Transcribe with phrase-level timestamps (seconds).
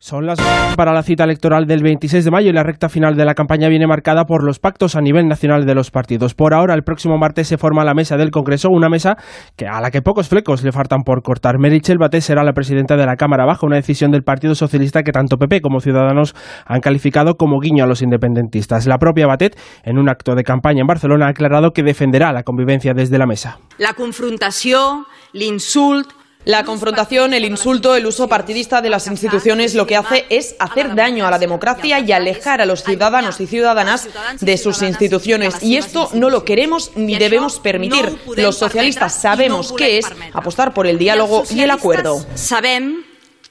[0.00, 0.38] Son las
[0.76, 3.68] para la cita electoral del 26 de mayo y la recta final de la campaña
[3.68, 6.34] viene marcada por los pactos a nivel nacional de los partidos.
[6.34, 9.16] Por ahora, el próximo martes se forma la mesa del Congreso, una mesa
[9.56, 11.58] que a la que pocos flecos le faltan por cortar.
[11.58, 15.10] Merichel Batet será la presidenta de la Cámara Baja, una decisión del Partido Socialista que
[15.10, 18.86] tanto PP como Ciudadanos han calificado como guiño a los independentistas.
[18.86, 22.44] La propia Batet, en un acto de campaña en Barcelona, ha aclarado que defenderá la
[22.44, 23.58] convivencia desde la mesa.
[23.78, 26.06] La confrontación, l'insult,
[26.48, 30.94] la confrontación, el insulto, el uso partidista de las instituciones lo que hace es hacer
[30.94, 34.08] daño a la democracia y alejar a los ciudadanos y ciudadanas
[34.40, 35.62] de sus instituciones.
[35.62, 38.18] Y esto no lo queremos ni debemos permitir.
[38.34, 42.24] Los socialistas sabemos qué es apostar por el diálogo y el acuerdo.
[42.34, 42.94] Sabem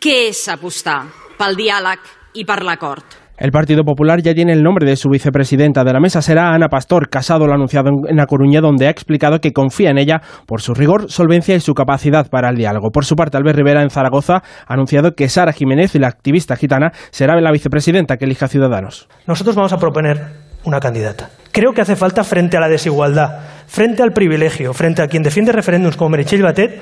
[0.02, 1.04] què és apostar
[1.38, 2.02] pel diàleg
[2.34, 3.27] i per l'acord.
[3.38, 6.23] El Partido Popular ya tiene el nombre de su vicepresidenta de la mesa.
[6.23, 7.08] Será Ana Pastor.
[7.08, 10.60] Casado lo ha anunciado en La Coruña, donde ha explicado que confía en ella por
[10.60, 12.90] su rigor, solvencia y su capacidad para el diálogo.
[12.90, 16.91] Por su parte, Albert Rivera en Zaragoza ha anunciado que Sara Jiménez, la activista gitana,
[17.12, 19.08] será la vicepresidenta que elija Ciudadanos.
[19.27, 20.20] Nosotros vamos a proponer
[20.63, 21.29] una candidata.
[21.51, 25.51] Creo que hace falta frente a la desigualdad, frente al privilegio, frente a quien defiende
[25.51, 26.82] referéndums como Meritxell Batet,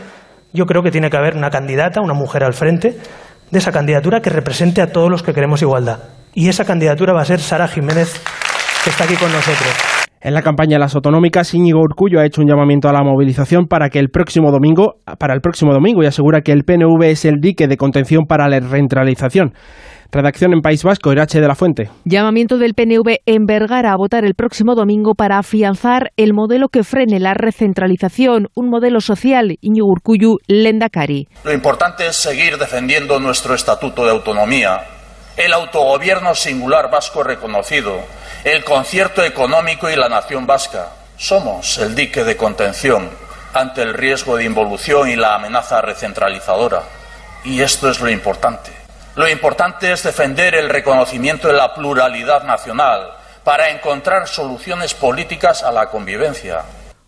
[0.53, 2.97] yo creo que tiene que haber una candidata, una mujer al frente
[3.51, 5.99] de esa candidatura que represente a todos los que queremos igualdad
[6.35, 8.21] y esa candidatura va a ser Sara Jiménez,
[8.83, 9.69] que está aquí con nosotros.
[10.21, 13.67] En la campaña de las autonómicas, Íñigo Urcullo ha hecho un llamamiento a la movilización
[13.67, 17.25] para que el próximo domingo, para el próximo domingo y asegura que el PNV es
[17.25, 19.53] el dique de contención para la recentralización.
[20.11, 21.89] Redacción en País Vasco, Irache de la Fuente.
[22.05, 26.83] Llamamiento del PNV en Vergara a votar el próximo domingo para afianzar el modelo que
[26.83, 31.27] frene la recentralización, un modelo social, Iñigo Urcullu, Lendakari.
[31.43, 34.94] Lo importante es seguir defendiendo nuestro estatuto de autonomía
[35.37, 37.99] el autogobierno singular vasco reconocido,
[38.43, 40.89] el concierto económico y la nación vasca.
[41.17, 43.09] Somos el dique de contención
[43.53, 46.83] ante el riesgo de involución y la amenaza recentralizadora.
[47.43, 48.71] Y esto es lo importante.
[49.15, 53.11] Lo importante es defender el reconocimiento de la pluralidad nacional
[53.43, 56.63] para encontrar soluciones políticas a la convivencia.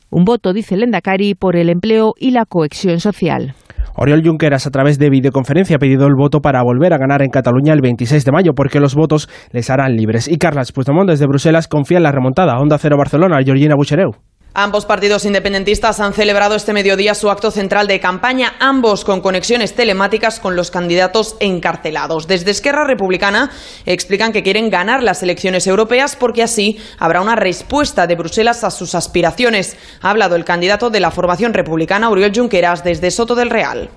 [0.10, 3.56] Un voto, dice Lendakari, por el empleo y la cohesión social.
[3.98, 7.32] Oriol Junqueras, a través de videoconferencia, ha pedido el voto para volver a ganar en
[7.32, 10.28] Cataluña el 26 de mayo, porque los votos les harán libres.
[10.28, 12.60] Y Carles Puigdemont, desde Bruselas, confía en la remontada.
[12.60, 14.27] Onda Cero Barcelona, Georgina Buchereu.
[14.60, 19.76] Ambos partidos independentistas han celebrado este mediodía su acto central de campaña, ambos con conexiones
[19.76, 22.26] telemáticas con los candidatos encarcelados.
[22.26, 23.52] Desde Esquerra Republicana
[23.86, 28.72] explican que quieren ganar las elecciones europeas porque así habrá una respuesta de Bruselas a
[28.72, 29.78] sus aspiraciones.
[30.02, 33.92] Ha hablado el candidato de la formación republicana, Oriol Junqueras, desde Soto del Real.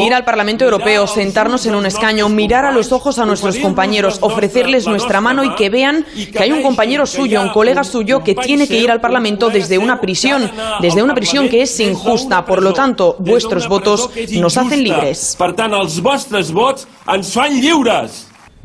[0.00, 4.20] Ir al Parlamento Europeo, sentarnos en un escaño, mirar a los ojos a nuestros compañeros,
[4.22, 8.34] ofrecerles nuestra mano y que vean que hay un compañero suyo, un colega suyo que
[8.34, 12.44] tiene que ir al Parlamento desde una prisión, desde una prisión que es injusta.
[12.44, 15.36] Por lo tanto, vuestros votos nos hacen libres.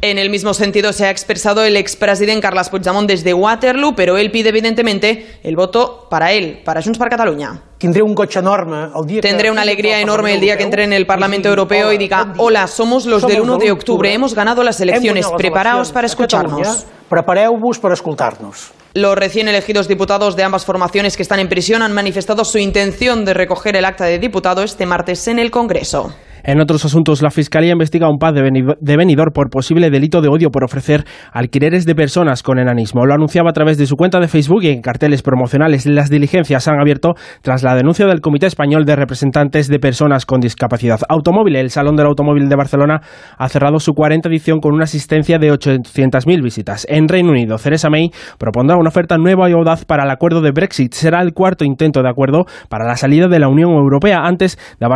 [0.01, 4.31] En el mismo sentido se ha expresado el expresidente Carles Puigdemont desde Waterloo, pero él
[4.31, 7.61] pide evidentemente el voto para él, para Junts per Catalunya.
[7.77, 8.87] Tendré un coche enorme
[9.21, 12.67] Tendré una alegría enorme el día que entre en el Parlamento Europeo y diga, hola,
[12.67, 16.85] somos los del 1 de octubre, hemos ganado las elecciones, preparaos para escucharnos.
[17.09, 18.71] Prepareu-vos para escucharnos.
[18.93, 23.25] Los recién elegidos diputados de ambas formaciones que están en prisión han manifestado su intención
[23.25, 26.13] de recoger el acta de diputado este martes en el Congreso.
[26.43, 30.29] En otros asuntos, la Fiscalía investiga a un padre de Benidorm por posible delito de
[30.29, 33.05] odio por ofrecer alquileres de personas con enanismo.
[33.05, 35.85] Lo anunciaba a través de su cuenta de Facebook y en carteles promocionales.
[35.85, 40.39] Las diligencias han abierto tras la denuncia del Comité Español de Representantes de Personas con
[40.39, 40.99] Discapacidad.
[41.09, 43.01] Automóvil, el Salón del Automóvil de Barcelona,
[43.37, 46.85] ha cerrado su 40 edición con una asistencia de 800.000 visitas.
[46.89, 50.51] En Reino Unido, Theresa May propondrá una oferta nueva y audaz para el acuerdo de
[50.51, 50.93] Brexit.
[50.93, 54.87] Será el cuarto intento de acuerdo para la salida de la Unión Europea antes de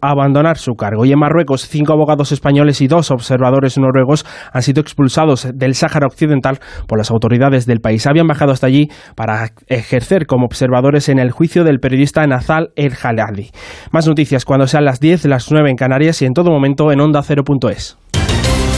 [0.00, 0.91] abandonar su cargo.
[0.98, 6.06] Hoy en Marruecos, cinco abogados españoles y dos observadores noruegos han sido expulsados del Sáhara
[6.06, 8.06] Occidental por las autoridades del país.
[8.06, 12.94] Habían bajado hasta allí para ejercer como observadores en el juicio del periodista Nazal El
[12.94, 13.50] Jalali.
[13.90, 17.00] Más noticias cuando sean las 10, las 9 en Canarias y en todo momento en
[17.00, 17.96] onda 0.es.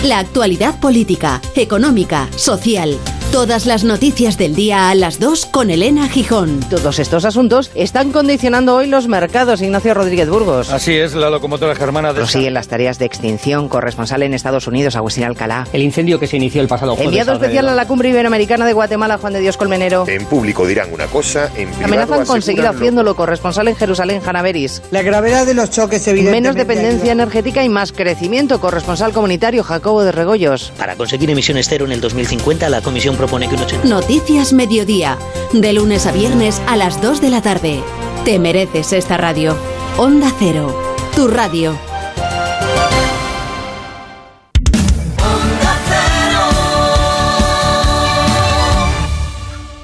[0.05, 2.99] La actualidad política, económica, social.
[3.35, 6.61] Todas las noticias del día a las 2 con Elena Gijón.
[6.71, 10.71] Todos estos asuntos están condicionando hoy los mercados, Ignacio Rodríguez Burgos.
[10.71, 12.21] Así es, la locomotora germana de...
[12.21, 15.67] Prosiguen las tareas de extinción, corresponsal en Estados Unidos, Agustín Alcalá.
[15.73, 17.09] El incendio que se inició el pasado jueves.
[17.09, 20.05] Enviado especial a la cumbre iberoamericana de Guatemala, Juan de Dios Colmenero.
[20.07, 24.81] En público dirán una cosa, en privado Amenazan con seguir haciéndolo, corresponsal en Jerusalén, Hanaveris.
[24.93, 26.41] La gravedad de los choques evidentemente...
[26.41, 30.73] Menos dependencia energética y más crecimiento, corresponsal comunitario Jacobo de Regoyos.
[30.79, 35.17] Para conseguir emisiones cero en el 2050, la Comisión que Noticias Mediodía,
[35.55, 37.81] de lunes a viernes a las 2 de la tarde.
[38.27, 39.57] Te mereces esta radio.
[39.97, 40.77] Onda Cero,
[41.17, 41.75] tu radio.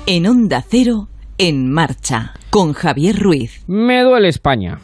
[0.06, 1.08] En Onda Cero,
[1.38, 3.64] en marcha, con Javier Ruiz.
[3.66, 4.80] Me duele España.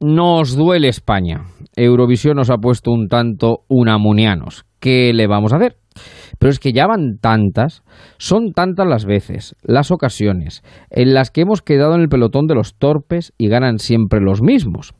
[0.00, 1.44] Nos duele España.
[1.76, 4.64] Eurovisión nos ha puesto un tanto unamunianos.
[4.80, 5.76] ¿Qué le vamos a hacer?
[6.38, 7.82] Pero es que ya van tantas,
[8.18, 12.54] son tantas las veces, las ocasiones, en las que hemos quedado en el pelotón de
[12.54, 14.94] los torpes y ganan siempre los mismos.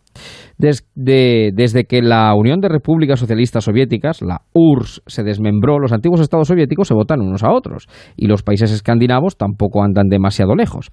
[0.59, 6.21] Desde, desde, que la Unión de Repúblicas Socialistas Soviéticas, la URSS, se desmembró, los antiguos
[6.21, 10.93] estados soviéticos se votan unos a otros y los países escandinavos tampoco andan demasiado lejos.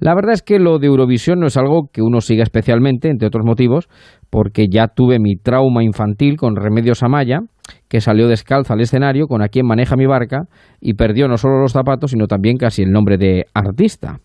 [0.00, 3.28] La verdad es que lo de Eurovisión no es algo que uno siga especialmente, entre
[3.28, 3.88] otros motivos,
[4.30, 7.40] porque ya tuve mi trauma infantil con Remedios Amaya,
[7.88, 10.42] que salió descalza al escenario con A quien maneja mi barca
[10.80, 14.20] y perdió no solo los zapatos, sino también casi el nombre de artista.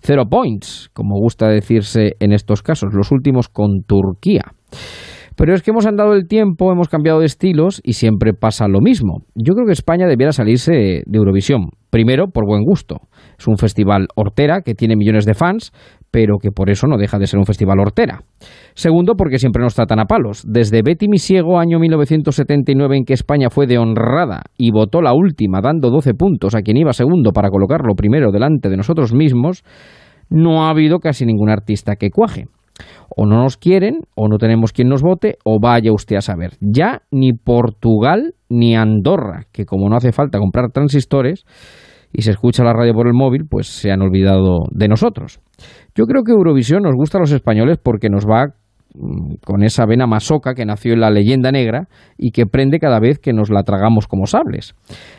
[0.00, 4.52] Zero points, como gusta decirse en estos casos, los últimos con Turquía.
[5.36, 8.80] Pero es que hemos andado el tiempo, hemos cambiado de estilos y siempre pasa lo
[8.80, 9.24] mismo.
[9.34, 11.70] Yo creo que España debiera salirse de Eurovisión.
[11.90, 12.98] Primero, por buen gusto.
[13.38, 15.72] Es un festival hortera que tiene millones de fans,
[16.10, 18.20] pero que por eso no deja de ser un festival hortera.
[18.74, 20.44] Segundo, porque siempre nos tratan a palos.
[20.46, 25.60] Desde Betty Misiego, año 1979, en que España fue de honrada y votó la última,
[25.60, 29.64] dando 12 puntos a quien iba segundo para colocarlo primero delante de nosotros mismos,
[30.30, 32.46] no ha habido casi ningún artista que cuaje.
[33.16, 36.52] O no nos quieren, o no tenemos quien nos vote, o vaya usted a saber.
[36.60, 41.44] Ya ni Portugal ni Andorra, que como no hace falta comprar transistores
[42.14, 45.40] y se escucha la radio por el móvil, pues se han olvidado de nosotros.
[45.96, 48.46] Yo creo que Eurovisión nos gusta a los españoles porque nos va
[48.94, 53.00] mm, con esa vena masoca que nació en la leyenda negra y que prende cada
[53.00, 54.76] vez que nos la tragamos como sables.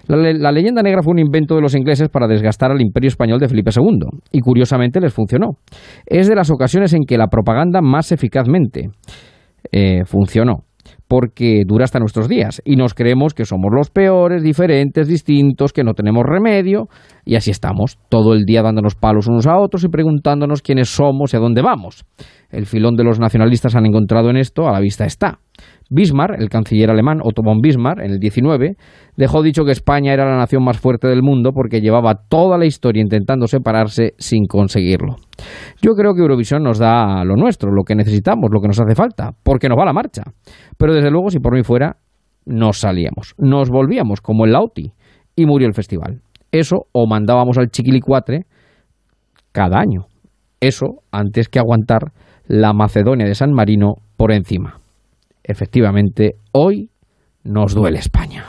[0.08, 3.50] La, leyenda negra fue un invento de los ingleses para desgastar al imperio español de
[3.50, 5.58] Felipe II y curiosamente les funcionó.
[6.06, 8.90] Es de las ocasiones en que la propaganda más eficazmente
[9.72, 10.65] eh, funcionó
[11.08, 15.84] porque dura hasta nuestros días y nos creemos que somos los peores, diferentes, distintos, que
[15.84, 16.88] no tenemos remedio
[17.26, 21.34] y así estamos, todo el día dándonos palos unos a otros y preguntándonos quiénes somos
[21.34, 22.06] y a dónde vamos.
[22.50, 25.40] El filón de los nacionalistas han encontrado en esto, a la vista está.
[25.90, 28.76] Bismarck, el canciller alemán Otto von Bismarck, en el 19,
[29.18, 32.66] dejó dicho que España era la nación más fuerte del mundo porque llevaba toda la
[32.66, 35.18] historia intentando separarse sin conseguirlo.
[35.82, 38.96] Yo creo que Eurovisión nos da lo nuestro, lo que necesitamos, lo que nos hace
[38.96, 40.24] falta, porque nos va la marcha.
[40.78, 41.98] Pero desde luego, si por mí fuera,
[42.46, 44.92] nos salíamos, nos volvíamos como el Lauti
[45.36, 46.22] y murió el festival.
[46.52, 48.46] Eso o mandábamos al chiquilicuatre
[49.52, 50.06] cada año.
[50.60, 52.12] Eso antes que aguantar
[52.48, 54.80] la Macedonia de San Marino por encima.
[55.48, 56.90] Efectivamente, hoy
[57.44, 58.46] nos duele España.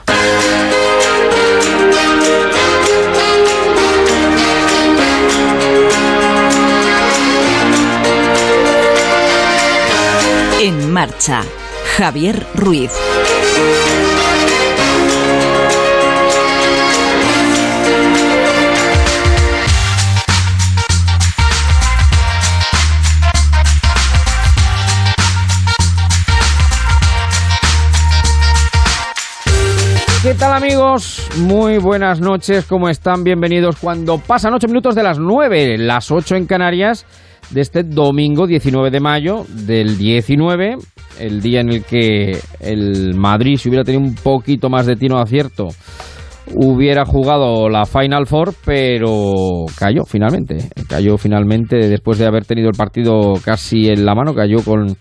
[10.59, 11.43] En marcha,
[11.97, 12.91] Javier Ruiz.
[30.57, 31.29] ¿Qué tal amigos?
[31.37, 33.23] Muy buenas noches, ¿cómo están?
[33.23, 37.05] Bienvenidos cuando pasan 8 minutos de las 9, las 8 en Canarias,
[37.51, 40.77] de este domingo 19 de mayo del 19,
[41.19, 45.19] el día en el que el Madrid, si hubiera tenido un poquito más de tino
[45.19, 45.67] acierto,
[46.55, 52.75] hubiera jugado la Final Four, pero cayó finalmente, cayó finalmente después de haber tenido el
[52.75, 54.97] partido casi en la mano, cayó con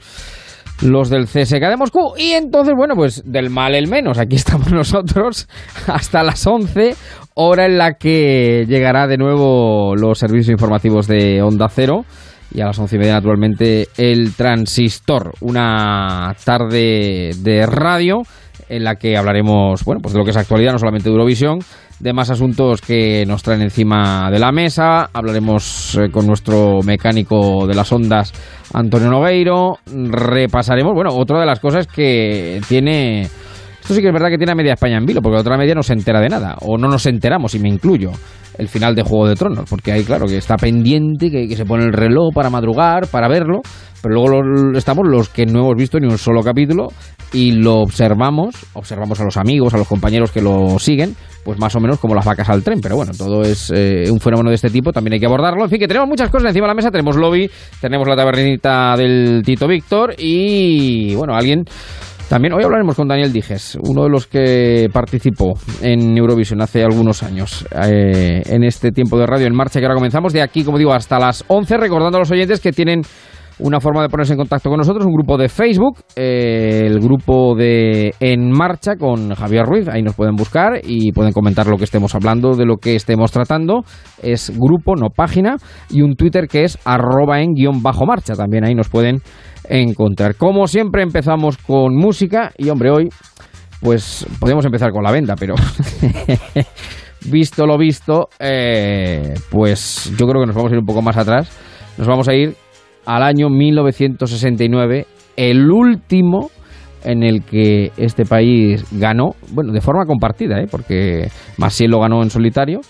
[0.83, 2.15] los del CSK de Moscú.
[2.17, 4.19] Y entonces, bueno, pues del mal el menos.
[4.19, 5.49] Aquí estamos nosotros
[5.87, 6.95] hasta las 11,
[7.35, 12.05] hora en la que llegará de nuevo los servicios informativos de Onda Cero.
[12.53, 15.33] Y a las once y media, naturalmente, el transistor.
[15.41, 18.23] Una tarde de radio
[18.69, 21.59] en la que hablaremos, bueno, pues de lo que es actualidad, no solamente de Eurovisión,
[22.01, 25.09] de más asuntos que nos traen encima de la mesa.
[25.13, 28.33] Hablaremos eh, con nuestro mecánico de las ondas,
[28.75, 29.79] Antonio Nogueiro.
[29.87, 33.23] Repasaremos, bueno, otra de las cosas que tiene...
[33.23, 35.57] Esto sí que es verdad que tiene a media España en vilo, porque la otra
[35.57, 38.11] media no se entera de nada, o no nos enteramos, y me incluyo,
[38.59, 41.65] el final de Juego de Tronos, porque ahí, claro, que está pendiente, que, que se
[41.65, 43.61] pone el reloj para madrugar, para verlo,
[44.03, 46.89] pero luego estamos los que no hemos visto ni un solo capítulo
[47.33, 51.75] y lo observamos, observamos a los amigos, a los compañeros que lo siguen, pues más
[51.77, 54.57] o menos como las vacas al tren, pero bueno, todo es eh, un fenómeno de
[54.57, 55.65] este tipo, también hay que abordarlo.
[55.65, 58.97] En fin, que tenemos muchas cosas encima de la mesa, tenemos lobby, tenemos la tabernita
[58.97, 61.65] del Tito Víctor y bueno, alguien...
[62.29, 67.23] También hoy hablaremos con Daniel Dijes, uno de los que participó en Eurovisión hace algunos
[67.23, 70.33] años, eh, en este tiempo de radio en marcha que ahora comenzamos.
[70.33, 73.03] De aquí, como digo, hasta las 11, recordando a los oyentes que tienen
[73.59, 77.55] una forma de ponerse en contacto con nosotros, un grupo de Facebook, eh, el grupo
[77.57, 81.85] de En Marcha con Javier Ruiz, ahí nos pueden buscar y pueden comentar lo que
[81.85, 83.83] estemos hablando, de lo que estemos tratando,
[84.23, 85.57] es grupo, no página,
[85.91, 89.21] y un Twitter que es arroba en guion bajo marcha, también ahí nos pueden
[89.69, 90.37] encontrar.
[90.37, 93.09] Como siempre empezamos con música y hombre, hoy
[93.81, 95.55] pues podemos empezar con la venta, pero
[97.31, 101.17] visto lo visto, eh, pues yo creo que nos vamos a ir un poco más
[101.17, 101.51] atrás.
[101.99, 102.55] Nos vamos a ir
[103.07, 106.51] al año 1969, el último
[107.05, 110.67] en el que este país ganó, bueno, de forma compartida, ¿eh?
[110.69, 112.81] porque Maciel lo ganó en solitario,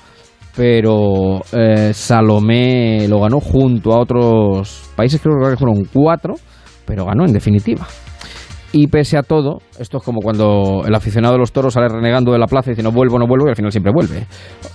[0.56, 6.34] pero eh, Salomé lo ganó junto a otros países, creo que fueron cuatro,
[6.86, 7.86] pero ganó en definitiva.
[8.72, 12.32] Y pese a todo, esto es como cuando el aficionado de los toros sale renegando
[12.32, 14.26] de la plaza y dice no vuelvo, no vuelvo y al final siempre vuelve.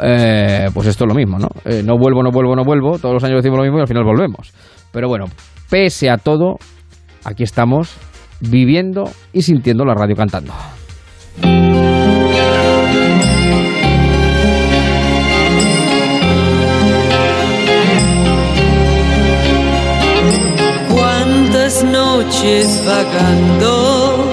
[0.01, 1.47] Eh, pues esto es lo mismo, ¿no?
[1.65, 2.97] Eh, no vuelvo, no vuelvo, no vuelvo.
[2.97, 4.53] Todos los años decimos lo mismo y al final volvemos.
[4.91, 5.25] Pero bueno,
[5.69, 6.57] pese a todo,
[7.23, 7.95] aquí estamos
[8.41, 10.53] viviendo y sintiendo la radio cantando.
[20.89, 24.31] Cuántas noches vagando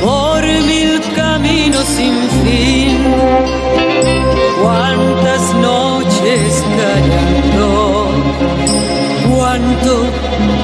[0.00, 2.14] por mil caminos sin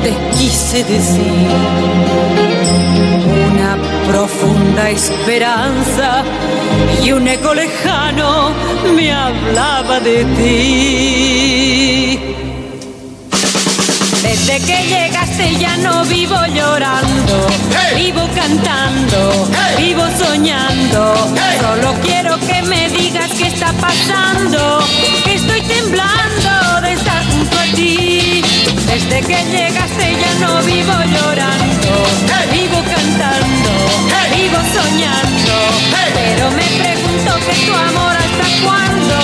[0.03, 1.49] te quise decir.
[3.53, 3.77] Una
[4.11, 6.25] profunda esperanza
[7.05, 8.51] y un eco lejano
[8.97, 12.19] me hablaba de ti.
[14.23, 17.47] Desde que llegaste ya no vivo llorando,
[17.95, 19.49] vivo cantando,
[19.79, 21.15] vivo soñando.
[21.61, 24.81] Solo quiero que me digas qué está pasando,
[25.27, 28.22] estoy temblando de estar junto a ti.
[29.27, 31.93] Que llegaste ya no vivo llorando,
[32.51, 33.71] vivo cantando,
[34.35, 35.55] vivo soñando.
[36.15, 39.17] Pero me pregunto que tu amor hasta cuándo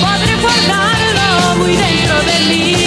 [0.00, 2.77] podré guardarlo muy dentro de mí.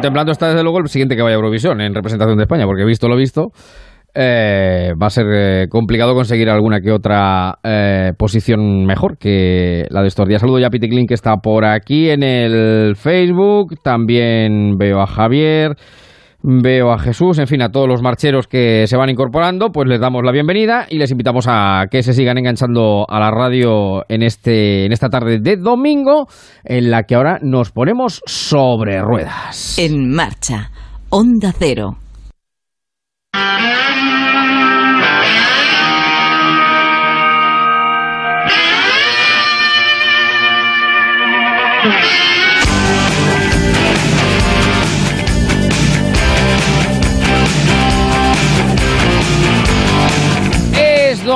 [0.00, 2.64] Bueno, temblando está desde luego el siguiente que vaya a Eurovisión en representación de España,
[2.64, 3.48] porque visto lo visto,
[4.14, 10.00] eh, va a ser eh, complicado conseguir alguna que otra eh, posición mejor que la
[10.00, 10.40] de estos días.
[10.40, 13.74] Saludo ya a Piti Klein, que está por aquí en el Facebook.
[13.82, 15.76] También veo a Javier.
[16.42, 20.00] Veo a Jesús, en fin, a todos los marcheros que se van incorporando, pues les
[20.00, 24.22] damos la bienvenida y les invitamos a que se sigan enganchando a la radio en,
[24.22, 26.28] este, en esta tarde de domingo,
[26.64, 29.78] en la que ahora nos ponemos sobre ruedas.
[29.78, 30.70] En marcha,
[31.10, 31.98] Onda Cero.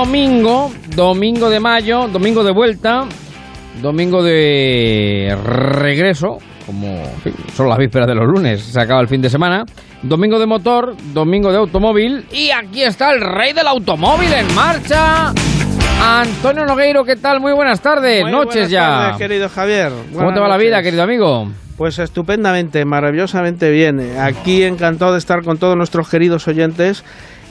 [0.05, 3.07] domingo, domingo de mayo, domingo de vuelta,
[3.81, 7.03] domingo de regreso, como
[7.55, 9.65] son las vísperas de los lunes, se acaba el fin de semana,
[10.03, 15.33] domingo de motor, domingo de automóvil y aquí está el rey del automóvil en marcha.
[16.03, 17.41] Antonio Nogueiro, ¿qué tal?
[17.41, 18.81] Muy buenas tardes, Muy noches buenas ya.
[18.87, 19.89] tardes, querido Javier.
[19.89, 20.85] ¿Cómo Buenas te va la vida, noches.
[20.85, 21.49] querido amigo?
[21.79, 24.19] Pues estupendamente, maravillosamente bien.
[24.21, 27.03] Aquí encantado de estar con todos nuestros queridos oyentes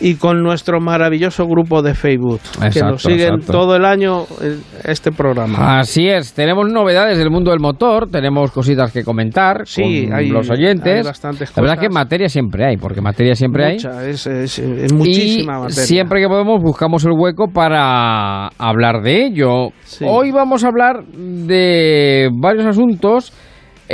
[0.03, 2.41] y con nuestro maravilloso grupo de Facebook,
[2.73, 3.53] que nos siguen exacto.
[3.53, 5.79] todo el año eh, este programa.
[5.79, 10.29] Así es, tenemos novedades del mundo del motor, tenemos cositas que comentar Sí, con hay-
[10.29, 10.97] los oyentes.
[10.97, 11.87] hay bastantes La verdad cosas.
[11.89, 13.75] que materia siempre hay, porque materia siempre hay.
[13.77, 15.83] Es, es- es muchísima y materia.
[15.85, 19.69] siempre que podemos buscamos el hueco para hablar de ello.
[20.05, 23.31] Hoy vamos a hablar de varios asuntos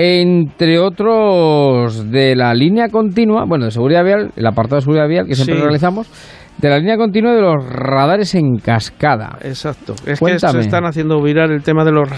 [0.01, 5.27] entre otros de la línea continua, bueno, de seguridad vial, el apartado de seguridad vial
[5.27, 5.62] que siempre Sí.
[5.62, 6.08] realizamos,
[6.62, 9.38] de la línea continua de los radares en cascada.
[9.42, 9.96] Exacto.
[10.06, 10.54] Es Cuéntame.
[10.54, 12.10] que se están haciendo viral el tema de los,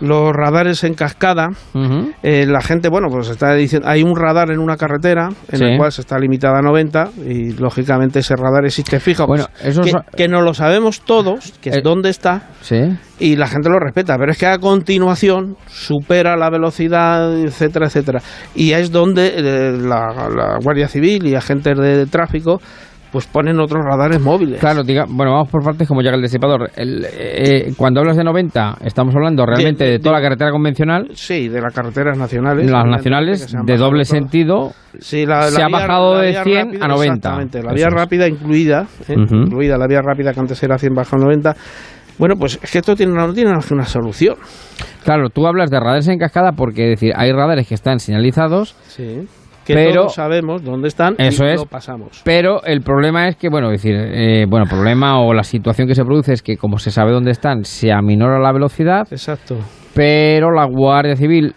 [0.00, 1.48] los radares en cascada.
[2.22, 5.64] Eh, la gente, bueno, pues está diciendo, hay un radar en una carretera en Sí.
[5.64, 9.26] el cual se está limitada a 90 y lógicamente ese radar existe fijo.
[9.26, 11.80] Bueno, pues, eso que, es- que no lo sabemos todos, que es Eh.
[11.82, 12.80] dónde está Sí.
[13.18, 18.20] y la gente lo respeta, pero es que a continuación supera la velocidad, etcétera, etcétera.
[18.54, 22.60] Y es donde eh, la, la Guardia Civil y agentes de tráfico
[23.10, 24.60] pues ponen otros radares móviles.
[24.60, 26.70] Claro, diga, bueno, vamos por partes como llega el disipador.
[26.76, 31.08] El, eh, cuando hablas de 90, estamos hablando realmente de, de- toda la carretera convencional,
[31.14, 32.70] Sí, de las carreteras nacionales.
[32.70, 34.08] las nacionales, se de bajado doble todas.
[34.08, 37.14] sentido, Sí, la- se la ha vía- bajado la de vía 100 rápida, a 90.
[37.14, 37.94] Exactamente, la Eso vía es.
[37.94, 39.14] rápida incluida, ¿eh?
[39.16, 39.34] Ujú.
[39.36, 41.56] incluida la vía rápida que antes era 100 baja a 90.
[42.18, 44.36] Bueno, pues es que esto tiene, no tiene una solución.
[45.04, 48.74] Claro, tú hablas de radares en cascada porque es decir, hay radares que están señalizados,
[48.88, 49.20] Sí.
[49.68, 51.60] Que Pero- todos sabemos dónde están Eso y es.
[51.60, 52.22] lo pasamos.
[52.24, 55.94] pero el problema es que, bueno, es decir, eh, bueno, problema o la situación que
[55.94, 59.56] se produce es que como se sabe dónde están, se aminora la velocidad, Exacto.
[59.94, 61.54] pero la Guardia Civil,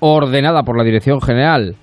[0.00, 1.74] ordenada por la Dirección General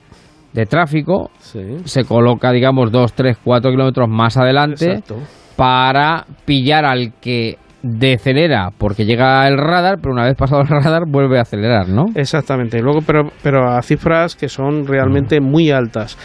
[0.54, 1.60] de Tráfico, Sí.
[1.84, 5.18] se coloca, digamos, 2, 3, 4 kilómetros más adelante Exacto.
[5.58, 11.04] para pillar al que decelera porque llega el radar, pero una vez pasado el radar
[11.08, 12.06] vuelve a acelerar, ¿no?
[12.16, 12.82] Exactamente.
[12.82, 16.18] Luego, pero, pero a cifras que son realmente muy altas.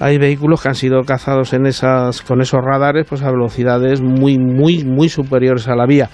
[0.00, 4.38] Hay vehículos que han sido cazados en esas, con esos radares pues a velocidades muy,
[4.38, 6.10] muy, muy superiores a la vía.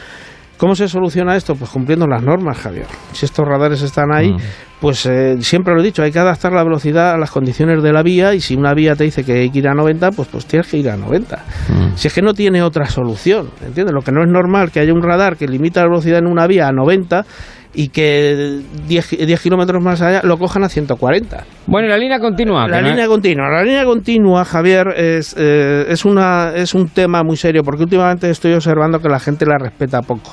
[0.60, 1.54] ¿Cómo se soluciona esto?
[1.54, 2.84] Pues cumpliendo las normas, Javier.
[3.12, 4.36] Si estos radares están ahí, Mm.
[4.78, 7.92] pues eh, siempre lo he dicho, hay que adaptar la velocidad a las condiciones de
[7.94, 10.28] la vía y si una vía te dice que hay que ir a 90, pues,
[10.28, 11.36] pues tienes que ir a 90.
[11.70, 11.96] Mm.
[11.96, 13.94] Si es que no tiene otra solución, ¿entiendes?
[13.94, 16.46] Lo que no es normal que haya un radar que limita la velocidad en una
[16.46, 17.24] vía a 90
[17.72, 21.44] y que 10, 10 kilómetros más allá lo cojan a 140.
[21.68, 22.68] Bueno, y la línea continua.
[22.68, 27.22] La no- línea continua, la línea continua, Javier, es, eh, es, una, es un tema
[27.22, 30.32] muy serio porque últimamente estoy observando que la gente la respeta poco.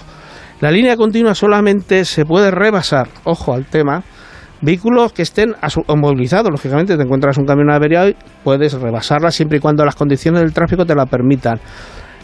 [0.62, 4.02] La línea continua solamente se puede rebasar, ojo al tema,
[4.62, 5.54] vehículos que estén
[5.96, 6.50] movilizados.
[6.52, 10.54] Lógicamente, te encuentras un camión averiado y puedes rebasarla siempre y cuando las condiciones del
[10.54, 11.60] tráfico te la permitan.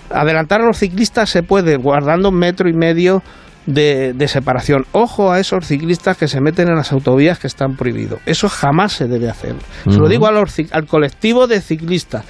[0.10, 3.22] Adelantar a los ciclistas se puede, guardando un metro y medio
[3.68, 4.86] de, de separación.
[4.94, 8.20] Ojo a esos ciclistas que se meten en las autovías que están prohibidos.
[8.26, 9.56] Eso jamás se debe hacer.
[9.88, 12.26] Se lo digo a los ci- al colectivo de ciclistas.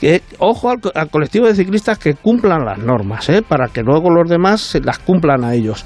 [0.00, 3.42] Que, ojo al, co- al colectivo de ciclistas que cumplan las normas, ¿eh?
[3.46, 5.84] para que luego los demás se las cumplan a ellos.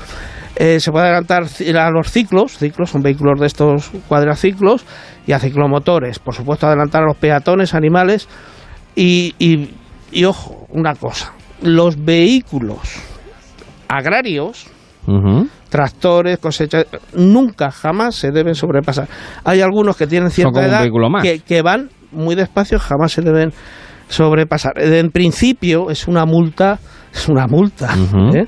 [0.57, 1.43] Eh, se puede adelantar
[1.77, 4.85] a los ciclos, ciclos son vehículos de estos cuadraciclos,
[5.27, 6.21] y a ciclomotores.
[6.21, 8.29] Por supuesto, adelantar a los peatones, animales.
[8.95, 9.71] Y, y-
[10.13, 12.79] y ojo, una cosa, los vehículos
[13.89, 14.67] agrarios,
[15.69, 19.09] tractores, cosechas, nunca, jamás se deben sobrepasar.
[19.45, 21.23] Hay algunos que tienen cierta edad vehículo más.
[21.25, 23.53] Que, que van muy despacio, jamás se deben
[24.09, 24.79] sobrepasar.
[24.79, 26.79] En principio es una multa,
[27.13, 27.95] es una multa.
[28.35, 28.47] ¿eh?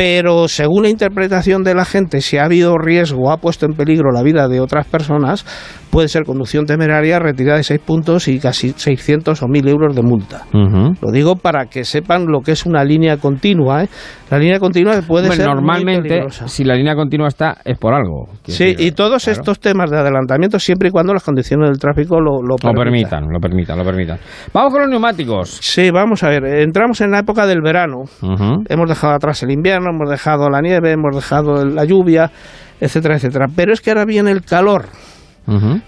[0.00, 3.72] Pero según la interpretación de la gente, si ha habido riesgo o ha puesto en
[3.74, 5.44] peligro la vida de otras personas,
[5.90, 10.02] puede ser conducción temeraria, retirada de 6 puntos y casi 600 o 1000 euros de
[10.02, 10.46] multa.
[10.52, 13.84] Lo digo para que sepan lo que es una línea continua.
[13.84, 13.88] ¿eh?
[14.30, 18.28] La línea continua puede Hombre, ser normalmente, si la línea continua está, es por algo.
[18.44, 19.38] Sí, decir, y todos claro.
[19.40, 22.78] estos temas de adelanamiento siempre y cuando las condiciones del tráfico lo, lo Lo permitan.
[22.78, 24.18] permitan, lo permitan, lo permitan.
[24.54, 25.58] Vamos con los neumáticos.
[25.60, 28.04] Sí, vamos a ver, entramos en la época del verano.
[28.68, 32.30] Hemos dejado atrás el invierno, hemos dejado la nieve, hemos dejado la lluvia,
[32.80, 33.46] etcétera, etcétera.
[33.54, 34.86] Pero es que ahora viene el calor.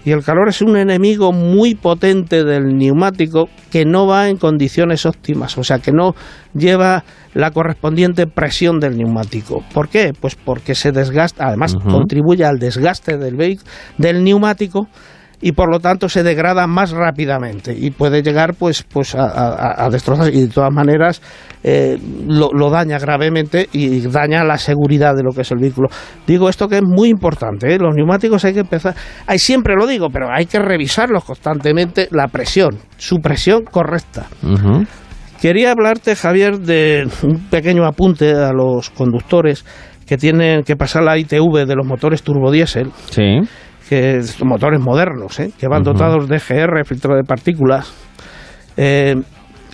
[0.03, 5.05] Y el calor es un enemigo muy potente del neumático que no va en condiciones
[5.05, 6.15] óptimas, o sea, que no
[6.53, 9.63] lleva la correspondiente presión del neumático.
[9.73, 10.11] ¿Por qué?
[10.19, 13.57] Pues porque se desgasta, además contribuye al desgaste del,
[13.97, 14.89] del neumático
[15.45, 19.85] y por lo tanto se degrada más rápidamente y puede llegar pues pues a, a-
[19.85, 21.21] a destrozar y de todas maneras
[21.63, 25.89] eh, lo, lo daña gravemente y daña la seguridad de lo que es el vehículo.
[26.25, 27.77] Digo esto que es muy importante, ¿eh?
[27.77, 28.95] los neumáticos hay que empezar,
[29.27, 34.27] hay siempre lo digo, pero hay que revisarlos constantemente la presión, su presión correcta.
[35.41, 39.65] Quería hablarte, Javier, de un pequeño apunte a los conductores
[40.07, 43.39] que tienen que pasar la ITV de los motores turbodiesel Sí.
[43.93, 45.51] Que son motores modernos, ¿eh?
[45.57, 47.93] que van dotados de GR, filtro de partículas,
[48.75, 49.15] eh,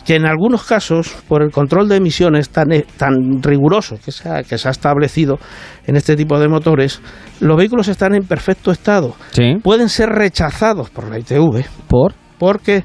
[0.06, 4.28] que en algunos casos, por el control de emisiones tan, eh, tan riguroso que se,
[4.28, 5.40] ha, que se ha establecido
[5.86, 7.02] en este tipo de motores,
[7.40, 9.16] los vehículos están en perfecto estado.
[9.32, 9.56] Sí.
[9.64, 12.14] Pueden ser rechazados por la ITV ¿Por?
[12.38, 12.84] porque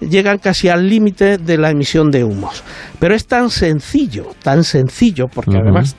[0.00, 2.62] llegan casi al límite de la emisión de humos.
[3.00, 5.96] Pero es tan sencillo, tan sencillo, porque además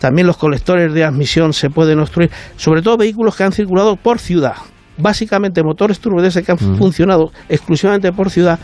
[0.00, 4.18] también los colectores de admisión se pueden obstruir, sobre todo vehículos que han circulado por
[4.18, 4.54] ciudad,
[4.96, 8.58] básicamente motores turbodiesel que han funcionado exclusivamente por ciudad,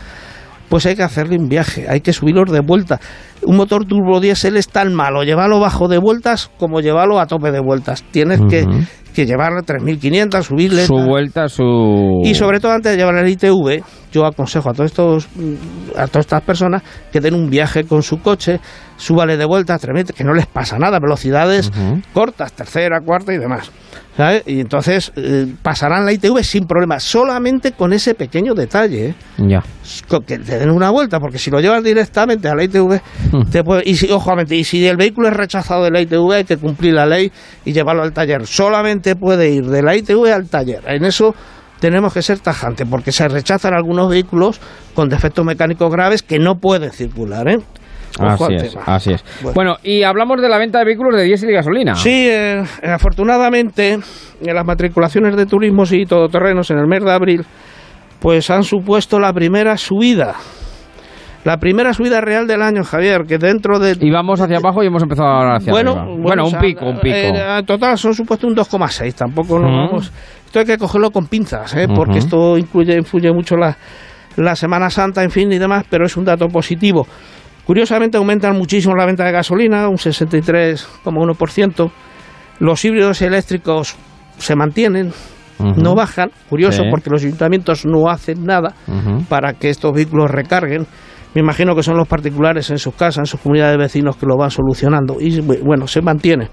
[0.69, 2.99] pues hay que hacerle un viaje, hay que subirlos de vuelta.
[3.43, 7.59] Un motor turbodiesel es tan malo llevarlo bajo de vueltas como llevarlo a tope de
[7.59, 8.03] vueltas.
[8.11, 8.65] Tienes que,
[9.13, 10.85] que llevarle 3.500, subirle...
[10.85, 12.21] Su vuelta, su...
[12.23, 15.27] Y sobre todo antes de llevar el ITV, yo aconsejo a todos estos
[15.95, 18.59] a todas estas personas que den un viaje con su coche,
[18.97, 19.77] súbale de vuelta,
[20.15, 21.71] que no les pasa nada, velocidades
[22.13, 23.71] cortas, tercera, cuarta y demás.
[24.17, 24.43] ¿Sabes?
[24.47, 29.09] Y entonces eh, pasarán la ITV sin problema, solamente con ese pequeño detalle.
[29.09, 29.15] ¿eh?
[29.37, 29.63] Ya.
[30.07, 32.99] Con que te den una vuelta, porque si lo llevas directamente a la ITV,
[33.51, 36.43] te puede, y si, ojo, y si el vehículo es rechazado de la ITV, hay
[36.43, 37.31] que cumplir la ley
[37.63, 38.47] y llevarlo al taller.
[38.47, 40.81] Solamente puede ir de la ITV al taller.
[40.87, 41.35] En eso
[41.79, 44.59] tenemos que ser tajantes, porque se rechazan algunos vehículos
[44.95, 47.47] con defectos mecánicos graves que no pueden circular.
[47.47, 47.59] ¿eh?
[48.19, 48.83] Ojo Así es, tema.
[48.85, 49.23] así es.
[49.41, 49.53] Bueno.
[49.55, 51.95] Bueno, y hablamos de la venta de vehículos de diésel y gasolina.
[51.95, 57.45] Sí, eh, afortunadamente, en las matriculaciones de turismos y todoterrenos en el mes de abril,
[58.19, 60.35] pues han supuesto la primera subida.
[61.43, 63.95] La primera subida real del año, Javier, que dentro de...
[64.01, 66.15] Y vamos hacia abajo y hemos empezado ahora hacia bueno, arriba.
[66.19, 67.15] bueno, un sea, pico, un pico.
[67.15, 69.77] eh, en total son supuesto un 2,6, tampoco nos Ujú.
[69.79, 70.13] vamos...
[70.45, 71.87] Esto hay que cogerlo con pinzas, ¿eh?
[71.93, 73.77] Porque esto incluye, influye mucho la,
[74.37, 77.05] la Semana Santa, en fin, y demás, pero es un dato positivo.
[77.67, 81.91] Curiosamente aumentan muchísimo la venta de gasolina, un 63,1%.
[82.59, 83.95] Los híbridos eléctricos
[84.37, 85.11] se mantienen,
[85.59, 86.29] no bajan.
[86.49, 86.89] Curioso, Sí.
[86.89, 88.73] porque los ayuntamientos no hacen nada
[89.29, 90.87] para que estos vehículos recarguen.
[91.35, 94.25] Me imagino que son los particulares en sus casas, en sus comunidades de vecinos que
[94.25, 95.17] lo van solucionando.
[95.19, 96.49] Y bu- bueno, se mantiene.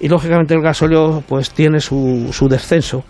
[0.00, 3.02] Y lógicamente el gasóleo pues tiene su, su descenso,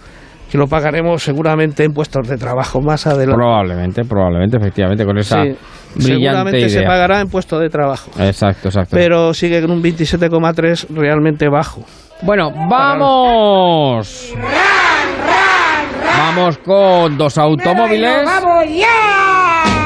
[0.51, 3.37] que lo pagaremos seguramente en puestos de trabajo más adelante.
[3.37, 5.51] Probablemente, probablemente, efectivamente, con esa Sí,
[5.95, 6.89] brillante seguramente se idea.
[6.89, 8.11] pagará en puestos de trabajo.
[8.19, 8.97] Exacto, exacto.
[8.97, 11.83] Pero sigue con un 27,3 realmente bajo.
[12.23, 14.35] Bueno, vamos.
[16.19, 18.25] Vamos con dos automóviles.
[18.25, 19.78] ¡Vamos ya!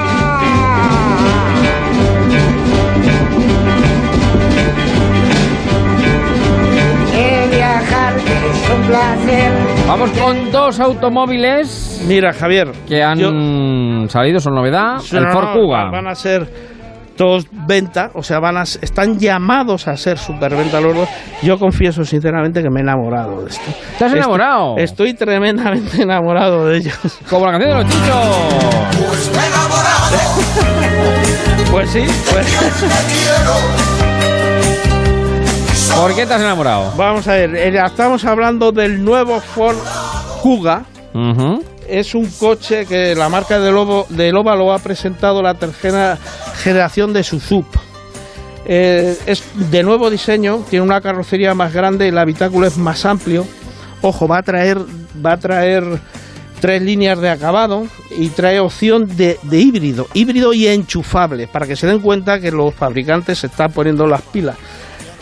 [8.86, 9.52] Placer.
[9.86, 14.96] Vamos con dos automóviles Mira, Javier, que han salido, son novedad.
[15.12, 15.90] El No, Ford Kuga.
[15.90, 16.48] Van a ser
[17.16, 21.08] todos venta, o sea, van a, están llamados a ser superventa los dos.
[21.42, 23.62] Yo confieso sinceramente que me he enamorado de esto.
[23.98, 24.76] ¿Te has Estoy- enamorado?
[24.78, 26.98] Estoy, tremendamente enamorado de ellos.
[27.28, 28.16] Como la canción de los chichos.
[31.72, 34.01] Pues sí, pues.
[35.96, 36.92] ¿Por qué te has enamorado?
[36.96, 39.76] Vamos a ver, eh, estamos hablando del nuevo Ford
[40.42, 40.84] Kuga.
[41.88, 46.18] Es un coche que la marca de Lobo de Loba lo ha presentado la tercera
[46.62, 47.66] generación de su sub.
[48.64, 53.46] Eh, es de nuevo diseño, tiene una carrocería más grande, el habitáculo es más amplio.
[54.00, 54.78] Ojo, va a traer,
[55.24, 55.84] va a traer
[56.60, 61.76] tres líneas de acabado y trae opción de, de híbrido, híbrido y enchufable, para que
[61.76, 64.56] se den cuenta que los fabricantes se están poniendo las pilas.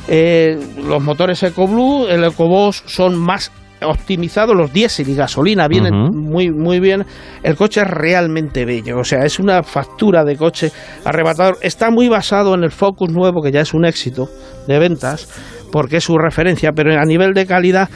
[0.08, 6.50] Eh, los motores EcoBlue, el EcoBoost son más optimizados, los diésel y gasolina vienen muy
[6.50, 7.04] muy bien.
[7.42, 10.70] El coche es realmente bello, o sea, es una factura de coche
[11.04, 11.58] arrebatador.
[11.62, 14.28] Está muy basado en el Focus nuevo, que ya es un éxito
[14.66, 15.28] de ventas,
[15.72, 17.88] porque es su referencia, pero a nivel de calidad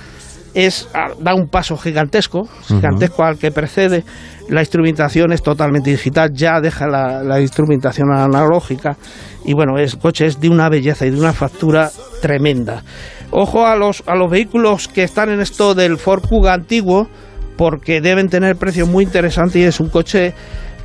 [0.55, 0.89] es
[1.19, 4.05] da un paso gigantesco, gigantesco al que precede.
[4.49, 8.97] La instrumentación es totalmente digital, ya deja la, la instrumentación analógica
[9.45, 11.91] y bueno, el coche es de una belleza y de una factura
[12.21, 12.83] tremenda.
[13.31, 17.09] Ojo a los a los vehículos que están en esto del Ford Kuga antiguo,
[17.57, 20.35] porque deben tener precios muy interesantes y es un coche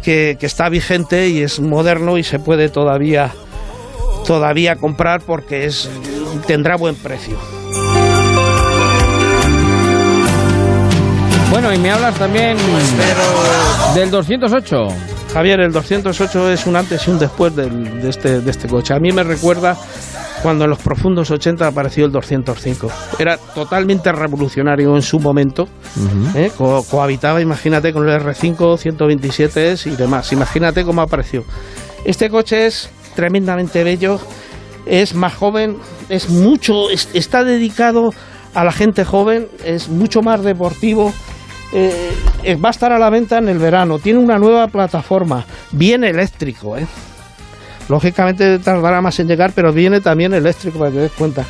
[0.02, 3.32] que, que está vigente y es moderno y se puede todavía
[4.26, 5.90] todavía comprar porque es
[6.48, 7.38] tendrá buen precio.
[11.52, 12.58] Bueno, y me hablas también
[13.96, 14.88] del 208.
[15.34, 18.94] Javier, el 208 es un antes y un después del- de, este, de este coche.
[18.94, 19.76] A mí me recuerda
[20.44, 22.90] cuando en los profundos 80 apareció el 205.
[23.20, 25.68] Era totalmente revolucionario en su momento.
[26.36, 26.52] ¿eh?
[26.56, 30.32] Co- cohabitaba, imagínate, con el R5, 127S y demás.
[30.32, 31.44] Imagínate cómo apareció.
[32.06, 34.20] Este coche es tremendamente bello,
[34.86, 35.78] es más joven,
[36.10, 38.14] es mucho, es- está dedicado
[38.54, 41.14] a la gente joven, es mucho más deportivo.
[41.74, 44.00] Eh, va a estar a la venta en el verano.
[44.00, 46.78] Tiene una nueva plataforma, bien eléctrico.
[46.78, 46.86] ¿eh?
[47.88, 51.44] Lógicamente tardará más en llegar, pero viene también eléctrico para que te des cuenta.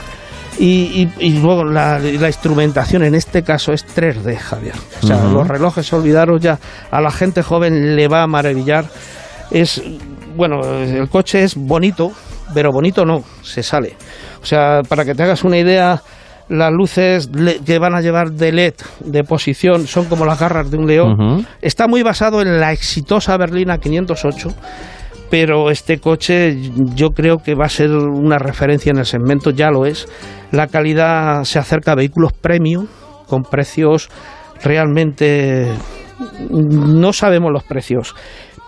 [0.57, 4.75] Y, y- y luego la, la instrumentación en este caso es 3D, Javier.
[5.01, 6.59] O sea, los relojes, olvidaros ya,
[6.91, 8.85] a la gente joven le va a maravillar.
[9.51, 9.81] Es,
[10.35, 12.11] bueno, el coche es bonito,
[12.53, 13.95] pero bonito no, se sale.
[14.41, 16.01] O sea, para que te hagas una idea,
[16.49, 17.29] las luces
[17.65, 21.45] que van a llevar de LED de posición son como las garras de un león.
[21.61, 24.49] Está muy basado en la exitosa berlina 508
[25.29, 26.57] pero este coche
[26.95, 30.07] yo creo que va a ser una referencia en el segmento, ya lo es.
[30.51, 32.87] La calidad se acerca a vehículos premium
[33.27, 34.09] con precios
[34.63, 35.67] realmente
[36.49, 38.15] no sabemos los precios,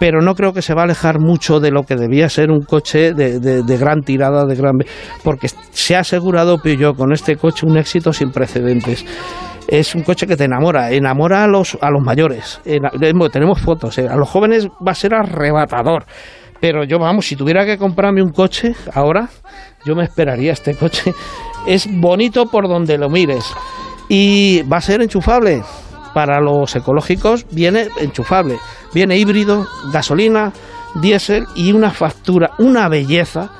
[0.02, 2.62] pero no creo que se va a alejar mucho de lo que debía ser un
[2.62, 4.80] coche de, gran tirada, de gran
[5.24, 9.06] porque se ha asegurado Peugeot con este coche un éxito sin precedentes
[9.68, 12.62] es un coche que te enamora, enamora a los, a los mayores.
[13.32, 16.06] tenemos fotos, eh, a los jóvenes va a ser arrebatador.
[16.60, 19.30] Pero yo, vamos, si tuviera que comprarme un coche ahora,
[19.86, 21.14] yo me esperaría este coche.
[21.68, 23.46] Es bonito por donde lo mires.
[24.10, 25.62] Y va a ser enchufable.
[26.13, 28.58] Para los ecológicos viene enchufable.
[28.93, 30.52] Viene híbrido, gasolina,
[30.95, 33.52] diésel y una factura, una belleza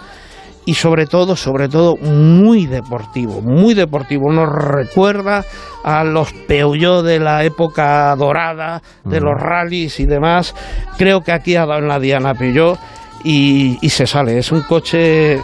[0.66, 4.32] y sobre todo, sobre todo, muy deportivo, muy deportivo.
[4.32, 5.44] Nos recuerda
[5.84, 10.54] a los Peugeot de la época dorada, de los rallies y demás.
[10.98, 12.78] Creo que aquí ha dado en la Diana Peugeot
[13.24, 14.38] y, se sale.
[14.38, 15.40] Es un coche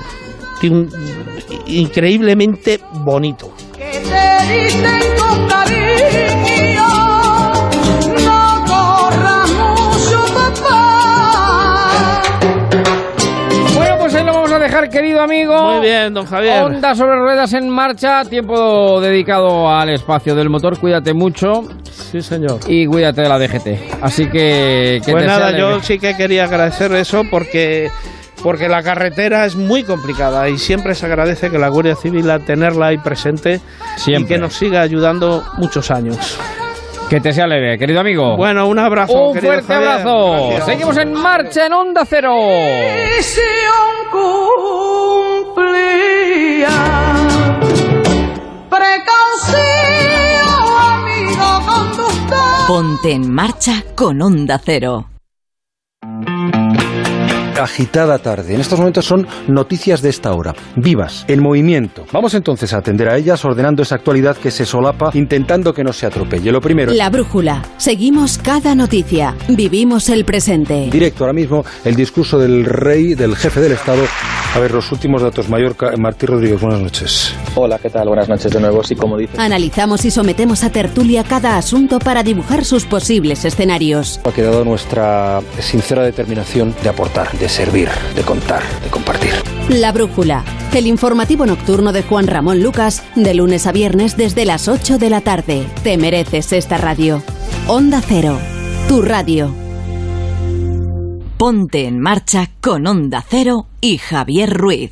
[1.66, 3.52] increíblemente bonito.
[14.60, 15.74] Dejar, querido amigo.
[15.74, 16.64] Muy bien, don Javier.
[16.64, 20.80] Onda sobre ruedas en marcha, tiempo dedicado al espacio del motor.
[20.80, 21.64] Cuídate mucho.
[21.92, 22.60] Sí, señor.
[22.68, 24.02] Y cuídate de la DGT.
[24.02, 25.02] Así que.
[25.10, 27.90] pues nada, yo sí que quería agradecer eso porque
[28.44, 32.40] porque la carretera es muy complicada y siempre se agradece que la Guardia Civil a
[32.40, 33.60] tenerla ahí presente
[34.06, 36.38] y que nos siga ayudando muchos años.
[37.10, 38.36] Que te sea leve, querido amigo.
[38.36, 39.30] Bueno, un abrazo.
[39.30, 40.66] Un fuerte abrazo.
[40.66, 42.36] Seguimos en marcha en Onda Cero.
[52.68, 55.17] Ponte en marcha con Onda Cero
[57.58, 58.54] agitada tarde.
[58.54, 62.06] En estos momentos son noticias de esta hora, vivas, en movimiento.
[62.12, 65.94] Vamos entonces a atender a ellas ordenando esa actualidad que se solapa, intentando que no
[65.94, 66.52] se atropelle.
[66.52, 66.94] Lo primero.
[66.94, 67.64] La brújula.
[67.78, 69.36] Seguimos cada noticia.
[69.50, 70.90] Vivimos el presente.
[70.92, 74.04] Directo ahora mismo el discurso del rey, del jefe del Estado.
[74.58, 75.50] A ver, los últimos datos.
[75.50, 77.32] Mallorca, Martín Rodríguez, buenas noches.
[77.54, 78.08] Hola, ¿qué tal?
[78.08, 78.84] Buenas noches de nuevo.
[78.84, 79.40] Sí, como dice.
[79.40, 84.20] Analizamos y sometemos a tertulia cada asunto para dibujar sus posibles escenarios.
[84.24, 89.34] Ha quedado nuestra sincera determinación de aportar, de servir, de contar, de compartir.
[89.70, 90.44] La Brújula,
[90.74, 95.12] el informativo nocturno de Juan Ramón Lucas, de lunes a viernes desde las 8 de
[95.12, 95.68] la tarde.
[95.84, 97.22] Te mereces esta radio.
[97.68, 98.40] Onda Cero,
[98.88, 99.67] tu radio.
[101.38, 104.92] Ponte en marcha con Onda Cero y Javier Ruiz.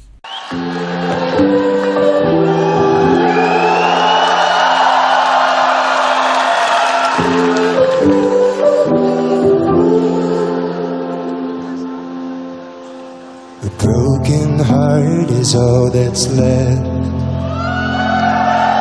[13.79, 16.85] broken heart is all that's left.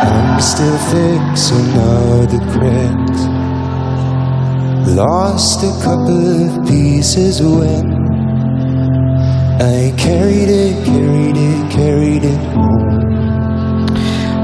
[0.05, 3.34] I'm still fixing all the cracks.
[4.87, 7.95] Lost a couple pieces when.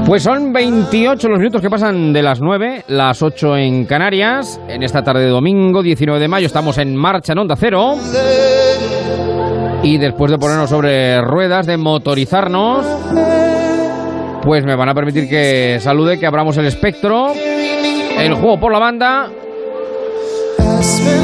[0.05, 4.59] Pues son 28 los minutos que pasan de las 9, las 8 en Canarias.
[4.67, 7.95] En esta tarde de domingo, 19 de mayo, estamos en marcha en Onda Cero.
[9.83, 12.85] Y después de ponernos sobre ruedas, de motorizarnos,
[14.41, 17.31] pues me van a permitir que salude, que abramos el espectro,
[18.17, 19.29] el juego por la banda.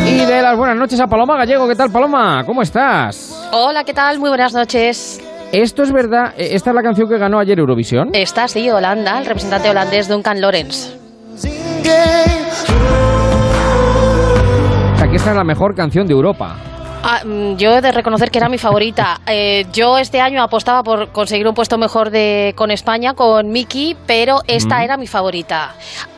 [0.07, 1.67] Y de las buenas noches a Paloma Gallego.
[1.67, 2.43] ¿Qué tal, Paloma?
[2.45, 3.49] ¿Cómo estás?
[3.51, 4.19] Hola, ¿qué tal?
[4.19, 5.21] Muy buenas noches.
[5.51, 6.33] ¿Esto es verdad?
[6.37, 8.09] ¿Esta es la canción que ganó ayer Eurovisión?
[8.13, 10.97] Esta sí, Holanda, el representante holandés Duncan Lawrence.
[15.01, 16.55] Aquí está la mejor canción de Europa.
[17.03, 19.21] Ah, mm, yo he de reconocer que era mi favorita.
[19.29, 23.95] Eh, yo este año apostaba por conseguir un puesto mejor de, con España, con Miki,
[24.07, 25.75] pero esta era mi favorita.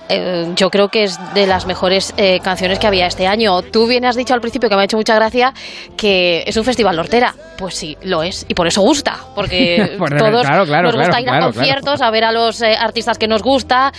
[0.09, 3.61] Eh, yo creo que es de las mejores eh, canciones que había este año.
[3.61, 5.53] Tú bien has dicho al principio que me ha hecho mucha gracia
[5.95, 7.35] que es un festival nortera.
[7.57, 8.45] Pues sí, lo es.
[8.47, 9.19] Y por eso gusta.
[9.35, 13.43] Porque todos nos gusta ir a conciertos, a ver a los eh, artistas que nos
[13.43, 13.91] gusta.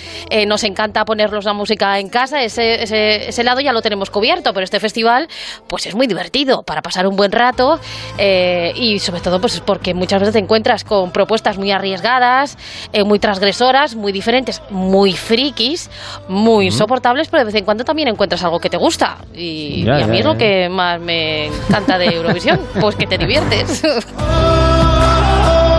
[0.46, 2.42] nos encanta ponerlos la música en casa.
[2.42, 4.52] Ese, ese, ese, lado ya lo tenemos cubierto.
[4.52, 5.28] Pero este festival,
[5.68, 7.78] pues es muy divertido para pasar un buen rato.
[8.18, 12.58] y sobre todo, pues porque muchas veces te encuentras con propuestas muy arriesgadas,
[13.04, 15.90] muy transgresoras, muy diferentes, muy frikis
[16.28, 19.16] muy insoportables, pero de vez en cuando también encuentras algo que te gusta.
[19.34, 23.82] Y, a mí es lo que más me encanta de Eurovisión, pues que te diviertes.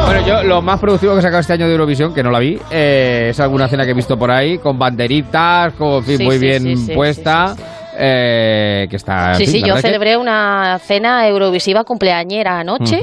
[0.05, 2.39] Bueno, yo lo más productivo que he sacado este año de Eurovisión, que no la
[2.39, 6.17] vi, eh, es alguna cena que he visto por ahí, con banderitas, con, en fin,
[6.17, 7.55] Sí, muy sí, bien sí, sí, puesta.
[7.97, 9.35] eh, que está.
[9.35, 13.01] Sí, fin, sí, yo que- celebré una cena eurovisiva cumpleañera anoche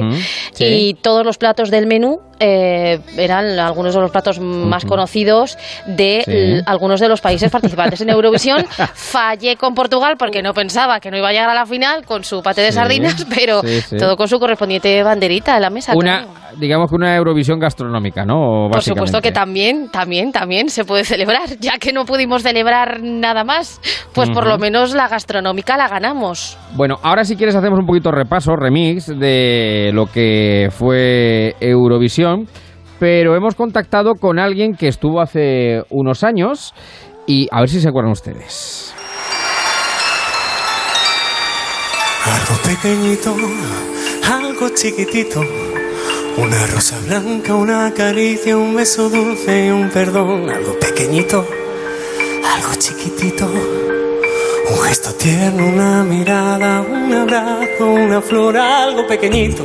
[0.52, 0.64] sí.
[0.64, 6.22] y todos los platos del menú eh, eran algunos de los platos más conocidos de
[6.24, 6.62] Sí.
[6.66, 8.64] algunos de los países participantes en Eurovisión.
[8.94, 12.24] Fallé con Portugal porque no pensaba que no iba a llegar a la final con
[12.24, 15.92] su pate de Sí, sardinas, pero sí, todo con su correspondiente banderita en la mesa.
[15.94, 16.56] Una, claro.
[16.58, 18.68] digamos que una Eurovisión gastronómica, ¿no?
[18.70, 21.48] Por supuesto que también, también, también se puede celebrar.
[21.60, 23.80] Ya que no pudimos celebrar nada más,
[24.12, 26.58] pues por lo menos la gastronómica la ganamos.
[26.74, 32.27] Bueno, ahora si quieres hacemos un poquito repaso, remix de lo que fue Eurovisión,
[32.98, 36.74] pero hemos contactado con alguien que estuvo hace unos años
[37.26, 38.94] y a ver si se acuerdan ustedes.
[42.24, 43.34] Algo pequeñito,
[44.24, 45.40] algo chiquitito.
[46.36, 50.48] Una rosa blanca, una caricia, un beso dulce y un perdón.
[50.50, 51.46] Algo pequeñito,
[52.44, 53.46] algo chiquitito.
[54.70, 59.64] Un gesto tierno, una mirada, un abrazo, una flor, algo pequeñito.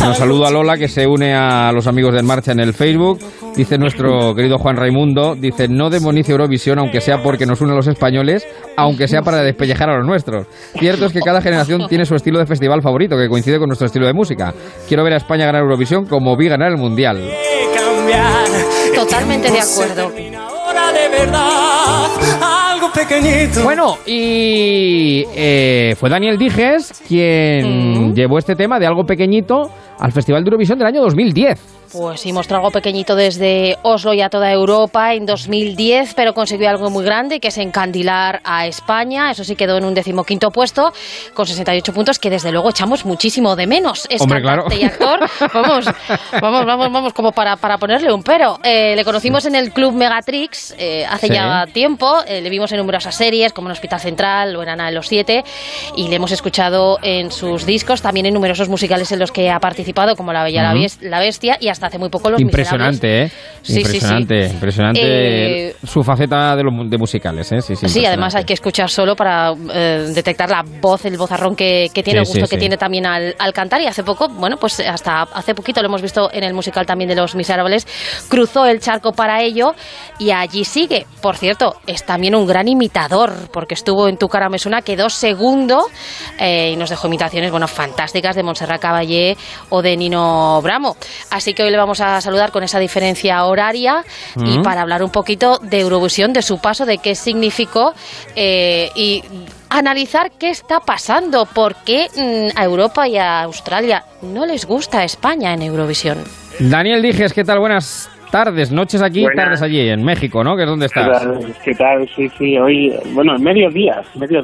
[0.00, 3.18] Nos saluda Lola que se une a los amigos de En Marcha en el Facebook.
[3.56, 7.76] Dice nuestro querido Juan Raimundo, dice, no demonice Eurovisión, aunque sea porque nos une a
[7.76, 10.46] los españoles, aunque sea para despellejar a los nuestros.
[10.78, 13.86] Cierto es que cada generación tiene su estilo de festival favorito, que coincide con nuestro
[13.86, 14.54] estilo de música.
[14.86, 17.18] Quiero ver a España ganar Eurovisión como vi ganar el Mundial.
[18.94, 20.12] Totalmente de acuerdo.
[23.08, 23.62] Pequeñito.
[23.62, 30.42] Bueno, y eh, fue Daniel Dijes quien llevó este tema de algo pequeñito al Festival
[30.44, 31.85] de Eurovisión del año 2010.
[31.92, 36.68] Pues sí, mostró algo pequeñito desde Oslo y a toda Europa en 2010, pero consiguió
[36.68, 39.30] algo muy grande, que es encandilar a España.
[39.30, 40.92] Eso sí quedó en un decimoquinto puesto,
[41.34, 44.06] con 68 puntos, que desde luego echamos muchísimo de menos.
[44.10, 44.82] Es Hombre, cantante claro.
[44.82, 45.30] y actor.
[45.52, 45.86] Vamos,
[46.40, 48.58] vamos, vamos, vamos, como para, para ponerle un pero.
[48.62, 51.32] Eh, le conocimos en el Club Megatrix eh, hace Sí.
[51.32, 52.22] ya tiempo.
[52.26, 55.08] Eh, le vimos en numerosas series, como en Hospital Central o en Ana de los
[55.08, 55.44] Siete,
[55.96, 59.58] y le hemos escuchado en sus discos, también en numerosos musicales en los que ha
[59.60, 63.28] participado, como La Bella la Bestia, y hasta hace muy poco Los Impresionante, ¿eh?
[63.62, 63.80] Sí, sí, sí.
[63.80, 67.60] impresionante, impresionante Eh, su faceta de, los de musicales, ¿eh?
[67.60, 68.38] Sí, sí, Sí, además impresionante.
[68.38, 72.26] hay que escuchar solo para eh, detectar la voz, el vozarrón que, que tiene, el
[72.26, 73.80] gusto que tiene también al, al cantar.
[73.80, 77.08] Y hace poco, bueno, pues hasta hace poquito lo hemos visto en el musical también
[77.08, 77.86] de Los Miserables,
[78.28, 79.74] cruzó el charco para ello
[80.18, 81.06] y allí sigue.
[81.20, 85.08] Por cierto, es también un gran imitador, porque estuvo en Tu cara me suena, quedó
[85.10, 85.86] segundo
[86.38, 89.36] eh, y nos dejó imitaciones, bueno, fantásticas de Montserrat Caballé
[89.70, 90.96] o de Nino Bramo.
[91.30, 94.02] Así que hoy le vamos a saludar con esa diferencia horaria
[94.36, 94.62] y Mm.
[94.62, 97.92] para hablar un poquito de Eurovisión, de su paso, de qué significó
[98.34, 99.22] eh, y
[99.68, 105.04] analizar qué está pasando, por qué mm, a Europa y a Australia no les gusta
[105.04, 106.18] España en Eurovisión.
[106.58, 107.58] Daniel Dijes, ¿qué tal?
[107.58, 109.44] Buenas tardes, noches aquí, Buenas.
[109.44, 110.56] tardes allí, en México, ¿no?
[110.56, 111.22] Que es donde ¿Qué estás.
[111.22, 111.54] tal?
[111.64, 112.08] ¿Qué tal?
[112.16, 113.36] Sí, sí, hoy, bueno,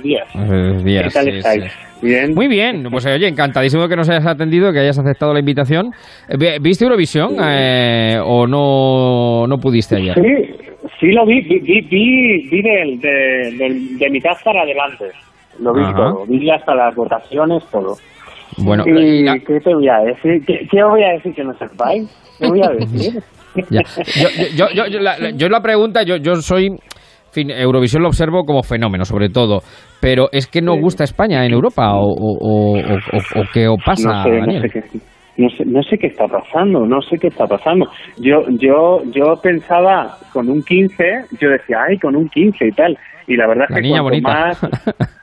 [0.03, 0.27] días.
[0.35, 1.65] Eh, días, ¿Qué tal sí, estáis?
[1.65, 1.71] sí.
[2.03, 2.35] Bien.
[2.35, 5.93] Muy bien, pues oye, encantadísimo que nos hayas atendido, que hayas aceptado la invitación.
[6.29, 10.15] Eh, ¿Viste Eurovisión eh, o no, no pudiste ayer?
[10.15, 10.55] Sí,
[11.01, 15.05] sí lo vi, vi, vi, vi, vi del- de, del- de mitad para adelante.
[15.61, 15.95] Lo vi Ajá.
[15.95, 17.95] todo, vi hasta las votaciones, todo.
[18.59, 20.45] Bueno, ¿Y la- qué te voy a decir?
[20.45, 22.11] ¿Qué, qué voy a decir que no sepáis?
[22.39, 23.23] ¿Qué voy a decir?
[23.69, 23.83] Ya.
[24.17, 26.71] Yo, yo, yo, yo la, yo la pregunta, yo, yo soy,
[27.33, 29.61] fin, Eurovisión lo observo como fenómeno, sobre todo,
[30.01, 34.09] pero es que no gusta España en Europa o, o, o, o- o qué pasa,
[34.09, 34.81] no sé, no sé qué
[35.39, 37.87] no sé, no sé qué está pasando, no sé qué está pasando.
[38.19, 40.95] Yo yo yo pensaba con un 15,
[41.41, 42.99] yo decía, ay, con un 15 y tal.
[43.27, 44.29] Y la verdad es que niña cuanto bonita.
[44.29, 44.61] más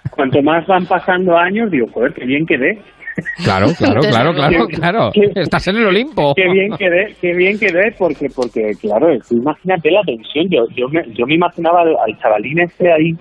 [0.10, 2.80] cuanto más van pasando años, digo, joder, qué bien quedé.
[3.44, 5.12] Claro, claro, claro, claro, claro.
[5.36, 6.34] Estás en el Olimpo.
[6.36, 10.48] Qué bien quedé, qué bien quedé, porque, porque claro, imagínate la tensión.
[10.50, 13.12] Yo, yo, me, yo me imaginaba al, al chavalín este ahí,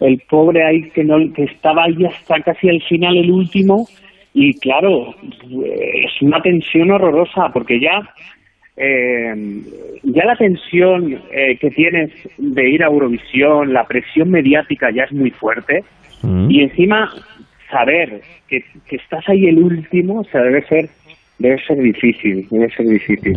[0.00, 3.86] el pobre ahí que no, que estaba ahí hasta casi al final, el último,
[4.32, 8.00] y claro, eh, es una tensión horrorosa, porque ya,
[8.76, 9.34] eh,
[10.02, 15.12] ya la tensión eh, que tienes de ir a Eurovisión, la presión mediática ya es
[15.12, 15.84] muy fuerte,
[16.24, 16.50] Mm.
[16.50, 17.10] y encima
[17.70, 20.88] saber que, que estás ahí el último, o sea, debe ser,
[21.38, 23.32] debe ser difícil, debe ser difícil.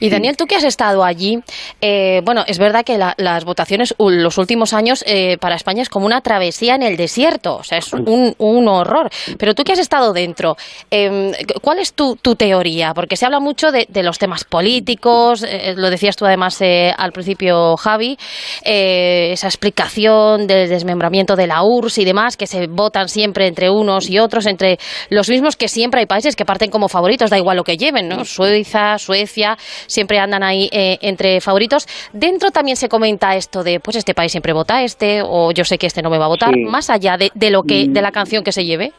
[0.00, 1.38] Y Daniel, tú que has estado allí,
[1.80, 5.90] eh, bueno, es verdad que la- las votaciones los últimos años eh, para España es
[5.90, 9.10] como una travesía en el desierto, o sea, es un, un horror.
[9.38, 10.56] Pero tú que has estado dentro,
[10.90, 12.94] eh, ¿cuál es tu, tu teoría?
[12.94, 16.92] Porque se habla mucho de, de los temas políticos, eh, lo decías tú además eh,
[16.96, 18.16] al principio, Javi,
[18.64, 23.68] eh, esa explicación del desmembramiento de la URSS y demás, que se votan siempre entre
[23.68, 24.78] unos y otros, entre
[25.10, 27.76] los mismos que siempre hay países que parten como favoritos favoritos, da igual lo que
[27.76, 28.24] lleven, ¿no?
[28.24, 31.88] Suiza, Suecia, siempre andan ahí eh, entre favoritos.
[32.12, 35.78] Dentro también se comenta esto de, pues este país siempre vota este, o yo sé
[35.78, 38.12] que este no me va a votar, más allá de, de lo que, de la
[38.12, 38.92] canción que se lleve.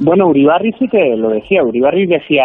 [0.00, 1.62] Bueno, Uribarri sí que lo decía.
[1.64, 2.44] Uribarri decía,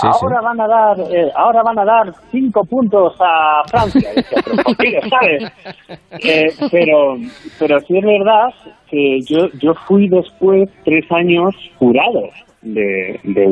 [0.00, 4.10] ahora van a dar, eh, ahora van a dar cinco puntos a Francia.
[4.14, 5.52] Decía, pero ¿por qué, ¿sabes?
[6.24, 7.16] Eh, pero,
[7.58, 8.48] pero sí es verdad
[8.88, 12.30] que yo, yo fui después tres años jurado
[12.64, 13.46] de, de,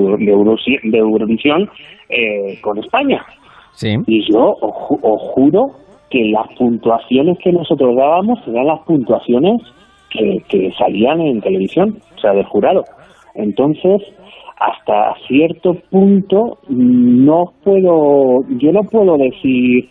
[0.82, 1.68] de, Eurovisión
[2.08, 3.24] eh, con España.
[4.06, 5.72] Y yo os, juro
[6.10, 9.62] que las puntuaciones que nosotros dábamos eran las puntuaciones
[10.10, 12.84] que, que salían en televisión, o sea, del jurado.
[13.34, 14.02] Entonces,
[14.58, 19.88] hasta cierto punto, no puedo, yo no puedo decir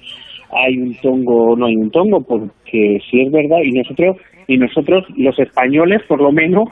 [0.54, 4.18] hay un tongo o no hay un tongo, porque si es verdad, y nosotros,
[4.48, 6.70] y nosotros los españoles, por lo menos,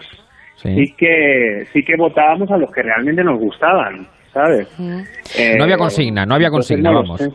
[0.62, 4.68] sí, que sí que votábamos a los que realmente nos gustaban, ¿sabes?
[5.38, 7.30] Eh, no había consigna, no había consigna, vamos.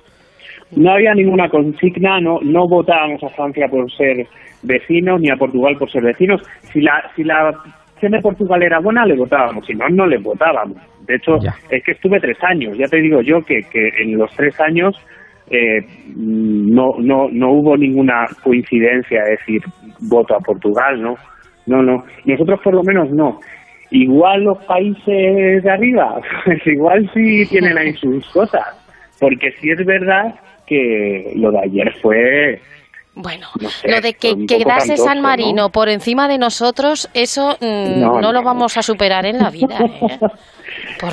[0.77, 4.27] No había ninguna consigna, no, no votábamos a Francia por ser
[4.63, 6.43] vecinos, ni a Portugal por ser vecinos.
[6.73, 7.55] Si la, si la
[8.01, 10.77] de Portugal era buena, le votábamos, si no, no le votábamos.
[11.07, 11.39] De hecho,
[11.71, 14.97] es que estuve tres años, ya te digo yo que, que en los tres años
[15.51, 15.81] eh,
[16.17, 19.63] no, no, no hubo ninguna coincidencia, es decir,
[20.01, 21.17] voto a Portugal, ¿no?
[21.67, 22.05] No, no.
[22.25, 23.41] Nosotros por lo menos no.
[23.91, 28.65] Igual los países de arriba, pues igual sí tienen ahí sus cosas,
[29.21, 30.35] porque sí es verdad
[30.67, 32.61] que lo de ayer fue
[33.17, 33.47] bueno,
[33.85, 38.77] lo de que quedase San Marino por encima de nosotros, eso mm, no, lo vamos
[38.77, 39.79] a superar en la vida.
[39.79, 40.19] ¿eh?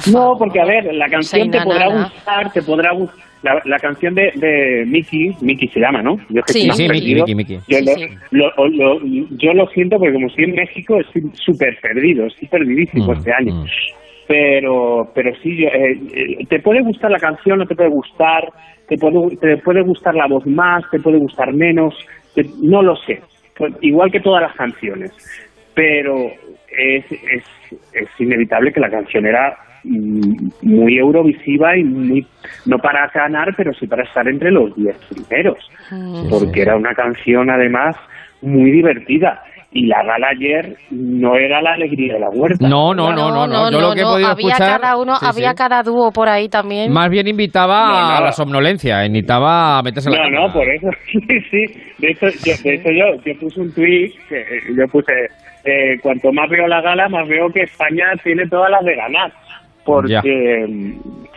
[0.11, 3.30] no, porque a ver, la canción te podrá gustar, te podrá gustar.
[3.43, 6.17] La, canción de, de Mickey, Mickey se llama, ¿no?
[6.29, 7.79] Yo sí, sí, Mickey, Mickey, Yo,
[8.29, 13.17] lo, yo lo siento porque como estoy en México estoy súper perdido, estoy perdidísimo mm,
[13.17, 13.53] este año.
[13.53, 13.65] Mm.
[14.27, 18.47] Pero, pero sí, eh, eh, te puede gustar la canción, no te puede gustar,
[18.87, 21.95] te puede, te puede gustar la voz más, te puede gustar menos,
[22.61, 23.21] no lo sé,
[23.57, 25.11] pues, igual que todas las canciones,
[25.73, 26.31] pero
[26.77, 27.43] es, es,
[27.93, 32.25] es inevitable que la canción era muy eurovisiva y muy
[32.65, 35.57] no para ganar pero sí para estar entre los diez primeros
[35.91, 36.29] mm.
[36.29, 37.95] porque era una canción además
[38.41, 39.41] muy divertida
[39.73, 42.67] y la gala ayer no era la alegría de la huerta.
[42.67, 43.71] No, no, no, no, no.
[43.71, 46.91] Yo lo que he podido había cada uno, había cada dúo por ahí también.
[46.91, 51.39] Más bien invitaba a la somnolencia, invitaba a meterse la No, no, por eso, sí,
[51.49, 51.65] sí.
[51.99, 54.43] De hecho, yo, de hecho yo, yo puse un tweet, que
[54.77, 55.13] yo puse,
[55.63, 59.31] eh, cuanto más veo la gala, más veo que España tiene todas las de ganar
[59.85, 60.67] porque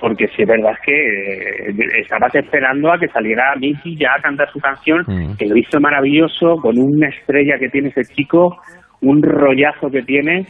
[0.00, 4.50] porque si es verdad que eh, estabas esperando a que saliera Miki ya a cantar
[4.52, 5.36] su canción, mm.
[5.38, 8.56] que lo hizo maravilloso, con una estrella que tiene ese chico,
[9.00, 10.46] un rollazo que tiene,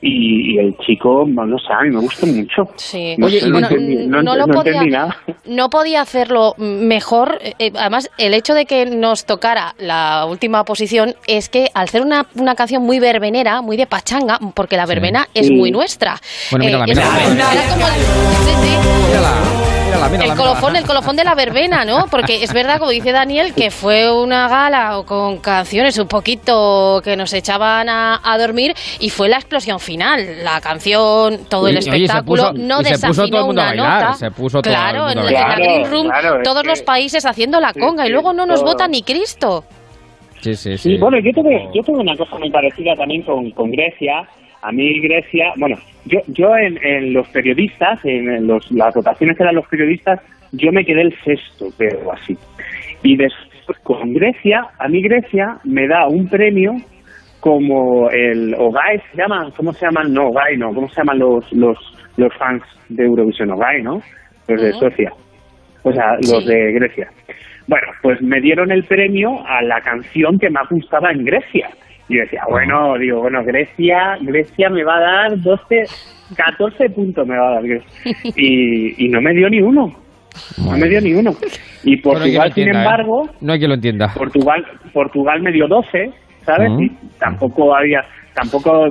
[0.00, 2.70] y, el chico, no sé, a mí me gusta mucho.
[2.76, 3.16] Sí.
[3.18, 7.38] No, Oye, no, no, podía, no podía hacerlo mejor.
[7.42, 11.88] Eh, eh, además, el hecho de que nos tocara la última posición es que al
[11.88, 16.16] ser una, una canción muy verbenera, muy de pachanga, porque la verbena es muy nuestra.
[16.50, 16.94] Bueno, mira, eh,
[19.88, 22.06] el colofón, el colofón de la verbena, ¿no?
[22.10, 27.16] Porque es verdad, como dice Daniel, que fue una gala con canciones un poquito que
[27.16, 30.44] nos echaban a, dormir y fue la explosión final.
[30.44, 34.12] La canción, todo el espectáculo, no desafinó una nota.
[34.14, 36.08] Se puso todo claro, en, el Green Room,
[36.44, 39.64] todos los países haciendo la conga y luego no nos vota ni Cristo.
[40.40, 40.96] Sí, sí, sí.
[40.98, 44.28] bueno, yo tuve, yo tuve una cosa muy parecida también con, con Grecia
[44.62, 49.54] a mí Grecia, bueno, yo, yo en, los periodistas, en los, las votaciones que eran
[49.54, 50.20] los periodistas,
[50.52, 52.36] yo me quedé el sexto, pero así.
[53.02, 56.76] Y después con Grecia, a mí Grecia me da un premio
[57.40, 60.12] como el OGAE se llama, ¿cómo se llaman?
[60.12, 61.78] No, OGAE no, ¿cómo se llaman los, los,
[62.16, 64.00] los fans de Eurovisión OGAE, no?
[64.48, 65.12] Los de Suecia,
[65.82, 67.08] o sea, los de Grecia.
[67.66, 71.68] Bueno, pues me dieron el premio a la canción que más gustaba en Grecia.
[72.08, 75.84] Y yo decía, bueno, digo, bueno, Grecia, Grecia me va a dar 12,
[76.36, 77.64] 14 puntos me va a dar
[78.36, 79.94] Y, y no me dio ni uno.
[80.64, 81.32] No me dio ni uno.
[81.84, 82.70] Y Portugal, sin ¿eh?
[82.70, 84.12] embargo, no hay que lo entienda.
[84.14, 86.10] Portugal, Portugal me dio 12,
[86.44, 86.70] ¿sabes?
[86.80, 88.04] Y tampoco había,
[88.34, 88.88] tampoco,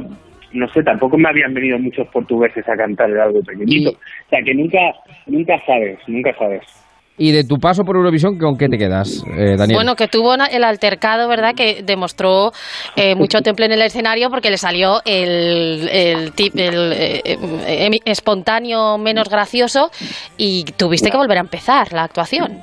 [0.54, 3.92] no sé, tampoco me habían venido muchos portugueses a cantar el algo pequeñito.
[3.92, 4.80] O sea que nunca,
[5.26, 6.64] nunca sabes, nunca sabes.
[7.18, 9.78] Y de tu paso por Eurovisión, ¿con qué te quedas, eh, Daniel?
[9.78, 11.54] Bueno, que tuvo el altercado, ¿verdad?
[11.56, 12.52] Que demostró
[12.96, 16.32] eh, mucho temple en el escenario porque le salió el, el,
[16.94, 19.90] eh, espontáneo menos gracioso
[20.38, 22.60] y tuviste que volver a empezar la actuación.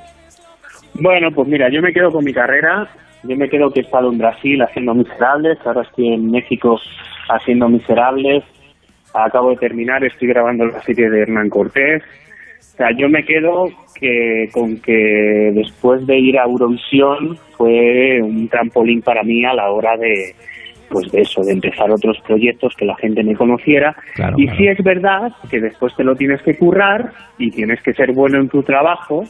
[0.93, 2.89] Bueno, pues mira, yo me quedo con mi carrera.
[3.23, 6.77] Yo me quedo que he estado en Brasil haciendo miserables, ahora estoy en México
[7.27, 8.43] haciendo miserables
[9.23, 12.03] acabo de terminar, estoy grabando la serie de Hernán Cortés.
[12.73, 13.67] O sea, yo me quedo
[13.99, 19.71] que con que después de ir a Eurovisión fue un trampolín para mí a la
[19.71, 20.33] hora de
[20.89, 23.95] pues de eso, de empezar otros proyectos que la gente me conociera.
[24.37, 28.13] y sí es verdad que después te lo tienes que currar y tienes que ser
[28.13, 29.23] bueno en tu trabajo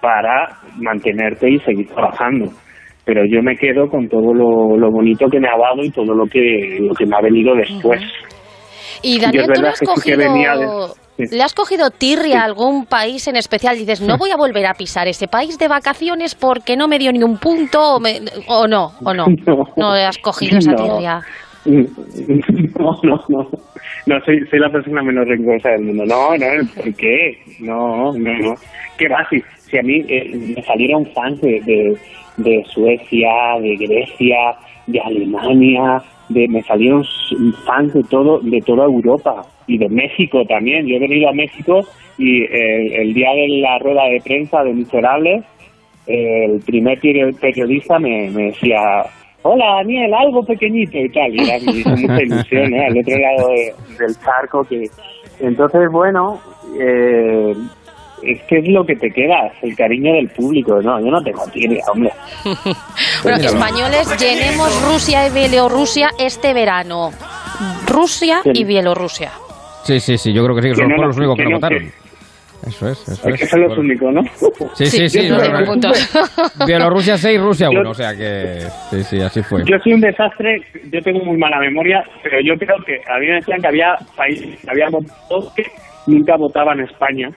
[0.00, 2.46] para mantenerte y seguir trabajando.
[3.04, 6.14] Pero yo me quedo con todo lo, lo bonito que me ha dado y todo
[6.14, 8.00] lo que, lo que me ha venido después.
[9.02, 13.76] Y Daniel, tú le has, cogido, ¿le has cogido tirria a algún país en especial?
[13.76, 17.12] Dices, no voy a volver a pisar ese país de vacaciones porque no me dio
[17.12, 17.98] ni un punto,
[18.46, 19.26] o, no, o no.
[19.76, 21.20] No, le has cogido esa tirria.
[21.68, 23.50] No, no, no.
[24.06, 26.04] No, soy, soy la persona menos rencorosa del mundo.
[26.06, 27.36] No, no, ¿por qué?
[27.60, 28.54] No, no, no.
[28.96, 29.26] ¿Qué va?
[29.28, 31.98] Si, si a mí eh, me salieron fans de, de,
[32.38, 34.56] de Suecia, de Grecia,
[34.88, 37.04] de Alemania, de, me salieron
[37.64, 40.86] fans de todo de toda Europa y de México también.
[40.86, 41.80] Yo he venido a México
[42.18, 45.44] y el, día de la rueda de prensa de Miserables,
[46.06, 49.04] el primer periodista me, decía,
[49.42, 52.86] hola Daniel, algo pequeñito y tal, y era, me hizo mucha ilusión, ¿eh?
[52.86, 54.86] al otro lado del charco que...
[55.40, 56.40] Entonces, bueno,
[56.80, 57.54] eh,
[58.22, 60.80] es que es lo que te queda, el cariño del público.
[60.82, 62.10] No, yo no tengo tiene, hombre.
[63.22, 67.10] bueno, españoles, llenemos Rusia y Bielorrusia este verano.
[67.86, 69.30] Rusia y Bielorrusia.
[69.84, 71.90] Sí, sí, sí, yo creo que sí, que, son los únicos que, lo votaron.
[72.66, 73.40] Eso es, eso es.
[73.40, 74.22] Que son los únicos, ¿no?
[74.74, 75.20] Sí, sí, sí.
[76.66, 79.62] Bielorrusia 6, Rusia 1, o sea que sí, sí, así fue.
[79.64, 80.60] Yo soy un desastre,
[80.92, 83.94] yo tengo muy mala memoria, pero yo creo que a mí me decían que había
[84.16, 85.64] países que habían votado que
[86.06, 87.30] nunca votaban España.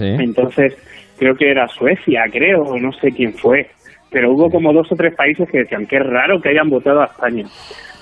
[0.00, 0.74] Entonces,
[1.18, 3.68] creo que era Suecia, creo, no sé quién fue.
[4.10, 7.02] Pero hubo como dos o tres países que decían que es raro que hayan votado
[7.02, 7.44] a España.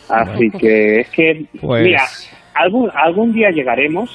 [0.08, 2.04] Así que es que, pues mira,
[2.54, 4.08] algún, algún día llegaremos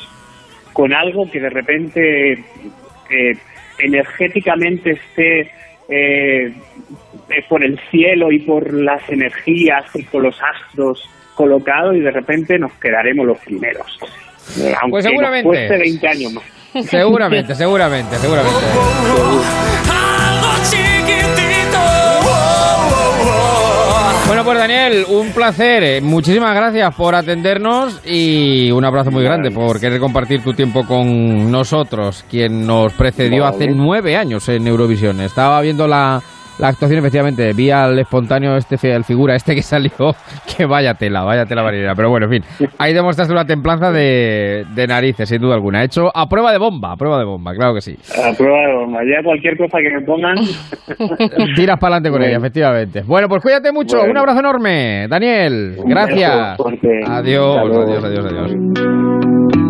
[0.72, 3.34] con algo que de repente eh,
[3.80, 5.42] energéticamente esté
[5.90, 11.04] eh, eh, por el cielo y por las energías y por los astros
[11.36, 14.00] colocado y de repente nos quedaremos los primeros.
[14.82, 15.48] Aunque pues seguramente.
[15.48, 16.61] Nos cueste 20 años más.
[16.74, 18.60] Seguramente, seguramente, seguramente.
[24.28, 25.84] Bueno, pues Daniel, un placer.
[25.84, 30.86] Eh, muchísimas gracias por atendernos y un abrazo muy grande por querer compartir tu tiempo
[30.86, 35.20] con nosotros, quien nos precedió hace nueve años en Eurovisión.
[35.20, 36.22] Estaba viendo la,
[36.62, 39.92] la actuación, efectivamente, vi al espontáneo, este al figura, este que salió,
[40.56, 41.96] que vaya tela, vaya tela marinera.
[41.96, 45.84] Pero bueno, en fin, ahí demostraste una templanza de, de narices, sin duda alguna.
[45.84, 47.98] Hecho a prueba de bomba, a prueba de bomba, claro que sí.
[48.12, 50.36] A prueba de bomba, ya cualquier cosa que me pongan.
[51.56, 53.02] Tiras para adelante con ella, efectivamente.
[53.02, 55.78] Bueno, pues cuídate mucho, un abrazo enorme, Daniel.
[55.84, 56.58] Gracias.
[57.08, 59.61] Adiós, adiós, adiós, adiós.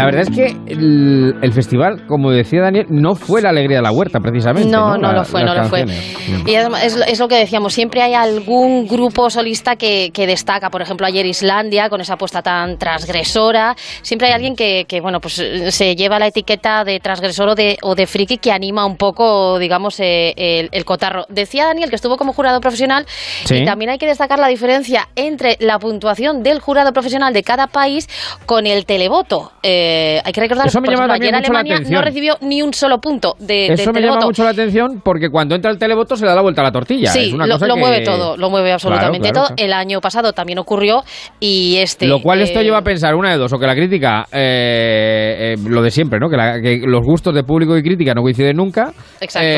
[0.00, 3.92] La verdad es que el, festival, como decía Daniel, no fue la alegría de la
[3.92, 4.70] huerta, precisamente.
[4.70, 5.84] No, no, lo fue, no lo fue.
[6.46, 10.70] Y es, lo que decíamos, siempre hay algún grupo solista que, destaca.
[10.70, 13.74] Por ejemplo, ayer Islandia, con esa apuesta tan transgresora.
[14.00, 17.94] Siempre hay alguien que, bueno, pues se lleva la etiqueta de transgresor o de, o
[17.94, 21.26] de friki que anima un poco, digamos, eh, el, cotarro.
[21.28, 23.04] Decía Daniel que estuvo como jurado profesional
[23.50, 27.66] y también hay que destacar la diferencia entre la puntuación del jurado profesional de cada
[27.66, 28.08] país
[28.46, 29.52] con el televoto.
[29.62, 30.78] Eh, eh, hay que recordar que
[31.12, 35.00] ayer Alemania no recibió ni un solo punto de, Eso me llama mucho la atención
[35.04, 37.10] porque cuando entra el televoto se le da la vuelta a la tortilla.
[37.10, 39.48] Sí, lo, mueve todo, lo mueve absolutamente todo.
[39.56, 41.02] El año pasado también ocurrió
[41.40, 42.06] y este...
[42.06, 45.56] Lo cual esto eh, lleva a pensar una de dos, o que la crítica, eh,
[45.66, 46.28] lo de siempre, ¿no?
[46.28, 48.92] Que, los gustos de público y crítica no coinciden nunca.
[49.20, 49.48] Exacto.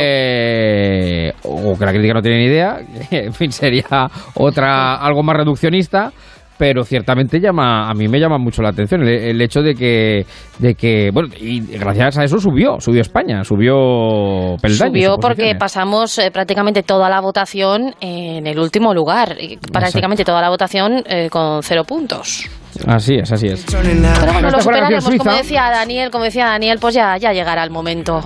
[1.44, 2.78] o que la crítica no tiene ni idea,
[3.10, 6.12] en fin, sería otra algo más reduccionista
[6.59, 10.26] pero ciertamente llama a mí me llama mucho la atención el, hecho de que
[10.59, 16.18] de que bueno y gracias a eso subió subió España subió peldaños subió porque pasamos
[16.18, 19.36] eh, prácticamente toda la votación en el último lugar
[19.72, 22.48] prácticamente toda la votación eh, con cero puntos
[22.86, 23.66] Así es, así es.
[23.70, 27.70] Pero bueno, lo superaremos, como decía Daniel, como decía Daniel, pues ya, ya llegará el
[27.70, 28.20] momento.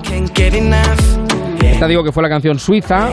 [1.61, 3.11] Esta digo que fue la canción suiza.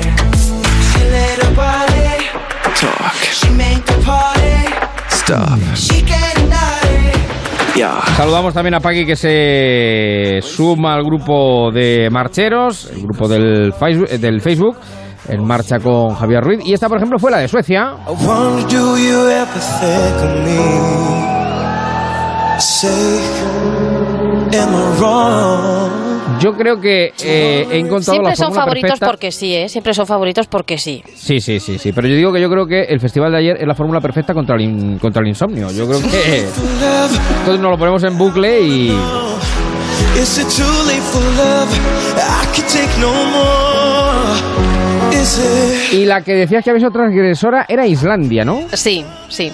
[8.15, 14.09] Saludamos también a Paqui que se suma al grupo de marcheros, el grupo del Facebook,
[14.09, 14.77] del Facebook
[15.27, 16.59] en marcha con Javier Ruiz.
[16.65, 17.95] Y esta, por ejemplo, fue la de Suecia.
[26.39, 29.05] Yo creo que eh, he encontrado Siempre la son favoritos perfecta.
[29.07, 29.69] porque sí, ¿eh?
[29.69, 31.03] Siempre son favoritos porque sí.
[31.15, 31.91] Sí, sí, sí, sí.
[31.93, 34.33] Pero yo digo que yo creo que el festival de ayer es la fórmula perfecta
[34.33, 35.71] contra el, in- contra el insomnio.
[35.71, 38.97] Yo creo que entonces nos lo ponemos en bucle y
[45.91, 48.61] y la que decías que había sido transgresora era Islandia, ¿no?
[48.73, 49.51] Sí, sí.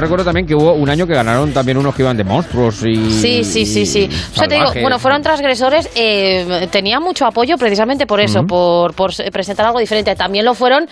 [0.00, 2.82] Yo recuerdo también que hubo un año que ganaron también unos que iban de monstruos
[2.86, 4.08] y Sí, sí, sí, sí.
[4.32, 8.94] O sea, te digo, bueno, fueron transgresores, eh, tenían mucho apoyo precisamente por eso, por,
[9.30, 10.16] presentar algo diferente.
[10.16, 10.88] También lo fueron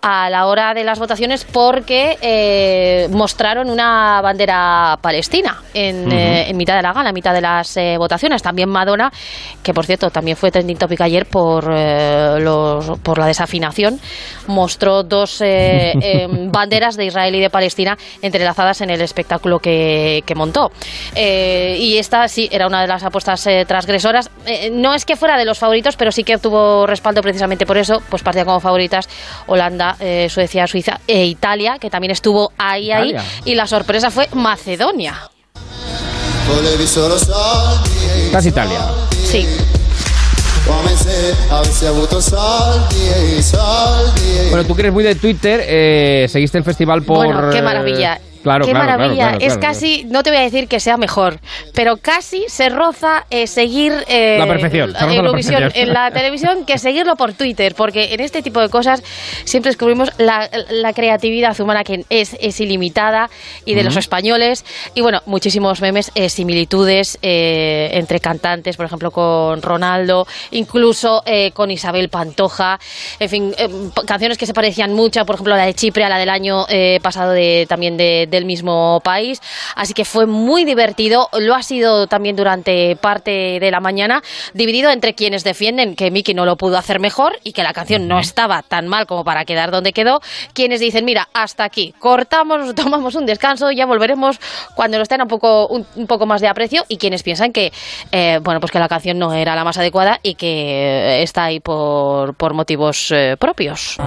[0.00, 6.56] a la hora de las votaciones porque eh, mostraron una bandera palestina en, eh, en
[6.56, 8.42] mitad de la gala, en mitad de las eh, votaciones.
[8.42, 9.10] También Madonna,
[9.60, 13.98] que por cierto también fue trending topic ayer por, los, por la desafinación,
[14.46, 17.98] mostró dos eh, banderas de Israel y de Palestina
[18.80, 20.70] en el espectáculo que, que montó.
[21.14, 24.30] Eh, y esta sí era una de las apuestas eh, transgresoras.
[24.46, 27.78] Eh, no es que fuera de los favoritos, pero sí que tuvo respaldo precisamente por
[27.78, 28.02] eso.
[28.08, 29.08] Pues partía como favoritas
[29.46, 33.14] Holanda, eh, Suecia, Suiza e Italia, que también estuvo ahí, ahí.
[33.44, 35.14] Y la sorpresa fue Macedonia.
[38.30, 38.80] Casi Italia.
[39.12, 39.46] Sí.
[44.50, 47.16] Bueno, tú que eres muy de Twitter, eh, seguiste el festival por...
[47.16, 48.20] Bueno, qué maravilla.
[48.42, 49.28] Claro, Qué claro, maravilla.
[49.30, 51.38] claro, es casi, no te voy a decir que sea mejor,
[51.74, 56.64] pero casi se roza eh, seguir eh, La perfección, se roza la en la televisión
[56.64, 59.02] que seguirlo por Twitter, porque en este tipo de cosas
[59.44, 63.30] siempre descubrimos la, la creatividad humana que es, es ilimitada
[63.64, 64.64] y de los españoles.
[64.94, 71.22] Y bueno, muchísimos memes, eh, similitudes entre cantantes, por ejemplo, con Ronaldo, incluso
[71.54, 72.78] con Isabel Pantoja,
[73.18, 76.18] en fin, p- canciones que se parecían mucho, por ejemplo, la de Chipre a la
[76.18, 76.66] del año
[77.02, 79.40] pasado de, también de- del mismo país.
[79.76, 84.22] Así que fue muy divertido, lo ha sido también durante parte de la mañana,
[84.54, 88.08] dividido entre quienes defienden que Miki no lo pudo hacer mejor y que la canción
[88.08, 90.20] no estaba tan mal como para quedar donde quedó,
[90.54, 94.40] quienes dicen, mira, hasta aquí, cortamos, tomamos un descanso, ya volveremos
[94.74, 97.72] cuando nos tenga un poco, un, un poco más de aprecio, y quienes piensan que,
[98.10, 101.44] eh, bueno, pues que la canción no era la más adecuada y que eh, está
[101.44, 103.98] ahí por, por motivos eh, propios.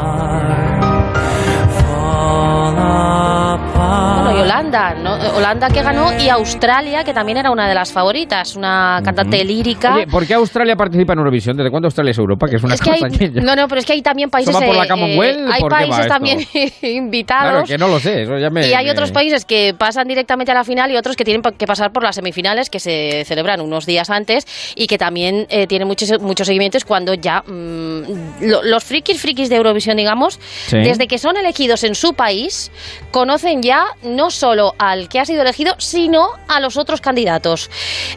[2.76, 5.13] Bueno, y Holanda, ¿no?
[5.38, 9.95] Holanda que ganó y Australia, que también era una de las favoritas, una cantante lírica.
[9.95, 11.55] Oye, ¿por qué Australia participa en Eurovisión?
[11.55, 12.47] ¿Desde cuándo Australia es Europa?
[12.47, 13.01] Que es una es que hay,
[13.41, 14.53] no, no, pero es que hay también países.
[14.53, 16.39] ¿Eso va por la eh, eh, hay ¿Por qué va países también
[16.82, 17.51] invitados.
[17.51, 18.23] Claro, que no lo sé.
[18.23, 20.97] Eso ya me, Y hay me- otros países que pasan directamente a la final y
[20.97, 24.45] otros que tienen que pasar por las semifinales que se celebran unos días antes
[24.76, 29.49] y que también eh, tienen muchos, muchos seguimientos cuando ya mm, lo- los frikis frikis
[29.49, 30.78] de Eurovisión, digamos, Sí.
[30.78, 32.64] desde que son elegidos en su país,
[33.11, 37.70] conocen ya no solo al que ha sido elegido, sino a los otros candidatos.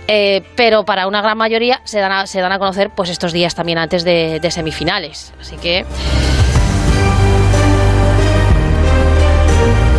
[0.07, 3.33] Eh, pero para una gran mayoría se dan a, se dan a conocer pues estos
[3.33, 5.33] días también antes de, de semifinales.
[5.41, 5.85] Así que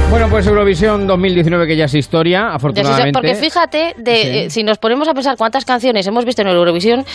[0.10, 3.12] Bueno, pues Eurovisión 2019 que ya es historia, sí afortunadamente.
[3.14, 4.28] porque fíjate, de, Sí.
[4.28, 7.05] eh, si nos ponemos a pensar cuántas canciones hemos visto en Eurovisión,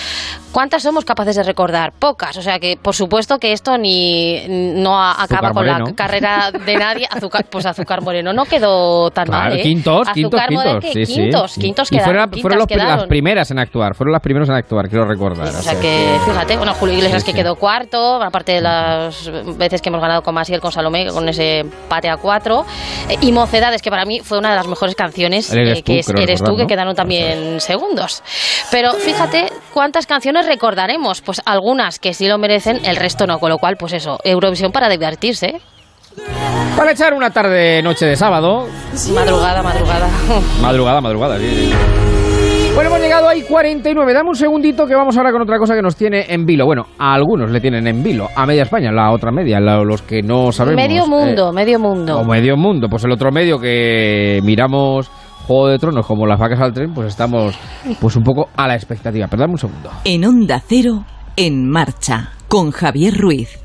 [0.53, 1.93] ¿cuántas somos capaces de recordar?
[1.99, 2.37] Pocas.
[2.37, 5.87] O sea que, por supuesto, que esto ni no a- acaba con Moreno.
[5.87, 7.09] la carrera de nadie.
[7.11, 9.59] Azúcar, pues Azúcar Moreno no quedó tan Claro, mal.
[9.59, 9.63] ¿eh?
[9.63, 10.85] quintos, quintos, quintos.
[10.85, 11.15] que sí, sí.
[11.15, 13.09] quintos, quintos y quedaron, fueron, quintas fueron los pri- las quedaron.
[13.09, 15.49] primeras en actuar, fueron las primeras en actuar, quiero recordar.
[15.49, 17.39] O sea que, fíjate, bueno, Julio Iglesias Sí, que sí.
[17.39, 19.29] quedó cuarto, aparte de las
[19.59, 22.65] veces que hemos ganado con Masiel, con Salomé, con ese empate a cuatro,
[23.09, 25.93] eh, y Mocedades, que para mí fue una de las mejores canciones, Eres eh, tú,
[25.93, 26.69] que es Eres tú, que ¿no?
[26.69, 28.23] quedaron también segundos.
[28.71, 33.51] Pero fíjate cuántas canciones recordaremos, pues algunas que sí lo merecen, el resto no, con
[33.51, 35.61] lo cual, pues eso, Eurovisión para divertirse.
[36.77, 38.69] Para echar una tarde, noche de sábado,
[39.13, 40.09] Madrugada, madrugada.
[40.61, 42.24] madrugada, madrugada, sí, sí.
[42.75, 44.13] Bueno, hemos llegado ahí 49.
[44.13, 46.67] Dame un segundito que vamos ahora con otra cosa que nos tiene en vilo.
[46.67, 50.03] Bueno, a algunos le tienen en vilo, a media España, la otra media, la- los
[50.03, 50.83] que no sabemos.
[50.83, 52.19] medio eh, mundo, medio mundo.
[52.19, 52.89] o medio mundo.
[52.91, 55.09] Pues el otro medio que miramos
[55.47, 57.57] Juego de Tronos como las vacas al tren, pues estamos
[58.01, 59.29] pues un poco a la expectativa.
[59.29, 59.91] Pero dame un segundo.
[60.05, 61.05] En Onda Cero,
[61.37, 63.61] en marcha, con Javier Ruiz.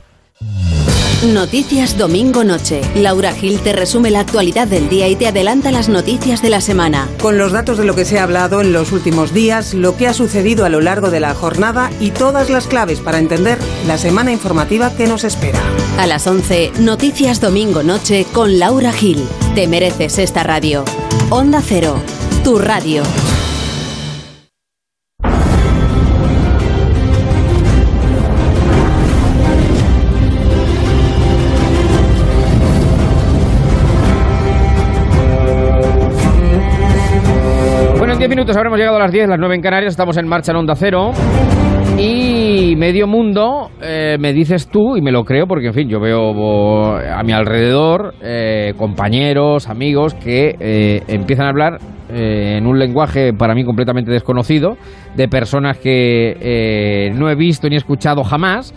[1.24, 2.80] Noticias Domingo Noche.
[2.96, 6.62] Laura Gil te resume la actualidad del día y te adelanta las noticias de la
[6.62, 7.10] semana.
[7.22, 10.08] Con los datos de lo que se ha hablado en los últimos días, lo que
[10.08, 13.98] ha sucedido a lo largo de la jornada y todas las claves para entender la
[13.98, 15.60] semana informativa que nos espera.
[15.98, 19.28] A las 11, Noticias Domingo Noche con Laura Gil.
[19.56, 20.86] Te mereces esta radio.
[21.32, 22.02] Onda Cero,
[22.46, 23.04] tu tu radio.
[38.20, 40.58] 10 minutos habremos llegado a las 10, las 9 en Canarias, estamos en marcha en
[40.58, 41.12] Onda Cero.
[41.98, 46.02] Y medio mundo, eh, me dices tú, y me lo creo, porque en fin, yo
[46.02, 51.78] veo a mi alrededor eh, compañeros, amigos que eh, empiezan a hablar
[52.10, 54.76] en un lenguaje para mí completamente desconocido,
[55.16, 58.74] de personas que no he visto ni escuchado jamás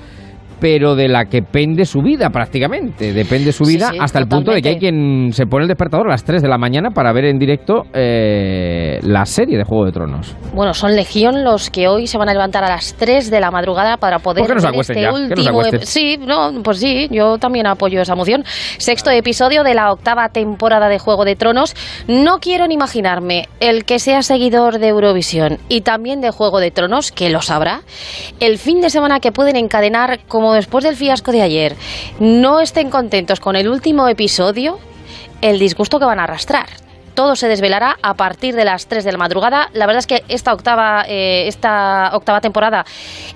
[0.62, 3.12] pero de la que pende su vida prácticamente.
[3.12, 5.68] Depende su vida Sí, sí, hasta el punto de que hay quien se pone el
[5.68, 9.64] despertador a las 3 de la mañana para ver en directo eh, la serie de
[9.64, 10.36] Juego de Tronos.
[10.54, 13.50] Bueno, son legión los que hoy se van a levantar a las 3 de la
[13.50, 15.10] madrugada para poder ¿Por qué no se ver este ya?
[15.10, 15.82] ¿Que no se último.
[15.82, 18.44] Sí, no, pues sí, yo también apoyo esa moción.
[18.78, 21.74] Sexto episodio de la octava temporada de Juego de Tronos.
[22.06, 26.70] No quiero ni imaginarme el que sea seguidor de Eurovisión y también de Juego de
[26.70, 27.80] Tronos, que lo sabrá,
[28.38, 31.76] el fin de semana que pueden encadenar como después del fiasco de ayer
[32.20, 34.78] no estén contentos con el último episodio,
[35.40, 36.66] el disgusto que van a arrastrar.
[37.14, 39.68] Todo se desvelará a partir de las 3 de la madrugada.
[39.74, 42.86] La verdad es que esta octava, eh, esta octava temporada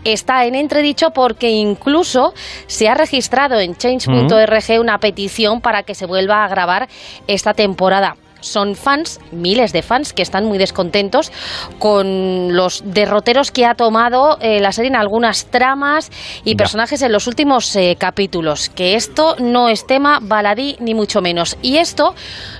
[0.02, 2.32] está en entredicho porque incluso
[2.66, 6.88] se ha registrado en change.org una petición para que se vuelva a grabar
[7.26, 8.16] esta temporada.
[8.46, 11.32] Son fans, miles de fans, que están muy descontentos
[11.78, 16.10] con los derroteros que ha tomado eh, la serie en algunas tramas
[16.44, 16.56] y Ya.
[16.56, 18.68] personajes en los últimos eh, capítulos.
[18.70, 21.56] Que esto no es tema baladí ni mucho menos.
[21.62, 22.14] Y esto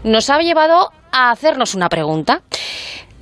[0.05, 2.43] nos ha llevado a hacernos una pregunta.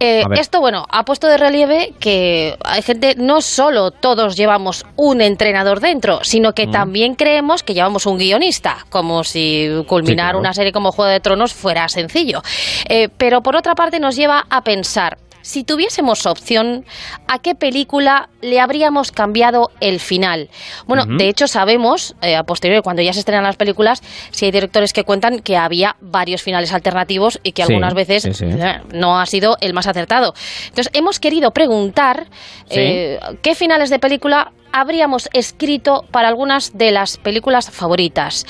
[0.00, 5.20] Eh, esto, bueno, ha puesto de relieve que hay gente, no solo todos llevamos un
[5.20, 6.70] entrenador dentro, sino que Mm.
[6.72, 10.38] también creemos que llevamos un guionista, como si culminar claro.
[10.40, 12.42] una serie como Juego de Tronos fuera sencillo.
[12.88, 16.86] Eh, pero por otra parte nos lleva a pensar, si tuviésemos opción,
[17.28, 20.48] ¿a qué película le habríamos cambiado el final?
[20.86, 24.52] Bueno, de hecho sabemos, eh, a posteriori, cuando ya se estrenan las películas, si hay
[24.52, 28.46] directores que cuentan que había varios finales alternativos y que Sí, algunas veces sí, sí.
[28.46, 30.32] eh, no ha sido el más acertado.
[30.68, 32.26] Entonces, hemos querido preguntar
[32.70, 38.44] eh, qué finales de película habríamos escrito para algunas de las películas favoritas.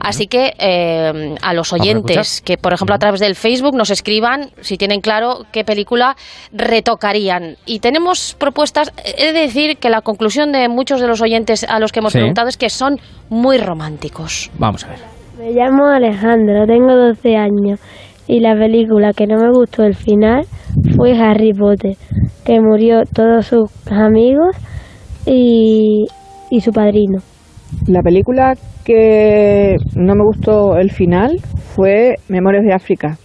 [0.00, 4.50] Así que eh, a los oyentes que, por ejemplo, a través del Facebook nos escriban
[4.60, 6.16] si tienen claro qué película
[6.52, 7.56] retocarían.
[7.64, 11.78] Y tenemos propuestas, he de decir que la conclusión de muchos de los oyentes a
[11.78, 12.18] los que hemos Sí.
[12.18, 12.96] preguntado es que son
[13.28, 14.50] muy románticos.
[14.58, 14.98] Vamos a ver.
[15.38, 17.78] Me llamo Alejandro, tengo 12 años
[18.26, 20.44] y la película que no me gustó el final
[20.96, 21.96] fue Harry Potter,
[22.44, 24.56] que murió todos sus amigos
[25.28, 26.06] y,
[26.50, 27.18] y su padrino.
[27.86, 28.54] La película
[28.84, 31.38] que no me gustó el final
[31.74, 33.18] fue Memorias de África.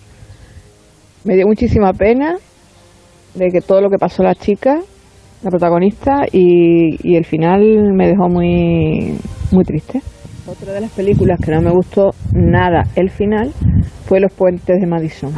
[1.23, 2.35] Me dio muchísima pena
[3.33, 4.79] de que todo lo que pasó a la chica,
[5.41, 9.17] la protagonista, y, y el final me dejó muy,
[9.51, 10.01] muy triste.
[10.45, 13.51] Otra de las películas que no me gustó nada el final
[14.05, 15.31] fue Los puentes de Madison,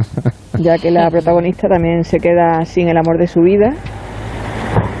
[0.58, 3.74] ya que la protagonista también se queda sin el amor de su vida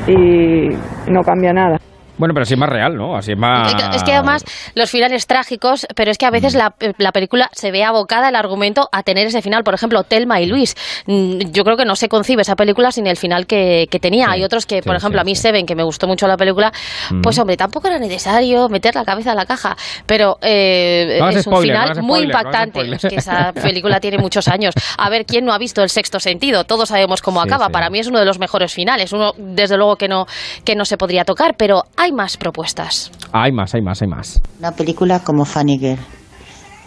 [0.06, 0.68] y
[1.10, 1.78] no cambia nada.
[2.20, 3.16] Bueno, pero así es más real, ¿no?
[3.16, 3.74] Así es más...
[3.94, 4.44] Es que además
[4.74, 8.36] los finales trágicos, pero es que a veces la, la película se ve abocada el
[8.36, 9.64] argumento a tener ese final.
[9.64, 10.76] Por ejemplo, Telma y Luis.
[11.06, 14.30] Mm, Yo creo que no se concibe esa película sin el final que, que tenía.
[14.30, 16.72] Hay otros que, por ejemplo, a mí Seven, que me gustó mucho la película,
[17.10, 17.22] Mm.
[17.22, 19.76] pues hombre, tampoco era necesario meter la cabeza en la caja.
[20.06, 22.94] Pero eh, No es un spoiler, final muy spoiler, impactante.
[22.96, 24.74] Es que esa película tiene muchos años.
[24.98, 26.64] A ver, ¿quién no ha visto El Sexto Sentido?
[26.64, 27.70] Todos sabemos cómo acaba.
[27.70, 29.12] Para mí es uno de los mejores finales.
[29.12, 30.26] Uno, desde luego, que no,
[30.64, 33.10] que no se podría tocar, pero hay más propuestas.
[33.32, 34.40] Hay más, hay más, hay más.
[34.58, 36.00] Una película como Funny Girl,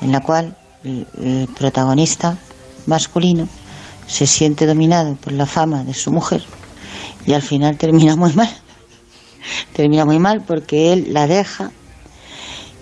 [0.01, 2.37] en la cual el, el protagonista
[2.85, 3.47] masculino
[4.07, 6.43] se siente dominado por la fama de su mujer
[7.25, 8.49] y al final termina muy mal.
[9.73, 11.71] Termina muy mal porque él la deja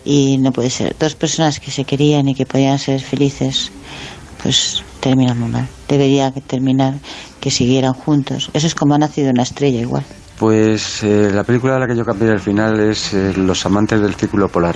[0.04, 0.96] y no puede ser.
[1.00, 3.72] Dos personas que se querían y que podían ser felices,
[4.42, 5.68] pues terminan muy mal.
[5.88, 6.96] Debería terminar
[7.40, 8.50] que siguieran juntos.
[8.54, 10.04] Eso es como ha nacido una estrella igual.
[10.42, 14.02] Pues eh, la película a la que yo cambié al final es eh, Los amantes
[14.02, 14.76] del círculo polar.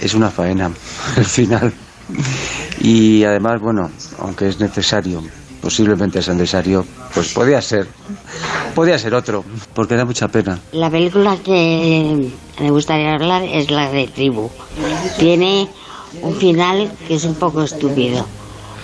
[0.00, 0.70] Es una faena
[1.18, 1.74] el final.
[2.80, 5.22] Y además, bueno, aunque es necesario,
[5.60, 7.86] posiblemente es necesario, pues podía ser,
[8.74, 9.44] podía ser otro,
[9.74, 10.58] porque da mucha pena.
[10.72, 14.48] La película que me gustaría hablar es la de Tribu.
[15.18, 15.68] Tiene
[16.22, 18.24] un final que es un poco estúpido.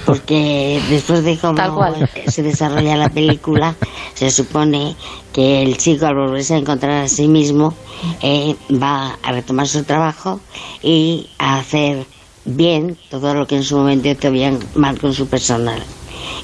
[0.05, 2.11] Porque después de cómo Tal cual.
[2.27, 3.77] se desarrolla la película,
[4.15, 4.97] se supone
[5.33, 7.75] que el chico al volverse a encontrar a sí mismo
[8.21, 10.41] eh, va a retomar su trabajo
[10.83, 12.07] y a hacer
[12.45, 15.83] bien todo lo que en su momento hizo bien mal con su personal.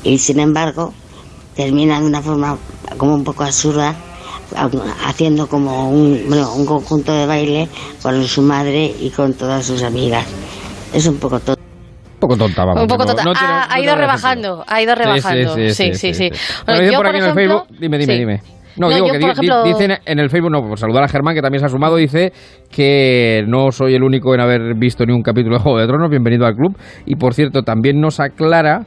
[0.04, 0.92] Y sin embargo,
[1.56, 2.56] termina de una forma
[2.96, 3.96] como un poco absurda,
[5.04, 7.68] haciendo como un, bueno, un conjunto de baile
[8.02, 10.24] con su madre y con todas sus amigas.
[10.92, 11.57] Es un poco todo.
[12.18, 12.82] Un poco tonta, vamos.
[12.82, 13.22] Un poco tonta.
[13.22, 15.54] no tiene- ha, no ha ido rebajando, ha ido rebajando.
[15.54, 16.28] Sí, Sí, sí, sí.
[16.30, 18.40] Bueno, Bueno, dicen yo, por aquí en el ejemplo- Facebook, dime, dime, dime.
[18.76, 21.34] No, digo yo, que di- ejemplo- dicen en el Facebook, no, por saludar a Germán,
[21.34, 22.32] que también se ha sumado, dice
[22.70, 26.10] que no soy el único en haber visto ni un capítulo de Juego de Tronos,
[26.10, 26.76] bienvenido al club.
[27.06, 28.82] Y por cierto, también nos aclara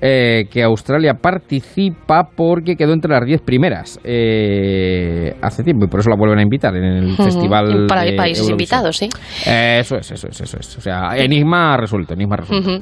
[0.00, 6.00] eh, que Australia participa porque quedó entre las 10 primeras eh, hace tiempo y por
[6.00, 7.86] eso la vuelven a invitar en el festival.
[7.88, 8.80] Para de países Eurovisión.
[8.80, 9.08] invitados, sí.
[9.46, 10.78] Eh, eso es, eso es, eso es.
[10.78, 12.80] O sea, enigma resuelto, enigma resuelto.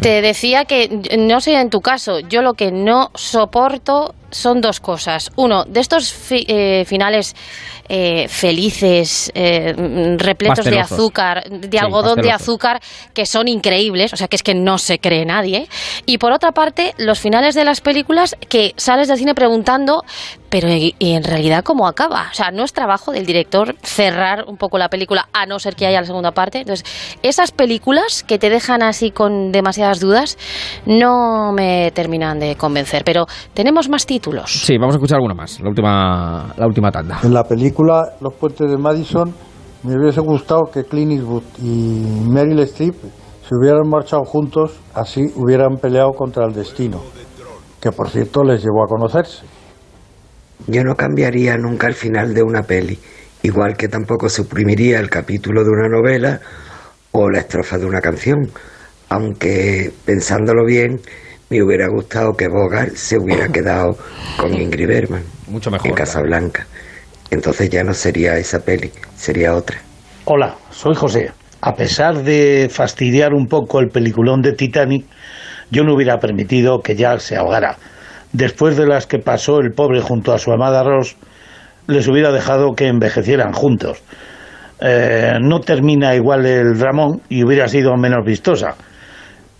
[0.00, 0.88] Te decía que,
[1.18, 5.30] no sé en tu caso, yo lo que no soporto son dos cosas.
[5.36, 7.34] Uno, de estos fi- eh, finales
[7.88, 9.72] eh, felices, eh,
[10.18, 12.80] repletos de azúcar, de Sí, algodón de azúcar,
[13.14, 15.68] que son increíbles, o sea que es que no se cree nadie.
[16.04, 20.02] Y por otra parte, los finales de las películas que sales del cine preguntando,
[20.48, 22.26] pero ¿y, y en realidad cómo acaba?
[22.30, 25.74] O sea, no es trabajo del director cerrar un poco la película, a no ser
[25.76, 26.58] que haya la segunda parte.
[26.58, 26.86] Entonces,
[27.22, 30.38] esas películas que te dejan así con demasiadas dudas,
[30.86, 33.02] no me terminan de convencer.
[33.04, 34.50] Pero tenemos más títulos.
[34.50, 37.18] Sí, vamos a escuchar alguna más, la última, la última tanda.
[37.22, 39.34] En la película Los puentes de Madison
[39.82, 42.94] me hubiese gustado que Clint Eastwood y Meryl Streep
[43.48, 47.00] se hubieran marchado juntos, así hubieran peleado contra el destino,
[47.80, 49.44] que por cierto les llevó a conocerse.
[50.66, 52.98] Yo no cambiaría nunca el final de una peli,
[53.42, 56.40] igual que tampoco suprimiría el capítulo de una novela
[57.12, 58.50] o la estrofa de una canción,
[59.08, 61.00] aunque pensándolo bien
[61.48, 63.96] me hubiera gustado que Bogart se hubiera quedado
[64.36, 66.66] con Ingrid Bergman Mucho mejor, en Casablanca.
[67.30, 69.78] Entonces ya no sería esa peli, sería otra.
[70.24, 71.30] Hola, soy José.
[71.60, 75.06] A pesar de fastidiar un poco el peliculón de Titanic,
[75.70, 77.76] yo no hubiera permitido que Jack se ahogara.
[78.36, 81.16] Después de las que pasó el pobre junto a su amada Ross,
[81.86, 84.02] les hubiera dejado que envejecieran juntos.
[84.78, 88.74] Eh, no termina igual el dramón y hubiera sido menos vistosa,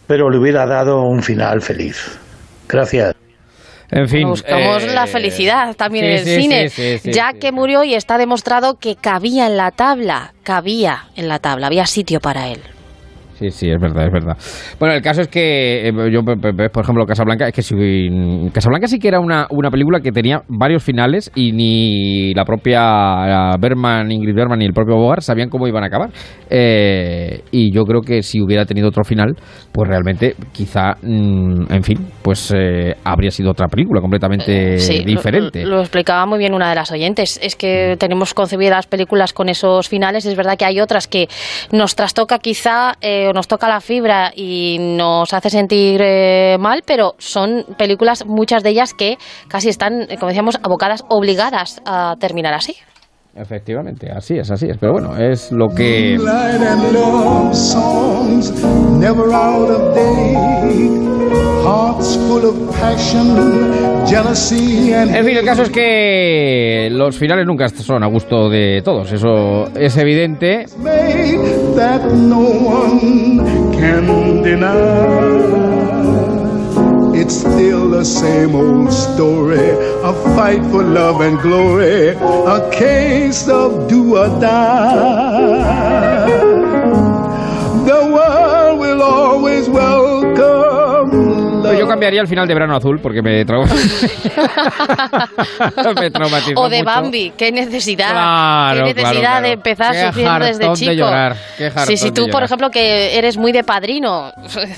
[0.06, 2.18] pero le hubiera dado un final feliz.
[2.68, 3.14] Gracias.
[3.90, 4.28] En fin.
[4.28, 6.68] Buscamos eh, la felicidad también sí, en el sí, cine.
[6.68, 7.38] sí, sí, sí, ya sí.
[7.38, 11.86] que murió y está demostrado que cabía en la tabla, cabía en la tabla, había
[11.86, 12.60] sitio para él.
[13.38, 14.36] Sí, sí, es verdad, es verdad.
[14.80, 17.76] Bueno, el caso es que eh, yo, por ejemplo, Casablanca, es que si,
[18.52, 23.52] Casablanca sí que era una, una película que tenía varios finales y ni la propia
[23.52, 26.08] eh, Berman, Ingrid Berman ni el propio Bogart sabían cómo iban a acabar.
[26.48, 29.34] Eh, y yo creo que si hubiera tenido otro final,
[29.72, 35.04] pues realmente quizá, mm, en fin, pues eh, habría sido otra película completamente Sí, lo-
[35.04, 35.62] diferente.
[35.64, 37.38] Lo, lo explicaba muy bien una de las oyentes.
[37.42, 40.24] Es que tenemos concebidas las películas con esos finales.
[40.24, 41.28] Es verdad que hay otras que
[41.72, 46.82] nos trastoca quizá eh, o nos toca la fibra y nos hace sentir eh, mal,
[46.86, 49.18] pero son películas, muchas de ellas que
[49.48, 52.76] casi están, eh, como decíamos, abocadas, obligadas a terminar así.
[53.36, 54.78] Efectivamente, así es, así es.
[54.78, 56.16] Pero bueno, es lo que...
[65.02, 69.66] En fin, el caso es que los finales nunca son a gusto de todos, eso
[69.74, 70.64] es evidente.
[77.26, 79.58] It's still the same old story,
[80.04, 82.10] a fight for love and glory,
[82.46, 86.28] a case of do or die.
[87.84, 91.10] The world will always welcome
[91.64, 93.66] Pero yo cambiaría el final de Verano Azul porque me, trau-
[96.00, 96.84] me traumatizó O de mucho.
[96.84, 99.46] Bambi, qué necesidad, Claro, qué necesidad claro, claro.
[99.46, 100.92] de empezar Qué sufriendo desde hartón de chico.
[100.94, 104.30] llorar, qué sí, sí, de tú, por ejemplo, que eres muy de padrino,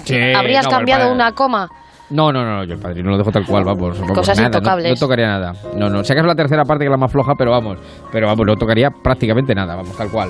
[0.05, 1.69] Sí, habrías no, cambiado el padre- una coma.
[2.11, 4.01] No, no, no, yo el padrino lo dejo tal cual, vamos.
[4.01, 4.91] vamos, Cosas nada, no- intocables.
[5.01, 5.55] No, tocaría nada.
[5.77, 6.03] No, no.
[6.05, 7.79] Si acaso la tercera parte que es la más floja, pero vamos.
[8.11, 10.29] Pero vamos, no tocaría prácticamente nada, vamos, tal cual.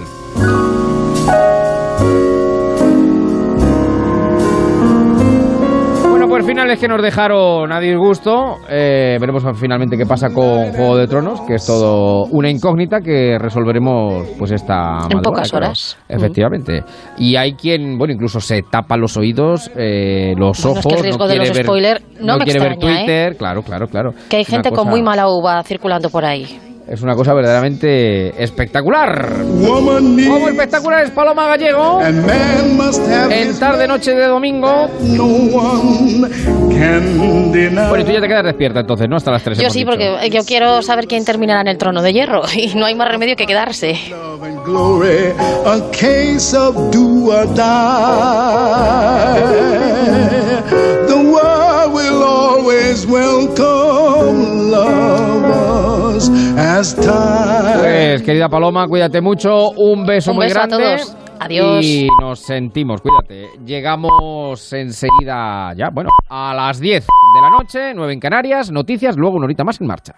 [6.38, 8.58] Pues finales que nos dejaron a disgusto.
[8.68, 13.36] Eh, veremos finalmente qué pasa con Juego de Tronos, que es todo una incógnita que
[13.38, 15.66] resolveremos pues esta madrugada, pocas claro.
[15.66, 15.98] horas.
[16.08, 16.84] Efectivamente.
[17.18, 20.92] Y hay quien, bueno, incluso se tapa los oídos, eh, los Bueno, es ojos.
[20.92, 23.04] que el riesgo no de quiere los ver, spoiler no me quiere ver extraña, ¿eh?
[23.04, 23.36] Twitter.
[23.36, 24.10] Claro, claro, claro.
[24.30, 26.67] Que hay gente con muy mala uva circulando por ahí.
[26.88, 29.28] Es una cosa verdaderamente espectacular.
[29.44, 29.98] Como
[30.48, 32.00] espectacular es Paloma Gallego.
[32.00, 34.88] and man must have En tarde noche de domingo.
[35.02, 36.30] no one
[36.70, 37.88] can deny.
[37.88, 39.16] Bueno, y tú ya te quedas despierta entonces, ¿no?
[39.16, 42.14] Hasta las 3 Yo sí, porque yo quiero saber quién terminará en el trono de
[42.14, 43.98] hierro y no hay más remedio que quedarse.
[44.64, 45.34] glory,
[45.66, 47.64] a case of do or die.
[51.06, 53.04] The world will as
[53.54, 55.27] time.
[57.80, 60.84] Pues querida Paloma, cuídate mucho, un beso Un muy beso a grande.
[60.96, 61.16] todos.
[61.40, 61.84] Adiós.
[61.84, 63.48] Y nos sentimos, cuídate.
[63.64, 69.36] Llegamos enseguida ya, bueno, a las 10 de la noche, 9 en Canarias, noticias, luego
[69.36, 70.14] una horita más en marcha.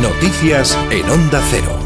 [0.00, 1.78] Noticias en Onda Cero.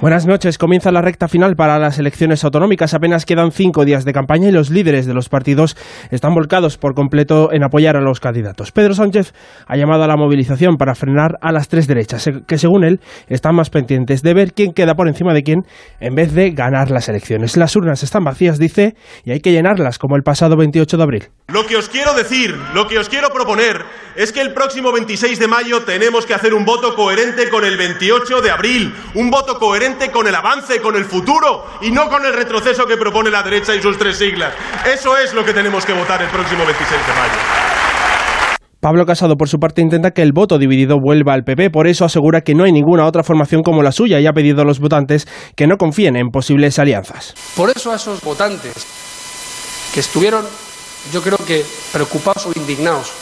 [0.00, 0.56] Buenas noches.
[0.56, 2.94] Comienza la recta final para las elecciones autonómicas.
[2.94, 5.76] Apenas quedan cinco días de campaña y los líderes de los partidos
[6.10, 8.72] están volcados por completo en apoyar a los candidatos.
[8.72, 9.34] Pedro Sánchez
[9.66, 13.54] ha llamado a la movilización para frenar a las tres derechas, que según él están
[13.54, 15.64] más pendientes de ver quién queda por encima de quién
[16.00, 17.58] en vez de ganar las elecciones.
[17.58, 18.94] Las urnas están vacías, dice,
[19.26, 21.28] y hay que llenarlas como el pasado 28 de abril.
[21.48, 23.84] Lo que os quiero decir, lo que os quiero proponer,
[24.16, 27.76] es que el próximo 26 de mayo tenemos que hacer un voto coherente con el
[27.76, 32.24] 28 de abril, un voto coherente con el avance, con el futuro y no con
[32.24, 34.54] el retroceso que propone la derecha y sus tres siglas.
[34.86, 37.70] Eso es lo que tenemos que votar el próximo 26 de mayo.
[38.80, 42.06] Pablo Casado, por su parte, intenta que el voto dividido vuelva al PP, por eso
[42.06, 44.80] asegura que no hay ninguna otra formación como la suya y ha pedido a los
[44.80, 47.34] votantes que no confíen en posibles alianzas.
[47.56, 48.86] Por eso a esos votantes
[49.92, 50.46] que estuvieron,
[51.12, 51.62] yo creo que
[51.92, 53.12] preocupados o indignados,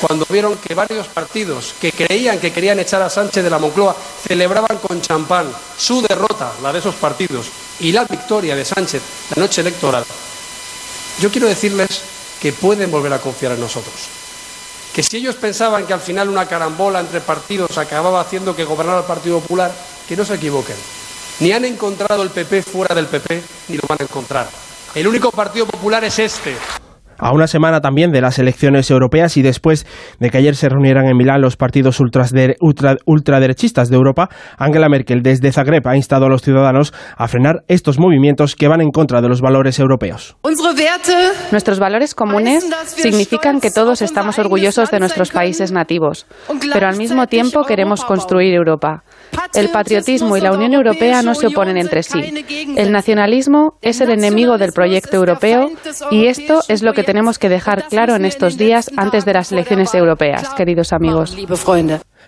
[0.00, 3.96] cuando vieron que varios partidos que creían que querían echar a Sánchez de la Moncloa
[4.26, 7.46] celebraban con champán su derrota, la de esos partidos,
[7.80, 9.02] y la victoria de Sánchez
[9.34, 10.04] la noche electoral,
[11.20, 12.00] yo quiero decirles
[12.40, 13.94] que pueden volver a confiar en nosotros.
[14.92, 19.00] Que si ellos pensaban que al final una carambola entre partidos acababa haciendo que gobernara
[19.00, 19.72] el Partido Popular,
[20.08, 20.76] que no se equivoquen.
[21.40, 24.48] Ni han encontrado el PP fuera del PP, ni lo van a encontrar.
[24.94, 26.56] El único Partido Popular es este.
[27.18, 29.86] A una semana también de las elecciones europeas y después
[30.18, 35.52] de que ayer se reunieran en Milán los partidos ultraderechistas de Europa, Angela Merkel desde
[35.52, 39.28] Zagreb ha instado a los ciudadanos a frenar estos movimientos que van en contra de
[39.28, 40.36] los valores europeos.
[41.50, 46.26] Nuestros valores comunes significan que todos estamos orgullosos de nuestros países nativos,
[46.72, 49.04] pero al mismo tiempo queremos construir Europa.
[49.54, 52.20] El patriotismo y la Unión Europea no se oponen entre sí.
[52.76, 55.70] El nacionalismo es el enemigo del proyecto europeo
[56.10, 59.52] y esto es lo que tenemos que dejar claro en estos días antes de las
[59.52, 61.36] elecciones europeas, queridos amigos.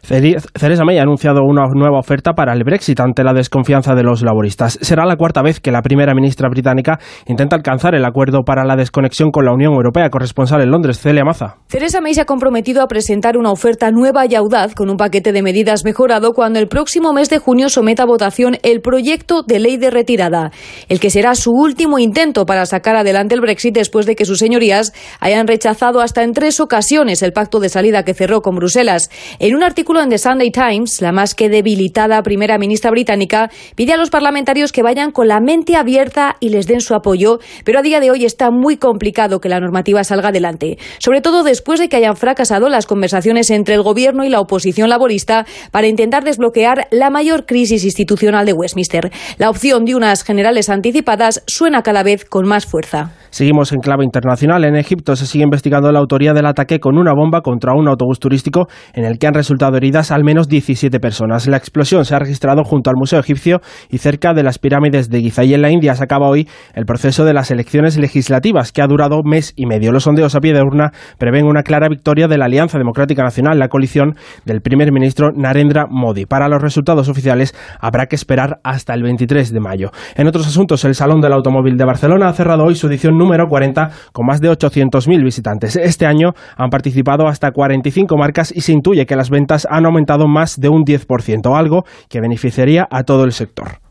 [0.08, 4.22] Theresa May ha anunciado una nueva oferta para el Brexit ante la desconfianza de los
[4.22, 4.78] laboristas.
[4.80, 8.76] Será la cuarta vez que la primera ministra británica intenta alcanzar el acuerdo para la
[8.76, 10.08] desconexión con la Unión Europea.
[10.08, 11.56] Corresponsal en Londres, Celia Maza.
[11.66, 15.32] Theresa May se ha comprometido a presentar una oferta nueva y audaz con un paquete
[15.32, 19.58] de medidas mejorado cuando el próximo mes de junio someta a votación el proyecto de
[19.58, 20.52] ley de retirada,
[20.88, 24.38] el que será su último intento para sacar adelante el Brexit después de que sus
[24.38, 29.10] señorías hayan rechazado hasta en tres ocasiones el pacto de salida que cerró con Bruselas.
[29.40, 33.92] En un artículo en The Sunday Times, la más que debilitada primera ministra británica pide
[33.92, 37.78] a los parlamentarios que vayan con la mente abierta y les den su apoyo, pero
[37.78, 41.80] a día de hoy está muy complicado que la normativa salga adelante, sobre todo después
[41.80, 46.24] de que hayan fracasado las conversaciones entre el gobierno y la oposición laborista para intentar
[46.24, 49.10] desbloquear la mayor crisis institucional de Westminster.
[49.38, 53.12] La opción de unas generales anticipadas suena cada vez con más fuerza.
[53.30, 54.64] Seguimos en clave internacional.
[54.64, 58.18] En Egipto se sigue investigando la autoría del ataque con una bomba contra un autobús
[58.18, 61.46] turístico en el que han resultado heridas al menos 17 personas.
[61.46, 65.20] La explosión se ha registrado junto al Museo Egipcio y cerca de las pirámides de
[65.20, 65.44] Giza.
[65.44, 68.88] Y en la India se acaba hoy el proceso de las elecciones legislativas, que ha
[68.88, 69.92] durado mes y medio.
[69.92, 73.60] Los sondeos a pie de urna prevén una clara victoria de la Alianza Democrática Nacional,
[73.60, 76.26] la coalición del primer ministro Narendra Modi.
[76.26, 79.90] Para los resultados oficiales habrá que esperar hasta el 23 de mayo.
[80.16, 83.46] En otros asuntos, el Salón del Automóvil de Barcelona ha cerrado hoy su edición número
[83.46, 85.76] 40 con más de 800.000 visitantes.
[85.76, 90.28] Este año han participado hasta 45 marcas y se intuye que las ventas han aumentado
[90.28, 93.85] más de un 10%, algo que beneficiaría a todo el sector.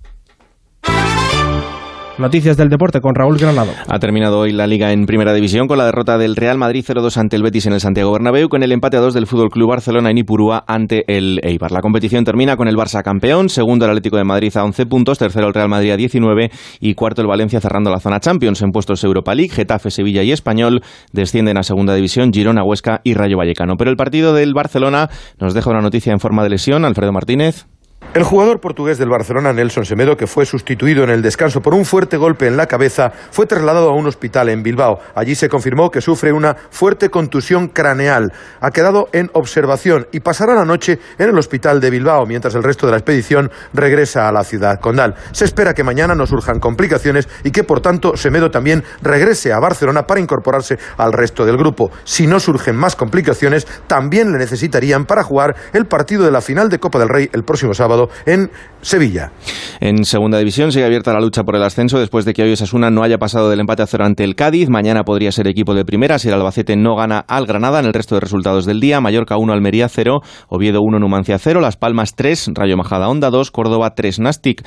[2.17, 3.73] Noticias del deporte con Raúl Granado.
[3.89, 7.17] Ha terminado hoy la Liga en Primera División con la derrota del Real Madrid 0-2
[7.17, 9.71] ante el Betis en el Santiago Bernabéu con el empate a 2 del Fútbol Club
[9.71, 11.73] Barcelona en Ipurúa ante el Eibar.
[11.73, 15.19] La competición termina con el Barça campeón, segundo el Atlético de Madrid a 11 puntos,
[15.19, 18.71] tercero el Real Madrid a 19 y cuarto el Valencia cerrando la zona Champions en
[18.71, 19.51] puestos Europa League.
[19.51, 23.73] Getafe, Sevilla y Español descienden a Segunda División, Girona, Huesca y Rayo Vallecano.
[23.77, 26.85] Pero el partido del Barcelona nos deja una noticia en forma de lesión.
[26.85, 27.67] Alfredo Martínez.
[28.13, 31.83] El jugador portugués del Barcelona, Nelson Semedo, que fue sustituido en el descanso por un
[31.83, 34.99] fuerte golpe en la cabeza, fue trasladado a un hospital en Bilbao.
[35.15, 38.31] Allí se confirmó que sufre una fuerte contusión craneal.
[38.61, 42.63] Ha quedado en observación y pasará la noche en el hospital de Bilbao, mientras el
[42.63, 45.15] resto de la expedición regresa a la ciudad condal.
[45.33, 49.59] Se espera que mañana no surjan complicaciones y que, por tanto, Semedo también regrese a
[49.59, 51.91] Barcelona para incorporarse al resto del grupo.
[52.05, 56.69] Si no surgen más complicaciones, también le necesitarían para jugar el partido de la final
[56.69, 58.49] de Copa del Rey el próximo sábado sábado en
[58.81, 59.31] Sevilla.
[59.79, 62.91] En segunda división sigue abierta la lucha por el ascenso después de que hoy Osasuna
[62.91, 64.69] no haya pasado del empate a cero ante el Cádiz.
[64.69, 67.93] Mañana podría ser equipo de primera si el Albacete no gana al Granada en el
[67.93, 69.01] resto de resultados del día.
[69.01, 73.49] Mallorca 1, Almería 0, Oviedo 1, Numancia 0, Las Palmas 3, Rayo Majada Onda 2,
[73.49, 74.63] Córdoba 3, Nastic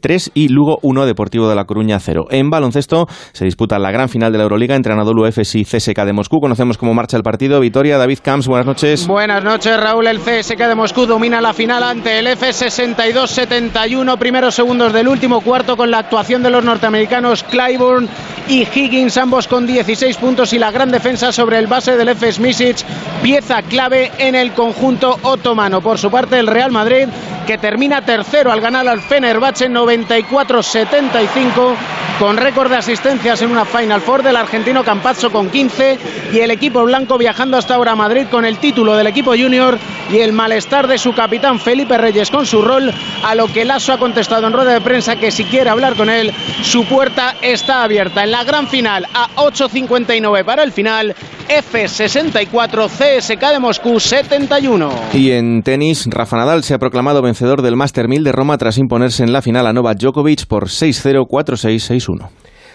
[0.00, 2.26] 3 y Lugo 1, Deportivo de la Coruña 0.
[2.30, 6.04] En baloncesto se disputa la gran final de la Euroliga entre Anadolu Efes y CSK
[6.04, 6.38] de Moscú.
[6.38, 7.58] Conocemos cómo marcha el partido.
[7.58, 9.08] Vitoria, David Camps, buenas noches.
[9.08, 10.06] Buenas noches, Raúl.
[10.06, 14.18] El CSK de Moscú domina la final ante el Efes 62-71.
[14.18, 18.08] Primeros segundos del último cuarto con la actuación de los norteamericanos Clyburn
[18.48, 22.38] y Higgins, ambos con 16 puntos y la gran defensa sobre el base del Efes
[22.38, 22.78] Misic,
[23.22, 25.80] pieza clave en el conjunto otomano.
[25.80, 27.08] Por su parte, el Real Madrid,
[27.46, 31.74] que termina tercero al ganar al Fenerbahce 94-75,
[32.18, 35.98] con récord de asistencias en una Final Four del argentino Campazzo con 15
[36.32, 39.78] y el equipo blanco viajando hasta ahora a Madrid con el título del equipo junior
[40.10, 42.92] y el malestar de su capitán Felipe Reyes con su rol,
[43.24, 46.08] a lo que Lasso ha contestado en rueda de prensa que si quiere hablar con
[46.08, 46.32] él,
[46.62, 48.24] su puerta está abierta.
[48.24, 51.14] En la gran final, a 8.59 para el final,
[51.48, 54.90] F64 CSK de Moscú 71.
[55.12, 58.78] Y en tenis, Rafa Nadal se ha proclamado vencedor del Master 1000 de Roma tras
[58.78, 62.28] imponerse en la final a Novak Djokovic por 6-0, 4-6, 6-1.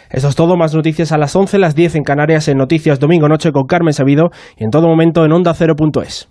[0.10, 3.30] Eso es todo, más noticias a las 11, las 10 en Canarias en Noticias Domingo
[3.30, 6.28] Noche con Carmen Sabido y en todo momento en onda ondacero.es.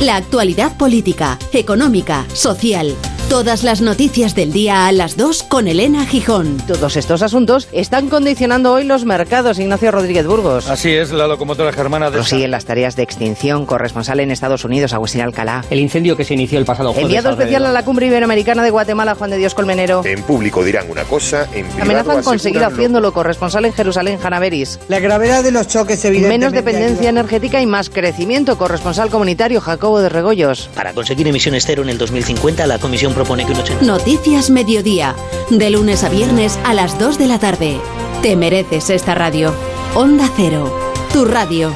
[0.00, 2.94] La actualidad política, económica, social.
[3.30, 6.58] Todas las noticias del día a las 2 con Elena Gijón.
[6.58, 10.70] Todos estos asuntos están condicionando hoy los mercados, Ignacio Rodríguez Burgos.
[10.70, 12.18] Así es, la locomotora germana de...
[12.18, 15.64] Prosiguen las tareas de extinción corresponsal en Estados Unidos, Agustín Alcalá.
[15.70, 17.06] El incendio que se inició el pasado jueves.
[17.06, 20.02] Enviado especial a la cumbre iberoamericana de Guatemala, Juan de Dios Colmenero.
[20.04, 24.78] En público dirán una cosa, en privado Amenazan con seguir haciéndolo, corresponsal en Jerusalén, Hanaveris.
[24.86, 30.00] La gravedad de los choques evidentemente Menos dependencia energética y más crecimiento, corresponsal comunitario Jacobo
[30.00, 30.68] de Regoyos.
[30.74, 33.84] Para conseguir emisiones cero en el 2050, la Comisión propone que un 80...
[33.84, 35.14] Noticias Mediodía.
[35.48, 37.78] De lunes a viernes a las 2 de la tarde.
[38.20, 39.54] Te mereces esta radio.
[39.94, 40.76] Onda Cero.
[41.12, 41.72] Tu radio.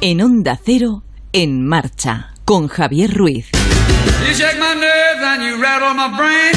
[0.00, 1.02] En Onda Cero,
[1.34, 3.50] en marcha, con Javier Ruiz.
[4.26, 6.54] You shake my nerves and you rattle my brain.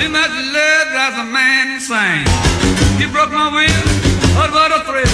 [0.00, 2.51] Too much love drives a man insane.
[2.98, 3.86] You broke my will,
[4.36, 5.06] what what a thrill.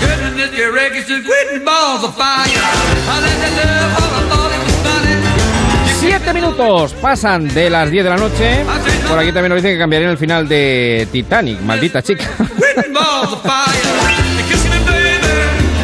[0.00, 2.46] Goodness, your wreckage is quitting balls of fire.
[2.46, 5.14] I let the love all I thought it was funny.
[6.00, 8.64] Siete minutos pasan de las 10 de la noche.
[9.08, 12.24] Por aquí también nos dicen que cambiarían el final de Titanic, maldita chica.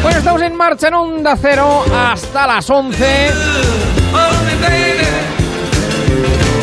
[0.01, 3.31] Bueno, estamos en marcha en Onda Cero hasta las 11.
[4.11, 5.05] Hold me, baby.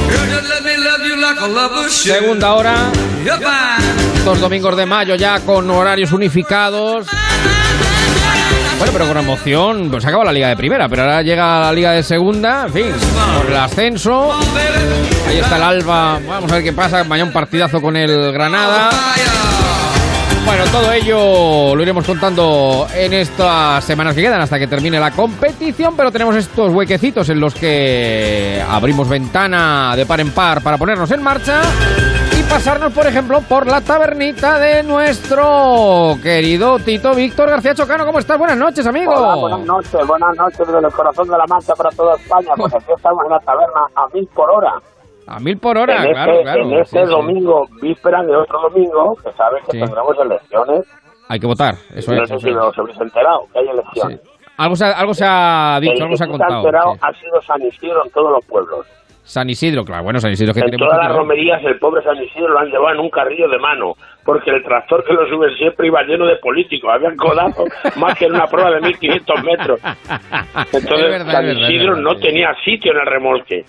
[0.09, 2.21] Girl, just let me love you like a lover should.
[2.21, 2.93] Segunda hora,
[4.25, 7.07] Dos domingos de mayo ya con horarios unificados.
[8.79, 11.73] Bueno, pero con emoción, pues se acaba la liga de primera, pero ahora llega la
[11.73, 12.87] liga de segunda, en fin,
[13.37, 14.33] por el ascenso.
[15.29, 18.91] Ahí está el Alba, vamos a ver qué pasa, mañana un partidazo con el Granada.
[20.45, 25.11] Bueno, todo ello lo iremos contando en estas semanas que quedan hasta que termine la
[25.11, 30.79] competición, pero tenemos estos huequecitos en los que abrimos ventana de par en par para
[30.79, 31.61] ponernos en marcha
[32.51, 38.05] pasarnos, por ejemplo, por la tabernita de nuestro querido Tito Víctor García Chocano.
[38.05, 38.39] ¿Cómo estás?
[38.39, 39.13] Buenas noches, amigo.
[39.15, 42.75] Hola, buenas noches, buenas noches desde el corazón de la Mancha para toda España, pues
[42.75, 44.73] aquí estamos en la taberna a mil por hora.
[45.29, 46.63] A mil por hora, en claro, este, claro.
[46.63, 47.11] en este sí, sí.
[47.11, 49.79] domingo, víspera de otro domingo, que sabes que Sí.
[49.85, 50.87] tendremos elecciones.
[51.29, 52.29] Hay que votar, eso no es.
[52.29, 52.57] sé eso si es.
[52.57, 54.21] os habéis enterado, que hay elecciones.
[54.59, 56.61] Algo, se ha, algo se ha dicho, El algo se ha que se ha contado.
[56.67, 58.87] enterado ha sido San Isidro en todos los pueblos.
[59.31, 62.49] San Isidro, claro, bueno, San Isidro que En todas las romerías el pobre San Isidro
[62.49, 63.95] lo han llevado en un carrillo de mano,
[64.25, 67.65] porque el tractor que lo sube siempre iba lleno de políticos, habían codado
[67.97, 69.81] más que en una prueba de 1500 metros.
[70.73, 73.65] Entonces verdad, San Isidro verdad, no tenía sitio en el remolque.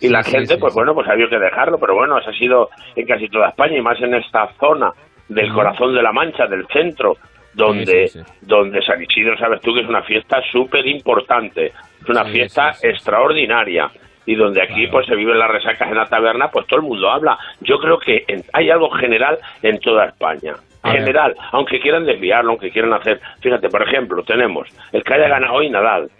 [0.00, 2.70] Y la gente, sí, pues bueno, pues había que dejarlo, pero bueno, eso ha sido
[2.96, 4.90] en casi toda España y más en esta zona
[5.28, 7.18] del corazón de la Mancha, del centro,
[7.54, 8.10] donde,
[8.42, 13.88] donde San Isidro, sabes tú que es una fiesta súper importante, es una fiesta extraordinaria
[14.26, 17.10] y donde aquí pues se viven las resacas en la taberna, pues todo el mundo
[17.10, 17.38] habla.
[17.60, 20.54] Yo creo que en- hay algo general en toda España.
[20.82, 21.00] A ver.
[21.00, 23.20] General, aunque quieran desviarlo, aunque quieran hacer.
[23.40, 26.10] Fíjate, por ejemplo, tenemos el que haya ganado hoy Nadal.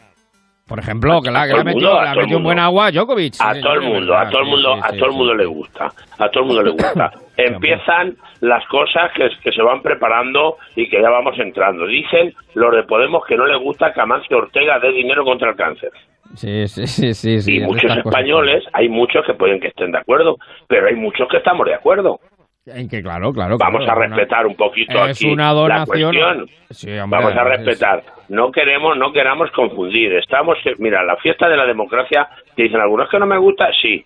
[0.66, 2.40] Por ejemplo, que la, que mundo, a metido un mundo.
[2.44, 3.34] buen agua Djokovic.
[3.38, 5.44] A Sí, todo el mundo, a todo el mundo, sí, a todo el mundo le
[5.44, 7.12] gusta, a todo el mundo le gusta.
[7.36, 11.84] Empiezan las cosas que, que se van preparando y que ya vamos entrando.
[11.86, 15.56] Dicen los de Podemos que no les gusta que Amancio Ortega dé dinero contra el
[15.56, 15.90] cáncer.
[16.34, 20.36] Sí, sí, sí, sí, y muchos españoles, hay muchos que pueden que estén de acuerdo,
[20.68, 22.18] pero hay muchos que estamos de acuerdo.
[22.66, 23.58] En que, claro, claro.
[23.58, 26.14] Vamos claro, a respetar un poquito es aquí una donación.
[26.16, 26.48] la cuestión.
[26.70, 28.02] Sí, hombre, Vamos a es- respetar.
[28.30, 30.14] No queremos, no queramos confundir.
[30.14, 34.02] Estamos, mira, la fiesta de la democracia, que dicen algunos que no me gusta, sí.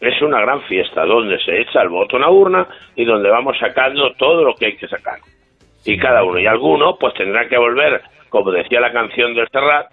[0.00, 2.66] Es una gran fiesta donde se echa el voto en la urna
[2.96, 5.18] y donde vamos sacando todo lo que hay que sacar.
[5.84, 6.38] Y cada uno.
[6.38, 9.88] Y alguno, pues tendrá que volver, como decía la canción del Serrat,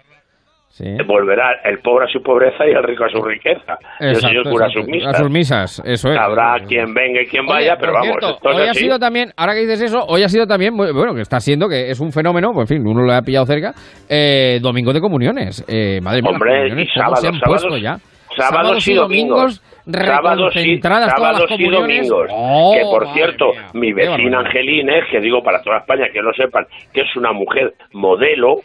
[1.06, 3.78] volverá el pobre a su pobreza y el rico a su riqueza.
[4.00, 4.80] y el Exacto, señor cura a exacto.
[4.86, 5.14] sus misas.
[5.14, 6.18] A sus misas, eso es.
[6.18, 8.80] Habrá quien venga y quien Oye, vaya, pero vamos, cierto, esto es hoy ha así.
[8.80, 11.90] sido también, ahora que dices eso, hoy ha sido también, bueno, que está siendo, que
[11.90, 13.72] es un fenómeno, pues en fin, uno lo ha pillado cerca,
[14.08, 15.64] eh, domingo de comuniones.
[15.68, 17.98] Eh, madre mía, Hombre, comuniones, y ¿cómo sábados, se han sábados, puesto ya?
[18.36, 19.62] sábados y domingos.
[19.90, 22.28] Sábados y, sábados y domingos.
[22.30, 24.40] Oh, que por cierto, mía, mi vecina.
[24.40, 28.56] Angelines, que digo para toda España que lo sepan, que es una mujer modelo,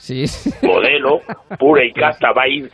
[0.00, 0.24] Sí.
[0.62, 1.20] modelo,
[1.58, 2.70] pura y casta, va a ir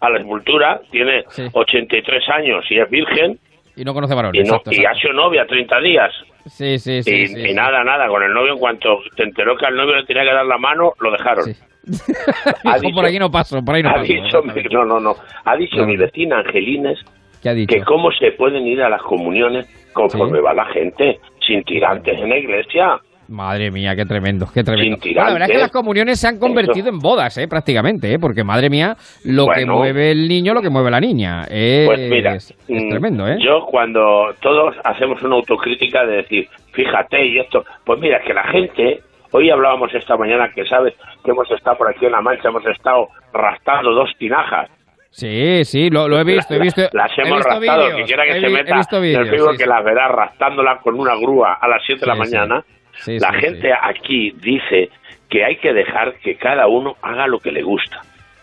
[0.00, 3.38] a la escultura, tiene 83 años y es virgen,
[3.76, 4.38] Y no conoce varones.
[4.44, 4.98] y, no, exacto, y ha exacto.
[5.00, 6.12] sido novia 30 días.
[6.46, 7.10] Sí, sí, sí.
[7.14, 7.54] y, sí, y sí.
[7.54, 10.32] nada, nada, con el novio, en cuanto se enteró que al novio le tenía que
[10.34, 11.44] dar la mano, lo dejaron.
[11.46, 11.64] Dijo,
[12.94, 14.04] por aquí no paso, por ahí no ha paso.
[14.04, 15.16] dicho mi- no, no, no.
[15.44, 16.98] Ha dicho mi vecina Angelines
[17.42, 17.74] ¿Qué ha dicho?
[17.74, 22.28] que cómo se pueden ir a las comuniones conforme va la gente, sin tirantes en
[22.28, 23.00] la iglesia.
[23.30, 24.96] Madre mía, qué tremendo, qué tremendo.
[25.00, 28.18] Bueno, la verdad es que las comuniones se han convertido en bodas, eh, prácticamente, eh,
[28.18, 31.42] porque madre mía, lo que mueve el niño, lo que mueve la niña.
[31.48, 33.38] Es, Pues mira, es tremendo, ¿eh?
[33.40, 38.34] Yo cuando todos hacemos una autocrítica de decir, fíjate y esto, pues mira, es que
[38.34, 39.00] la gente,
[39.30, 40.94] hoy hablábamos esta mañana que sabes
[41.24, 44.68] que hemos estado por aquí en La Mancha, hemos estado rastrando dos tinajas.
[45.10, 46.82] Sí, sí, lo, lo he visto, he visto.
[46.92, 49.68] Las he hemos rastrado, que quiera que he se meta Facebook sí, que sí.
[49.68, 52.64] las verá rastrándola con una grúa a las 7 de la Sí, mañana.
[52.98, 54.90] Sí, la sí, gente aquí dice
[55.28, 58.02] que hay que dejar que cada uno haga lo que le gusta.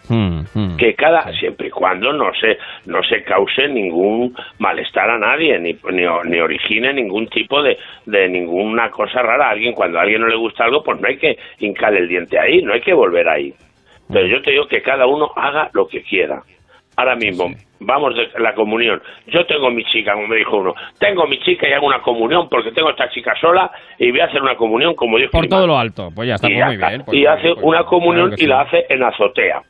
[0.10, 0.78] Hmm, hmm.
[0.78, 5.74] que cada siempre y cuando no se no se cause ningún malestar a nadie ni
[5.91, 9.74] ni, ni origine ningún tipo de, de ninguna cosa rara a alguien.
[9.74, 12.61] Cuando a alguien no le gusta algo pues no hay que hincar el diente ahí
[12.61, 13.53] no hay que volver ahí.
[14.07, 16.41] Pero yo te digo que cada uno haga lo que quiera
[16.98, 17.45] ahora mismo
[17.80, 21.69] vamos de la comunión yo tengo mi chica como me dijo uno tengo mi chica
[21.69, 24.94] y hago una comunión porque tengo esta chica sola y voy a hacer una comunión
[24.95, 26.90] como Dios Por todo lo alto, pues ya está, pues ya muy está.
[26.90, 27.03] bien.
[27.06, 28.45] pues y hace pues una comunión y sí.
[28.48, 29.61] la hace en azotea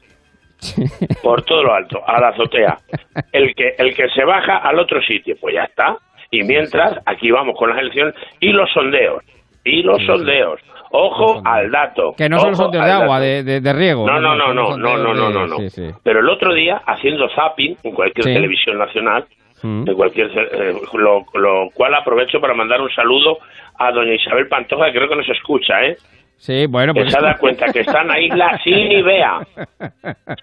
[1.22, 2.78] por todo lo alto, a la azotea.
[3.32, 5.98] El que, el que se baja al otro sitio, pues ya está.
[6.32, 9.24] Y mientras, aquí vamos con las elecciones y los sondeos.
[9.70, 10.60] Y los sondeos.
[10.92, 12.14] Ojo al dato.
[12.18, 14.08] Que no son sondeos de agua, de, de, de riego.
[14.08, 15.58] No, no, no, no, no, no, no, no, no.
[15.58, 15.90] sí, sí.
[16.04, 18.34] Pero el otro día, haciendo zapping en cualquier Sí.
[18.34, 19.26] televisión nacional,
[19.64, 19.86] Mm.
[19.86, 23.40] de cualquier eh, lo, lo cual aprovecho para mandar un saludo
[23.80, 25.98] a doña Isabel Pantoja, que creo que nos escucha, ¿eh?
[26.38, 27.12] Sí, bueno, que pues.
[27.12, 29.40] se ha dado cuenta que está en la isla sin Nivea.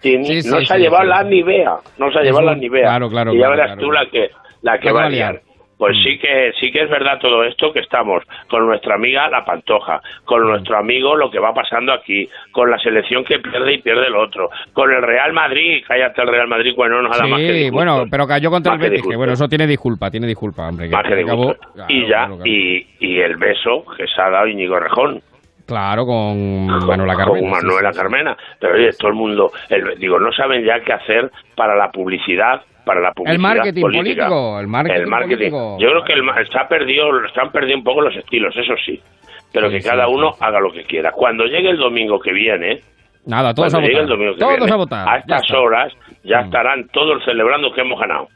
[0.01, 1.29] Sin- Sí, sí, no se ha llevado sí, la sí.
[1.29, 1.75] Nivea.
[1.99, 2.83] No se ha llevado la Nivea.
[2.83, 3.81] claro, claro, y ya claro, verás claro.
[3.83, 4.31] tú la que,
[4.63, 5.41] la que va a liar.
[5.77, 9.45] Pues sí que sí que es verdad todo esto que estamos con nuestra amiga la
[9.45, 13.83] Pantoja, con nuestro amigo lo que va pasando aquí, con la selección que pierde y
[13.83, 17.41] pierde el otro, con el Real Madrid, cállate el Real Madrid, bueno, no nada más
[17.41, 17.73] que Sí, disgustos.
[17.75, 20.89] bueno, pero cayó contra Más el Betis, que bueno, eso tiene disculpa, tiene disculpa, hombre.
[20.89, 21.15] Que Más que
[21.89, 25.21] y ya y, y el beso que se ha dado Íñigo Rejón
[25.67, 27.41] Claro, con con- Manuela Carmena.
[27.41, 28.01] con Manuela sí, sí.
[28.03, 28.37] Carmena.
[28.61, 32.61] Pero oye, todo el mundo, el- digo, no saben ya qué hacer para la publicidad,
[32.85, 34.29] para la publicidad El marketing política.
[34.29, 35.37] político, el marketing El marketing.
[35.37, 35.77] político.
[35.81, 37.07] Yo creo que el, ha perdido,
[37.41, 39.01] han perdido un poco los estilos, eso sí.
[39.53, 41.13] Pero Sí, que cada uno haga lo que quiera.
[41.13, 42.81] Cuando llegue el domingo que viene,
[43.25, 43.91] Nada, todos a votar.
[44.01, 45.09] el domingo que Todos viene, a votar.
[45.09, 45.57] a estas está.
[45.57, 45.61] Mm.
[45.63, 45.93] horas
[46.25, 48.29] ya estarán todos celebrando que hemos ganado.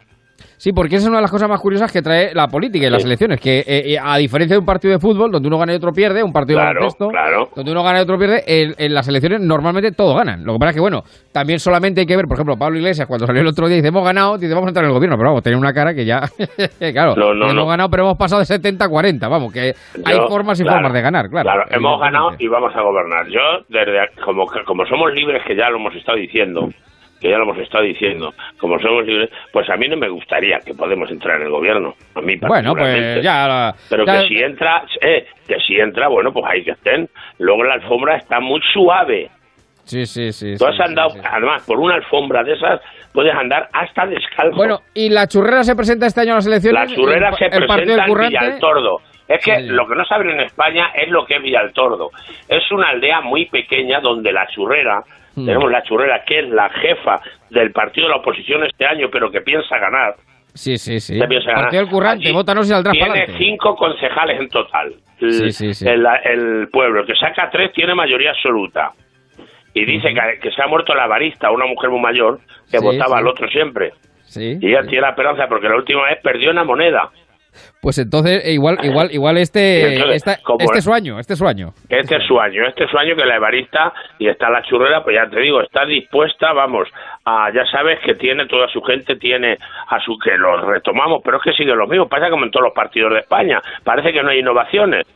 [0.59, 2.91] Sí, porque esa es una de las cosas más curiosas que trae la política y
[2.91, 3.07] las Sí.
[3.07, 5.77] elecciones, que eh, eh, a diferencia de un partido de fútbol, donde uno gana y
[5.77, 7.49] otro pierde, un partido de baloncesto, claro.
[7.55, 10.45] donde uno gana y otro pierde, en, en las elecciones normalmente todos ganan.
[10.45, 11.03] Lo que pasa es que, bueno,
[11.33, 13.79] también solamente hay que ver, por ejemplo, Pablo Iglesias, cuando salió el otro día y
[13.81, 15.95] dice, hemos ganado, dice, vamos a entrar en el gobierno, pero vamos, tenía una cara
[15.95, 16.23] que ya,
[16.93, 17.67] claro, No, no, hemos no.
[17.67, 19.61] ganado, pero hemos pasado de 70 a 40, vamos, que
[20.05, 21.45] hay formas y claro, formas de ganar, claro.
[21.45, 23.29] Claro, hemos ganado y vamos a gobernar.
[23.29, 23.93] Yo, desde
[24.25, 26.69] como, como somos libres, que ya lo hemos estado diciendo,
[27.21, 30.59] que ya lo hemos estado diciendo, como somos libres, pues a mí no me gustaría
[30.61, 31.95] que podemos entrar en el gobierno.
[32.15, 33.75] A mí Bueno, pues ya...
[33.91, 37.09] Pero ya- que si entra, eh, que si entra, bueno, pues ahí que estén.
[37.39, 39.31] Luego la alfombra está muy suave.
[39.85, 40.55] Sí, sí, sí.
[40.59, 41.21] Tú has sí, andado, sí.
[41.25, 42.81] además, por una alfombra de esas,
[43.13, 44.55] puedes andar hasta descalzo.
[44.55, 46.91] Bueno, y la churrera se presenta este año a las elecciones.
[46.91, 48.15] La churrera el, se el presenta en.
[48.15, 49.01] Villaltordo.
[49.27, 52.11] Es que lo que no saben en España es lo que es Villaltordo.
[52.49, 55.03] Es una aldea muy pequeña donde la churrera,
[55.39, 55.47] Hmm.
[55.47, 57.21] tenemos la churrera que es la jefa
[57.51, 60.15] del partido de la oposición este año, pero que piensa ganar.
[60.55, 61.19] Sí, sí, sí.
[61.29, 61.65] piensa ganar.
[61.65, 64.95] Partido del currante, Allí votanos y saldrás Tiene cinco concejales en total.
[65.21, 65.89] El, Sí, sí, sí.
[65.89, 68.91] el- el pueblo, que saca tres, tiene mayoría absoluta.
[69.75, 72.41] Y dice que, que se ha muerto la barista, una mujer muy mayor,
[72.71, 73.93] que votaba al otro siempre.
[74.25, 74.59] Sí.
[74.61, 77.11] Y ella tiene la esperanza porque la última vez perdió una moneda.
[77.81, 80.39] Pues entonces, eh, igual, igual, igual este, este
[80.77, 81.73] es su año, este es su año.
[81.89, 85.03] Este es su año, este es su año que la Evarista y está la churrera,
[85.05, 86.89] pues ya te digo, está dispuesta, vamos,
[87.25, 89.57] a, ya sabes que tiene toda su gente, tiene
[89.89, 92.65] a su, que los retomamos, pero es que sigue lo mismo, pasa como en todos
[92.65, 95.07] los partidos de España, parece que no hay innovaciones.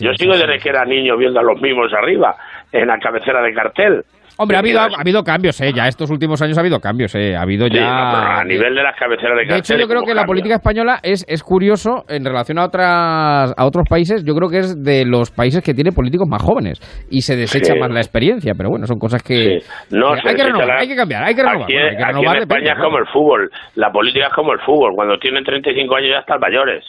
[0.00, 2.36] Yo sigo desde que era niño viendo a los mismos arriba,
[2.72, 4.04] en la cabecera de cartel.
[4.38, 5.72] Hombre, ha habido, ha habido cambios, ¿eh?
[5.74, 7.36] Ya estos últimos años ha habido cambios, ¿eh?
[7.36, 8.40] Ha habido ya...
[8.40, 9.52] a nivel de las cabeceras de.
[9.52, 13.54] De hecho, yo creo que la política española es, es curioso en relación a, otras,
[13.56, 14.24] a otros países.
[14.24, 16.80] Yo creo que es de los países que tiene políticos más jóvenes
[17.10, 18.54] y se desecha más la experiencia.
[18.56, 19.58] Pero bueno, son cosas que...
[19.90, 21.64] No, hay que renovar, hay que cambiar, hay que renovar.
[21.64, 23.50] Aquí, hay que renovar en España es como el fútbol.
[23.76, 24.92] La política es como el fútbol.
[24.94, 26.84] Cuando tienen 35 años ya están mayores.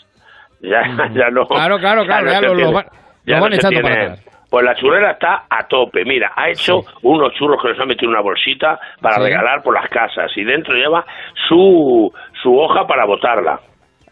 [0.62, 0.82] Ya,
[1.14, 1.46] ya no...
[1.46, 2.32] Claro, claro, claro.
[2.32, 4.26] Ya, lo, van, echando para atrás.
[4.54, 6.06] Pues la churrera está a tope.
[6.06, 9.74] Mira, ha hecho unos churros que les ha metido en una bolsita para regalar por
[9.74, 11.04] las casas y dentro lleva
[11.48, 13.60] su, su hoja para botarla.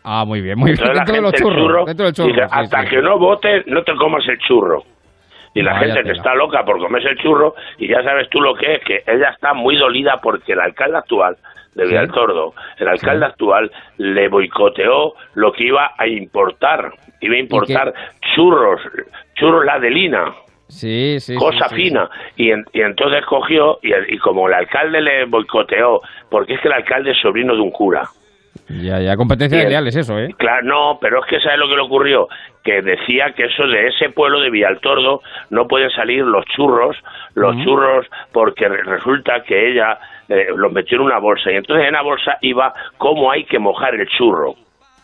[0.03, 0.93] Ah, muy bien, muy bien.
[0.95, 4.81] Dentro, de los churros, dice, hasta que no votes, no te comas el churro.
[5.53, 8.55] Y la gente que está loca por comerse el churro, y ya sabes tú lo
[8.55, 11.37] que es, que ella está muy dolida porque el alcalde actual
[11.75, 16.93] de Villaltordo, el alcalde actual le boicoteó lo que iba a importar.
[17.21, 17.93] Iba a importar
[18.35, 18.81] churros,
[19.35, 20.33] churros la delina.
[20.67, 21.35] Sí, sí.
[21.35, 22.09] Cosa fina.
[22.37, 26.75] Y, y, entonces cogió, y, y, como el alcalde le boicoteó, porque es que el
[26.75, 28.03] alcalde es sobrino de un cura.
[28.69, 30.33] Ya, ya, competencia de es eso, ¿eh?
[30.37, 32.27] Claro, no, pero es que ¿sabes lo que le ocurrió?
[32.63, 36.95] Que decía que eso de ese pueblo de Villaltordo no pueden salir los churros,
[37.33, 39.97] los churros, porque resulta que ella
[40.29, 43.59] eh, los metió en una bolsa, y entonces en la bolsa iba cómo hay que
[43.59, 44.55] mojar el churro.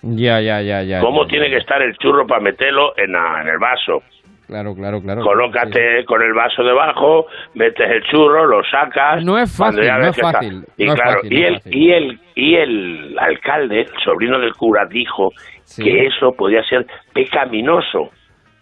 [0.01, 0.99] Ya, ya, ya, ya.
[1.01, 4.03] ¿Cómo tiene que estar el churro para meterlo en, en el vaso?
[4.47, 5.21] Claro, claro, claro.
[5.23, 9.23] Colócate con el vaso debajo, metes el churro, lo sacas.
[9.25, 10.63] No es fácil, no es fácil.
[10.77, 15.33] Y claro, y, el, y, el, y el alcalde, el sobrino del cura, dijo
[15.75, 18.09] que eso podía ser pecaminoso.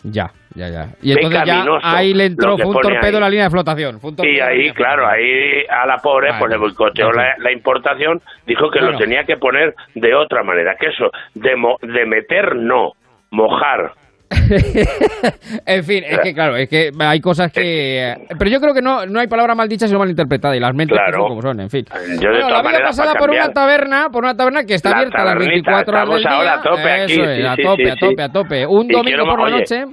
[0.04, 0.88] Ya, ya, ya.
[1.02, 4.00] Y entonces ya ahí le entró, fue un torpedo en la línea de flotación.
[4.24, 8.98] y ahí, claro, ahí a la pobre pues le boicoteó la, importación, dijo que lo
[8.98, 12.92] tenía que poner de otra manera, que eso, de, de meter no,
[13.32, 13.92] mojar.
[15.66, 18.14] en fin, es que claro, es que hay cosas que...
[18.38, 20.74] Pero yo creo que no, no hay palabra mal dicha sino mal interpretada y las
[20.74, 21.86] mentes son como son, en fin.
[22.20, 25.26] Yo de la vida pasada por una taberna, por una taberna que está abierta a
[25.26, 26.30] las 24 horas del día.
[26.32, 27.14] ahora a tope aquí.
[27.14, 28.66] Eso es, a tope, a tope, a tope.
[28.66, 29.86] Un domingo por la noche...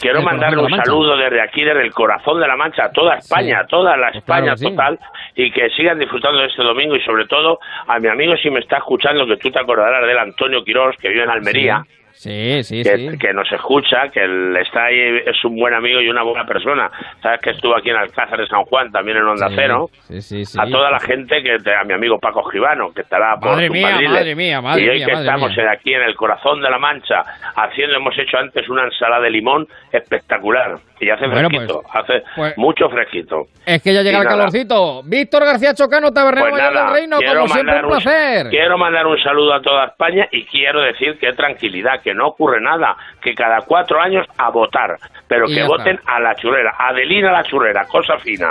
[0.00, 3.60] Quiero mandarle un saludo desde aquí, desde el corazón de la Mancha, a toda España,
[3.60, 4.98] a toda la España total,
[5.36, 8.60] y que sigan disfrutando de este domingo y sobre todo a mi amigo si me
[8.60, 11.84] está escuchando, que tú te acordarás del Antonio Quirós, que vive en Almería.
[11.86, 13.18] Sí, sí, que, sí.
[13.18, 16.90] que nos escucha, que él está ahí, es un buen amigo y una buena persona.
[17.22, 19.88] Sabes que estuvo aquí en Alcázar de San Juan, también en Onda Cero.
[20.58, 23.98] a toda la gente, que a mi amigo Paco Gibano, que estará por madre mía,
[24.06, 27.24] madre mía, madre Y hoy mía, que estamos aquí en el corazón de la Mancha,
[27.56, 30.78] haciendo, hemos hecho antes una ensalada de limón espectacular.
[31.00, 33.46] Y hace fresquito, pues, hace pues mucho fresquito.
[33.64, 35.02] Es que ya llega el calorcito.
[35.02, 38.48] Víctor García Chocano, tabernero pues mayor del Reino, como siempre un placer.
[38.50, 42.60] quiero mandar un saludo a toda España y quiero decir que tranquilidad, que no ocurre
[42.60, 44.96] nada, que cada cuatro años a votar,
[45.26, 48.50] pero que voten a la churrera, Adelina la churrera, cosa fina.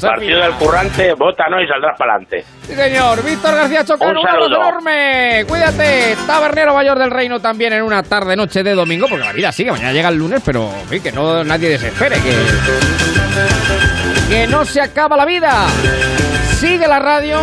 [0.00, 2.44] Partido del currante, vota no y saldrás para adelante.
[2.62, 3.22] Sí, señor.
[3.24, 5.44] Víctor García Chocano, un, abrazo enorme.
[5.46, 6.16] Cuídate.
[6.26, 9.70] Tabernero Mayor del Reino también en una tarde-noche de domingo, porque la vida sigue.
[9.70, 12.34] Mañana llega el lunes, pero que no nadie desespere, que,
[14.28, 15.66] que no se acaba la vida.
[16.58, 17.38] Sigue la radio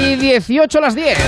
[0.00, 1.18] y 18 a las 10.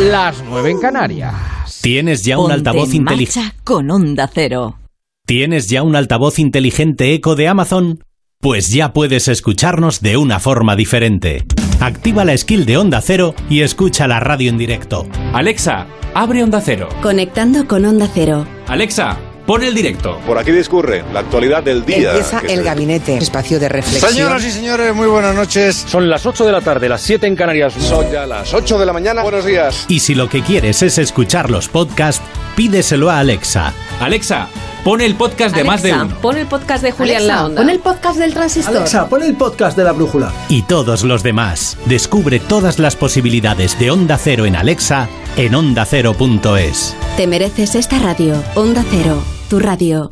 [0.00, 1.80] Las 9 en Canarias.
[1.80, 3.52] ¿Tienes ya un altavoz inteligente?
[3.62, 4.78] con Onda Cero.
[5.26, 8.02] ¿Tienes ya un altavoz inteligente eco de Amazon?
[8.40, 11.44] Pues ya puedes escucharnos de una forma diferente.
[11.80, 15.06] Activa la skill de Onda Cero y escucha la radio en directo.
[15.32, 16.88] Alexa, abre Onda Cero.
[17.00, 18.46] Conectando con Onda Cero.
[18.66, 19.16] Alexa,
[19.46, 20.18] pon el directo.
[20.26, 22.10] Por aquí discurre la actualidad del día.
[22.10, 24.12] Empieza el gabinete, espacio de reflexión.
[24.12, 25.84] Señoras y señores, muy buenas noches.
[25.88, 27.74] Son las 8 de la tarde, las 7 en Canarias.
[27.74, 29.22] Son ya las 8 de la mañana.
[29.22, 29.84] Buenos días.
[29.88, 32.22] Y si lo que quieres es escuchar los podcasts,
[32.56, 33.72] pídeselo a Alexa.
[34.00, 34.48] Alexa,
[34.82, 36.20] pon el podcast de Alexa, más de uno.
[36.20, 37.60] Pon el podcast de Julián Alexa, La Onda.
[37.62, 38.76] Pon el podcast del transistor.
[38.76, 40.32] Alexa, pon el podcast de la brújula.
[40.48, 41.76] Y todos los demás.
[41.86, 46.96] Descubre todas las posibilidades de Onda Cero en Alexa en ondacero.es.
[47.16, 48.42] Te mereces esta radio.
[48.54, 50.10] Onda Cero, tu radio.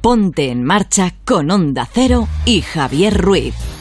[0.00, 3.75] Ponte en marcha con Onda Cero y Javier Ruiz.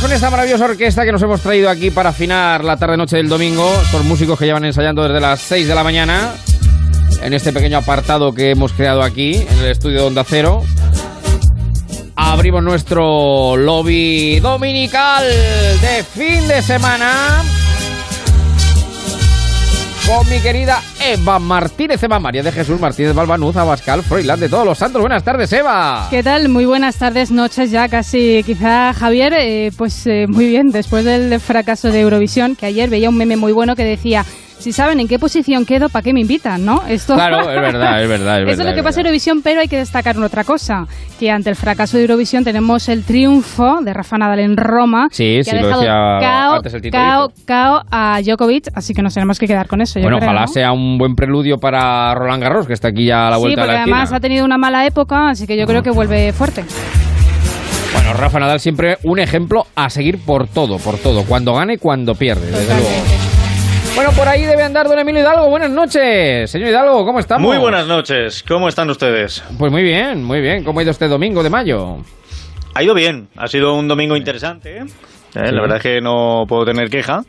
[0.00, 3.68] Con esta maravillosa orquesta que nos hemos traído aquí para afinar la tarde-noche del domingo.
[3.82, 6.34] Estos músicos que llevan ensayando desde las 6 de la mañana
[7.20, 10.62] en este pequeño apartado que hemos creado aquí en el estudio de Onda Cero.
[12.14, 17.42] Abrimos nuestro lobby dominical de fin de semana
[20.06, 24.64] con mi querida Eva Martínez, Eva María de Jesús Martínez Balbanuz, Abascal, Froilán de todos
[24.64, 25.00] los santos.
[25.00, 26.06] Buenas tardes, Eva.
[26.10, 26.48] ¿Qué tal?
[26.48, 28.42] Muy buenas tardes, noches ya casi.
[28.46, 33.08] Quizá Javier, eh, pues eh, muy bien, después del fracaso de Eurovisión, que ayer veía
[33.08, 34.24] un meme muy bueno que decía
[34.58, 36.82] si saben en qué posición quedo, ¿para qué me invitan, no?
[36.88, 37.14] Esto...
[37.14, 38.42] Claro, es verdad, es verdad.
[38.48, 40.86] Eso es lo que pasa en Eurovisión, pero hay que destacar otra cosa,
[41.20, 45.36] que ante el fracaso de Eurovisión tenemos el triunfo de Rafa Nadal en Roma, sí,
[45.38, 49.02] que sí, ha lo dejado decía cao, antes el cao, cao a Djokovic, así que
[49.02, 49.98] nos tenemos que quedar con eso.
[49.98, 50.52] yo Bueno, creo, ojalá ¿no?
[50.52, 53.60] sea un buen preludio para Roland Garros, que está aquí ya a la Sí, vuelta
[53.60, 53.96] porque de la esquina.
[53.96, 56.64] además ha tenido una mala época, así que yo creo que vuelve fuerte.
[57.92, 61.24] Bueno, Rafa Nadal siempre un ejemplo a seguir por todo, por todo.
[61.24, 62.88] Cuando gane cuando pierde, desde luego.
[63.96, 65.48] Bueno, por ahí debe andar don Emilio Hidalgo.
[65.48, 66.50] Buenas noches.
[66.50, 67.48] Señor Hidalgo, ¿cómo estamos?
[67.48, 68.44] Muy buenas noches.
[68.46, 69.42] ¿Cómo están ustedes?
[69.58, 70.64] Pues muy bien, muy bien.
[70.64, 71.96] ¿Cómo ha ido este domingo de mayo?
[72.74, 73.28] Ha ido bien.
[73.36, 74.76] Ha sido un domingo interesante.
[74.76, 74.84] ¿eh?
[74.86, 75.38] Sí.
[75.38, 77.24] La verdad es que no puedo tener queja.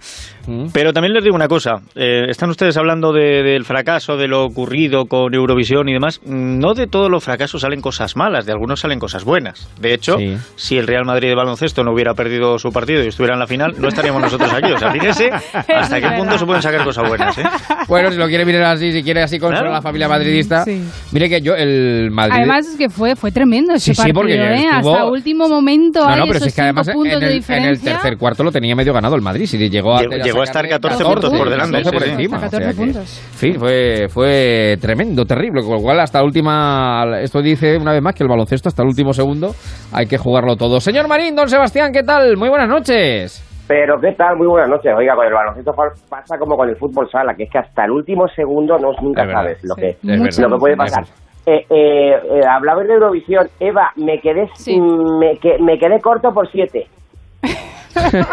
[0.48, 0.68] Mm.
[0.74, 1.76] Pero también les digo una cosa.
[1.96, 6.22] eh, están ustedes hablando de- del fracaso, de lo ocurrido con Eurovisión y demás.
[6.26, 9.70] Mm, No de todos los fracasos salen cosas malas, de algunos salen cosas buenas.
[9.80, 10.36] De hecho, Sí.
[10.56, 13.48] si el Real Madrid de baloncesto no hubiera perdido su partido y estuviera en la
[13.48, 14.72] final, no estaríamos nosotros aquí.
[14.72, 15.30] O sea, fíjese
[15.76, 17.38] hasta qué punto se pueden sacar cosas buenas.
[17.38, 17.44] ¿eh?
[17.88, 19.74] Bueno, si lo quiere mirar así, si quiere así consolar Claro.
[19.76, 20.64] a la familia madridista.
[20.64, 20.82] Sí.
[21.12, 22.34] Mire que yo, el Madrid...
[22.38, 24.66] Además es que fue, fue tremendo ese Sí, sí, partido, porque ¿eh?
[24.76, 27.18] estuvo- Hasta último momento No, hay no, pero esos es que además en de el,
[27.24, 27.92] en el diferencia.
[27.94, 29.46] tercer cuarto lo tenía medio ganado el Madrid.
[29.46, 32.08] Si llegó a, Llegó- llegó a estar sacarle 14 puntos por delante, 14 por sí,
[32.08, 32.14] sí.
[32.16, 32.38] encima.
[32.38, 33.10] Hasta o sea 14 que- puntos.
[33.10, 35.62] Sí, fue, fue tremendo, terrible.
[35.62, 37.20] Con lo cual, hasta la última.
[37.22, 39.52] Esto dice una vez más que el baloncesto, hasta el último segundo,
[39.94, 40.80] hay que jugarlo todo.
[40.80, 42.38] Señor Marín, don Sebastián, ¿qué tal?
[42.38, 43.44] Muy buenas noches.
[43.68, 44.94] Pero qué tal, muy buenas noches.
[44.98, 45.74] Oiga, con el baloncesto
[46.10, 49.24] pasa como con el fútbol sala, que es que hasta el último segundo no nunca
[49.26, 49.42] verdad.
[49.42, 50.40] sabes lo Sí, que, verdad.
[50.40, 51.04] lo que puede pasar.
[51.46, 54.78] Eh, eh, eh, hablabas de Eurovisión, Eva, me quedé Sí.
[54.80, 56.88] me, que- me quedé corto por siete.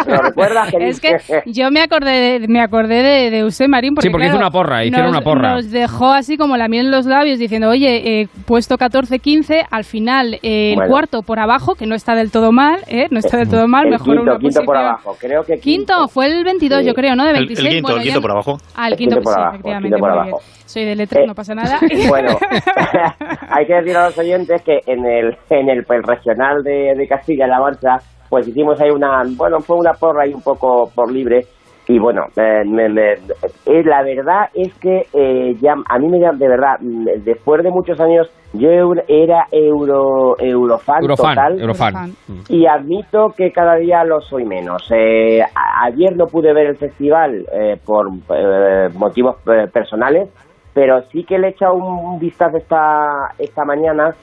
[0.06, 0.70] ¿Lo recuerdas?
[0.70, 1.16] Que Es que
[1.46, 4.46] yo me acordé de, me acordé de, de usted, Marín, porque, Sí, porque hizo claro,
[4.48, 5.54] una porra, hicieron nos, una porra.
[5.54, 9.84] Nos dejó así como la miel en los labios diciendo, oye, eh, puesto 14-15, al
[9.84, 10.90] final eh, el Bueno.
[10.90, 13.06] cuarto por abajo, que no está del todo mal, ¿eh?
[13.10, 15.16] No está del todo mal, el mejor quinto, una quinto por abajo.
[15.20, 16.86] Creo que Quinto, fue el 22, Sí.
[16.86, 17.24] yo creo, ¿no?
[17.24, 17.66] De El- 26.
[17.68, 18.58] el quinto, bueno, el quinto por abajo.
[18.76, 19.88] Ah, el El quinto, quinto por sí, abajo, el efectivamente.
[19.88, 20.40] quinto por abajo.
[20.66, 21.78] Soy de letras, Eh, no pasa nada.
[22.08, 22.36] Bueno,
[23.50, 27.06] hay que decir a los oyentes que en el, en el, el regional de, de
[27.08, 27.98] Castilla-La Mancha,
[28.28, 31.46] pues hicimos ahí una, bueno, fue una porra ahí un poco por libre.
[31.86, 36.18] Y bueno, eh, me- me- eh, la verdad es que eh, ya a mí me
[36.18, 38.68] llama, de verdad, mm, después de muchos años, yo
[39.06, 41.60] era euro, eurofan, Eurofan, total.
[41.60, 42.12] Eurofan.
[42.48, 44.88] Y admito que cada día lo soy menos.
[44.94, 50.30] Eh, a- ayer no pude ver el festival eh, por eh, motivos eh, personales,
[50.72, 54.14] pero sí que le he echado un vistazo esta, esta mañana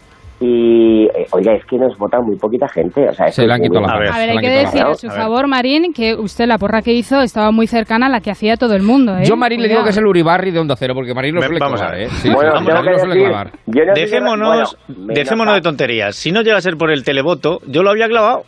[0.41, 3.07] y, eh, oiga, es que nos vota muy poquita gente.
[3.07, 4.93] O sea, Se le han quitado la A ver, A ver, hay que decir a
[4.95, 8.21] su A favor, Marín, que usted la porra que hizo estaba muy cercana a la
[8.21, 9.23] que hacía todo el mundo, ¿eh?
[9.25, 11.59] Yo, Marín, le digo que es el Uribarri de Onda Cero, porque Marín lo suele
[11.59, 12.01] vamos a ver.
[12.03, 12.09] ¿eh?
[12.09, 12.65] Sí, Bueno, sí,
[12.99, 13.51] suele clavar.
[13.67, 16.15] no sé- Dejémonos, bueno, dejémonos de tonterías.
[16.15, 18.43] Si no llega a ser por el televoto, yo lo había clavado.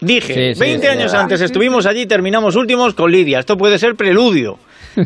[0.00, 1.16] Dije, Sí, sí, 20 sí, años sí.
[1.16, 3.38] antes estuvimos allí y terminamos últimos con Lidia.
[3.38, 4.58] Esto puede ser preludio.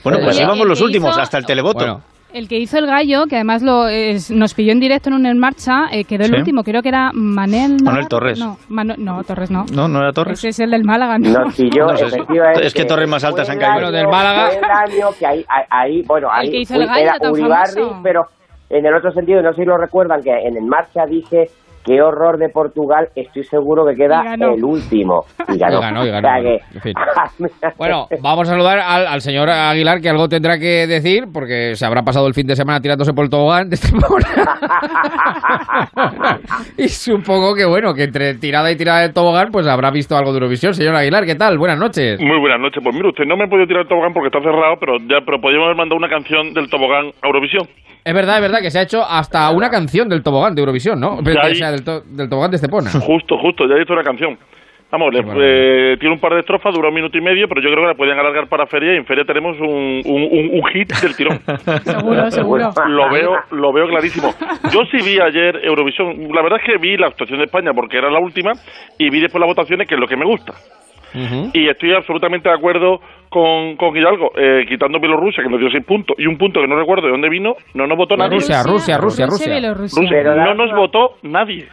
[0.03, 1.79] Bueno, pues íbamos los últimos hasta el televoto.
[1.79, 2.01] Bueno,
[2.33, 5.27] El que hizo el gallo, que además lo es- nos pilló en directo en un
[5.27, 6.37] En Marcha, eh, quedó el Sí.
[6.37, 7.73] último, creo que era Manel...
[7.73, 8.09] Manuel Navarro.
[8.09, 8.39] Torres.
[8.39, 9.67] No, Manu- no, Torres no.
[9.73, 10.39] No, no era Torres.
[10.39, 11.29] Ese es el del Málaga, ¿no?
[11.29, 13.73] No, si yo, No efectivamente, Es que torres más altas han caído.
[13.73, 16.57] año- Bueno, del Málaga- fue el año que ahí, ahí, ahí, bueno, El ahí que
[16.61, 18.01] hizo fue- el gallo era Uribarri, famoso.
[18.03, 18.27] pero
[18.71, 21.51] en el otro sentido, no sé si lo recuerdan, que en el marcha dije
[21.85, 25.25] qué horror de Portugal, estoy seguro que queda el último.
[25.49, 25.79] Y ganó.
[25.79, 26.95] Y ganó, y ganó, O sea bueno, que- en fin.
[27.79, 31.85] Bueno, vamos a saludar al, al señor Aguilar, que algo tendrá que decir, porque se
[31.87, 34.27] habrá pasado el fin de semana tirándose por el tobogán de Estepona.
[36.77, 40.33] y supongo que, bueno, que entre tirada y tirada del tobogán, pues habrá visto algo
[40.33, 40.75] de Eurovisión.
[40.75, 41.59] Señor Aguilar, ¿qué tal?
[41.59, 42.21] Buenas noches.
[42.21, 42.83] Muy buenas noches.
[42.83, 45.41] Pues mire, usted no me puede tirar el tobogán porque está cerrado, pero ya pero
[45.41, 47.67] podríamos haber mandado una canción del tobogán a Eurovisión.
[48.03, 50.99] Es verdad, es verdad que se ha hecho hasta una canción del tobogán de Eurovisión,
[50.99, 51.21] ¿no?
[51.23, 52.91] Ya O hay- del, to- del tobogán de Estepona.
[53.01, 54.37] Justo, justo, ya hizo una canción.
[54.93, 55.21] Vamos, le-
[55.93, 57.89] eh, tiene un par de estrofas, dura un minuto y medio, pero yo creo que
[57.91, 61.15] la podían alargar para feria y en feria tenemos un, un, un- un hit del
[61.15, 61.39] tirón.
[61.85, 62.71] Seguro, seguro.
[62.89, 64.31] Lo veo, lo veo clarísimo.
[64.73, 66.09] Yo sí vi ayer Eurovisión.
[66.35, 68.51] La verdad es que vi la actuación de España porque era la última
[68.99, 70.55] y vi después las votaciones, que es lo que me gusta.
[71.53, 75.85] Y estoy absolutamente de acuerdo con, con Hidalgo, eh, quitando Bielorrusia, que nos dio seis
[75.85, 78.37] puntos, y un punto que no recuerdo de dónde vino, no nos votó nadie.
[78.37, 79.73] Rusia, Rusia, Rusia, Rusia.
[79.73, 80.03] Rusia.
[80.03, 80.45] Rusia.
[80.45, 81.69] no nos votó nadie.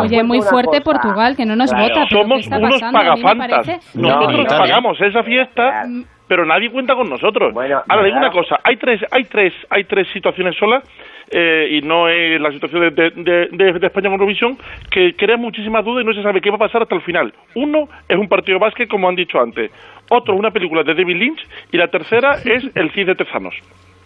[0.00, 2.06] Oye, muy fuerte Portugal, que no nos vota.
[2.08, 3.94] Somos ¿qué está unos pagafantas.
[3.94, 5.84] Nosotros No, pagamos esa fiesta,
[6.30, 7.52] pero nadie cuenta con nosotros.
[7.88, 10.84] Ahora, digo una cosa, hay tres, hay tres, hay tres situaciones solas,
[11.28, 14.56] eh, y no es la situación de, de, de- de- de España con Eurovisión,
[14.92, 17.34] que crea muchísimas dudas y no se sabe qué va a pasar hasta el final.
[17.56, 19.72] Uno es un partido de básquet, como han dicho antes.
[20.08, 21.44] Otro es una película de David Lynch.
[21.72, 23.54] Y la tercera es El Cid de Tezanos.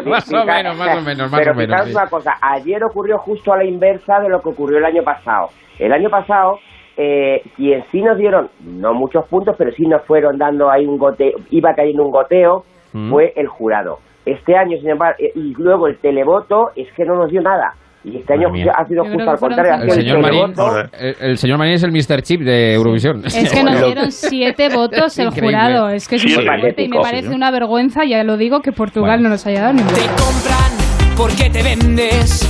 [0.06, 1.86] Más o menos, más o menos, más pero o menos.
[1.86, 1.92] sí.
[1.92, 5.50] una cosa, ayer ocurrió justo a la inversa de lo que ocurrió el año pasado.
[5.80, 6.60] El año pasado,
[6.98, 10.98] eh, quien sí nos dieron, no muchos puntos, pero sí nos fueron dando ahí un
[10.98, 12.64] goteo, iba cayendo un goteo,
[12.94, 13.10] Mm.
[13.10, 13.98] fue el jurado.
[14.26, 17.74] Este año, sin embargo, eh, y luego el televoto es que no nos dio nada.
[18.06, 18.72] Y este año mía.
[18.78, 19.74] ha sido Yo justo al contrario.
[19.86, 20.54] El sido señor, Marín,
[21.00, 22.22] el, el señor Marín es el Mr.
[22.22, 23.26] Chip de Eurovisión.
[23.26, 25.58] Es que nos dieron siete votos el Increíble.
[25.58, 25.90] jurado.
[25.90, 28.72] Es que es Sí, muy fuerte y me parece una vergüenza, ya lo digo, que
[28.74, 29.24] Portugal Bueno.
[29.24, 29.90] no nos haya dado ningún.
[29.94, 32.42] compran porque te vendes,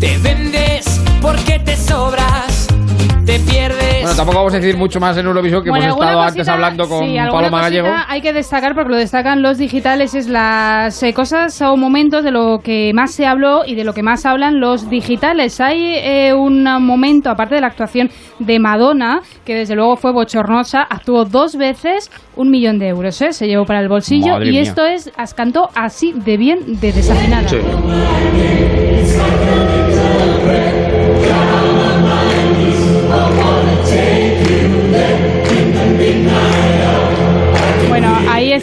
[0.00, 2.68] te vendes porque te sobras,
[3.24, 4.02] te pierdes.
[4.02, 6.48] Bueno, tampoco vamos a decir mucho más en Eurovisión, que Bueno, hemos estado cosita- antes
[6.48, 7.88] hablando con sí, Paloma Gallego.
[8.08, 12.30] Hay que destacar, porque lo destacan los digitales, es las eh, cosas o momentos de
[12.30, 15.60] lo que más se habló y de lo que más hablan los digitales.
[15.60, 20.82] Hay eh, un momento, aparte de la actuación de Madonna, que desde luego fue bochornosa,
[20.82, 23.32] actuó dos veces un millón de euros, ¿eh?
[23.32, 24.62] se llevó para el bolsillo Madre y mía.
[24.62, 27.46] esto es, as- cantó así de bien, de desafinada.
[27.46, 27.56] Está.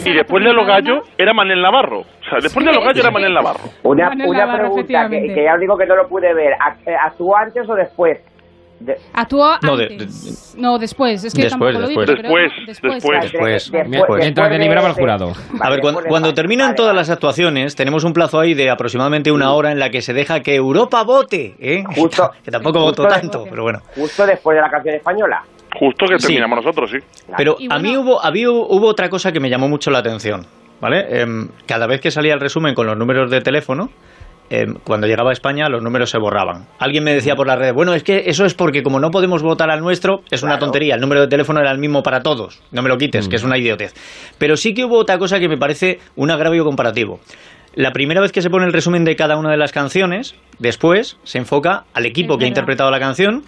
[0.06, 2.00] Y después de los gallos era Manel Navarro.
[2.00, 3.60] O sea, después de los gallos era Manel Navarro.
[3.82, 6.52] Una, una Navarro, pregunta que, que ya os digo que no lo pude ver.
[6.54, 8.18] ¿Act- ¿Actuó antes o después?
[8.80, 10.54] De- Actuó No, de- antes.
[10.58, 11.24] no, después.
[11.24, 12.06] Es que Después, tampoco lo vi, después.
[12.06, 13.02] pero Después, después.
[13.02, 13.22] después.
[13.32, 13.90] Después.
[13.90, 14.20] Después.
[14.20, 15.32] Mientras deliberaba el jurado.
[15.60, 19.52] A ver, cuando, cuando terminan todas las actuaciones, tenemos un plazo ahí de aproximadamente una
[19.52, 21.84] hora en la que se deja que Europa vote, ¿eh?
[21.96, 23.80] Justo- que tampoco de- tanto, pero bueno.
[23.94, 25.42] Justo después de la canción española.
[25.78, 26.26] Justo que Sí.
[26.26, 26.98] terminamos nosotros, sí.
[27.36, 30.46] Pero Y a mí hubo, había, hubo otra cosa que me llamó mucho la atención,
[30.80, 31.20] ¿vale?
[31.20, 33.90] Em, cada vez que salía el resumen con los números de teléfono,
[34.50, 36.66] em, cuando llegaba a España los números se borraban.
[36.78, 39.42] Alguien me decía por la red, bueno, es que eso es porque como no podemos
[39.42, 42.62] votar al nuestro, es una tontería, el número de teléfono era el mismo para todos,
[42.72, 43.94] no me lo quites, que es una idiotez.
[44.38, 47.20] Pero sí que hubo otra cosa que me parece un agravio comparativo.
[47.74, 51.16] La primera vez que se pone el resumen de cada una de las canciones, después
[51.24, 53.42] se enfoca al equipo Es que ha interpretado la canción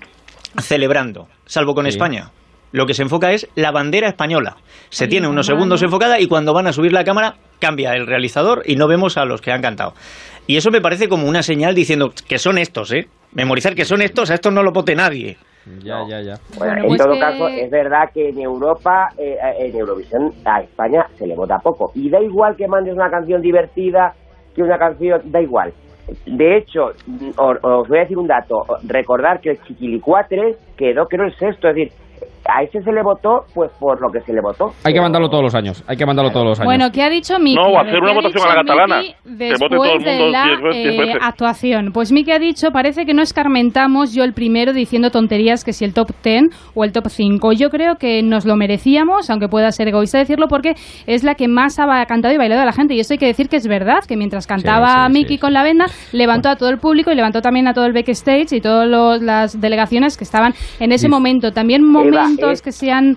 [0.59, 1.91] celebrando, salvo con Sí.
[1.91, 2.31] España.
[2.73, 4.57] Lo que se enfoca es la bandera española.
[4.91, 8.63] Se tiene unos segundos enfocada y cuando van a subir la cámara cambia el realizador
[8.67, 9.95] y no vemos a los que han cantado.
[10.47, 13.07] Y eso me parece como una señal diciendo que son estos, ¿eh?
[13.33, 15.37] Memorizar que son estos, a estos no lo vote nadie.
[15.83, 16.35] Ya, ya, ya.
[16.57, 20.31] Bueno, Bueno, en pues todo que- caso, es verdad que en Europa, eh, en Eurovisión,
[20.45, 21.91] a España se le vota poco.
[21.95, 24.13] Y da igual que mandes una canción divertida
[24.55, 25.73] que una canción, da igual.
[26.25, 28.59] De hecho, mm, os, os voy a decir un dato.
[28.87, 31.69] Recordar que el Chiquilicuatres quedó, creo, el sexto.
[31.69, 31.93] Es decir,
[32.49, 34.73] a ese se le votó, pues por lo que se le votó.
[34.85, 35.83] Hay que mandarlo todos los años.
[35.87, 36.67] Hay que mandarlo todos los años.
[36.67, 37.57] Bueno, ¿qué ha dicho Miki?
[37.57, 39.01] No, hacer una ¿qué ha votación a la catalana.
[39.03, 41.91] Que vote todo el Después de mundo la veces, eh, actuación.
[41.93, 45.85] Pues Miki ha dicho, parece que no escarmentamos yo el primero diciendo tonterías que si
[45.85, 46.43] el top 10
[46.75, 47.53] o el top 5.
[47.53, 50.75] Yo creo que nos lo merecíamos, aunque pueda ser egoísta decirlo, porque
[51.07, 52.95] es la que más ha cantado y bailado a la gente.
[52.95, 55.53] Y eso hay que decir que es verdad, que mientras cantaba sí, Miki sí, con
[55.53, 58.61] la venda, levantó a todo el público y levantó también a todo el backstage y
[58.61, 61.09] todas los- las delegaciones que estaban en ese Sí.
[61.09, 61.53] momento.
[61.53, 61.83] También
[62.51, 63.17] es- que sean...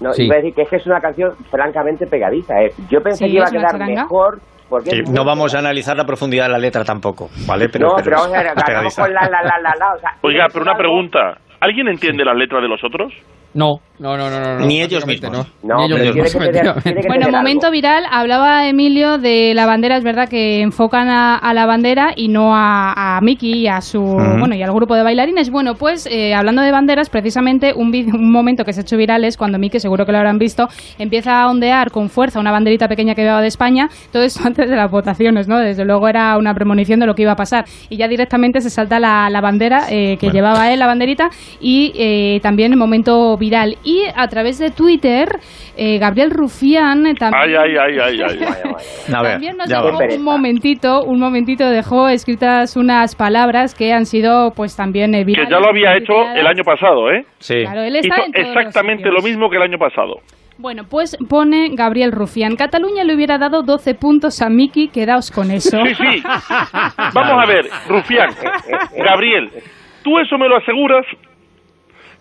[0.00, 0.24] No, Sí.
[0.24, 2.60] iba a decir que es que es una canción francamente pegadiza.
[2.62, 2.72] ¿eh?
[2.90, 4.02] Yo pensé Sí, que iba a quedar charanga.
[4.02, 4.40] mejor.
[4.68, 7.68] Porque Sí, no vamos a analizar la profundidad de la letra tampoco, ¿vale?
[7.68, 9.02] Pero, no, pero pero es vamos a ver, ganamos pegadiza.
[9.02, 9.94] con la, la, la, la, la.
[9.94, 11.38] O sea, Oiga, pero una algo- pregunta.
[11.60, 13.12] ¿Alguien entiende las letras de los otros?
[13.54, 14.28] No, no, no,
[14.58, 14.66] no.
[14.66, 15.30] Ni ellos mismos.
[15.30, 16.82] No, No, Ni ellos pero tiene mismos, que tener- efectivamente.
[16.82, 17.72] tiene que Bueno, tener momento algo.
[17.72, 22.26] viral, hablaba Emilio de la bandera, es verdad que enfocan a, a la bandera y
[22.26, 25.50] no a, a Miki y a su bueno y al grupo de bailarines.
[25.50, 27.92] Bueno, pues eh, hablando de banderas, precisamente un,
[28.32, 30.66] momento que se ha hecho viral es cuando Miki, seguro que lo habrán visto,
[30.98, 34.68] empieza a ondear con fuerza una banderita pequeña que llevaba de España, todo esto antes
[34.68, 35.58] de las votaciones, ¿no?
[35.60, 38.70] Desde luego era una premonición de lo que iba a pasar y ya directamente se
[38.70, 43.36] salta la, la bandera eh, que llevaba él, la banderita, y eh, también el momento
[43.36, 43.43] viral.
[43.82, 45.28] Y a través de Twitter,
[45.76, 47.42] eh, Gabriel Rufián eh, también...
[47.42, 48.44] Ay, ay, ay, ay, ay.
[49.14, 54.06] A ver, También nos dejó un momentito, un momentito dejó escritas unas palabras que han
[54.06, 57.24] sido pues también eh, Que virales, ya lo había hecho el año pasado, ¿eh?
[57.38, 57.62] Sí.
[57.62, 60.20] Claro, él está Hizo en todos los exactamente lo mismo que el año pasado.
[60.56, 62.54] Bueno, pues pone Gabriel Rufián.
[62.54, 65.78] Cataluña le hubiera dado 12 puntos a Miki, quedaos con eso.
[65.84, 66.22] Sí, sí.
[67.14, 68.30] Vamos a ver, Rufián,
[68.96, 69.50] Gabriel,
[70.04, 71.04] ¿tú eso me lo aseguras?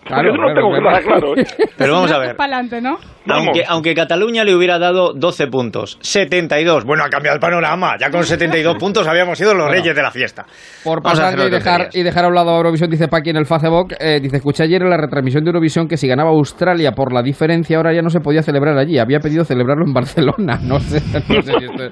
[0.06, 1.04] Claro, Yo no claro, tengo claro.
[1.06, 1.46] claro ¿eh?
[1.78, 2.36] Pero vamos a ver.
[2.36, 2.98] Para adelante, ¿no?
[3.30, 6.84] Aunque, aunque Cataluña le hubiera dado 12 puntos, 72.
[6.84, 7.96] Bueno, ha cambiado el panorama.
[7.98, 10.46] Ya con 72 puntos habíamos sido los reyes de la fiesta.
[10.84, 13.46] Por pasar y dejar, y dejar a un lado a Eurovisión, dice Paqui en el
[13.46, 17.14] Facebook, eh, dice, escuché ayer en la retransmisión de Eurovisión que si ganaba Australia por
[17.14, 19.00] la diferencia, ahora ya no se podía celebrar allí.
[19.00, 20.60] Había pedido celebrarlo en Barcelona.
[20.74, 21.84] No sé, no sé si esto,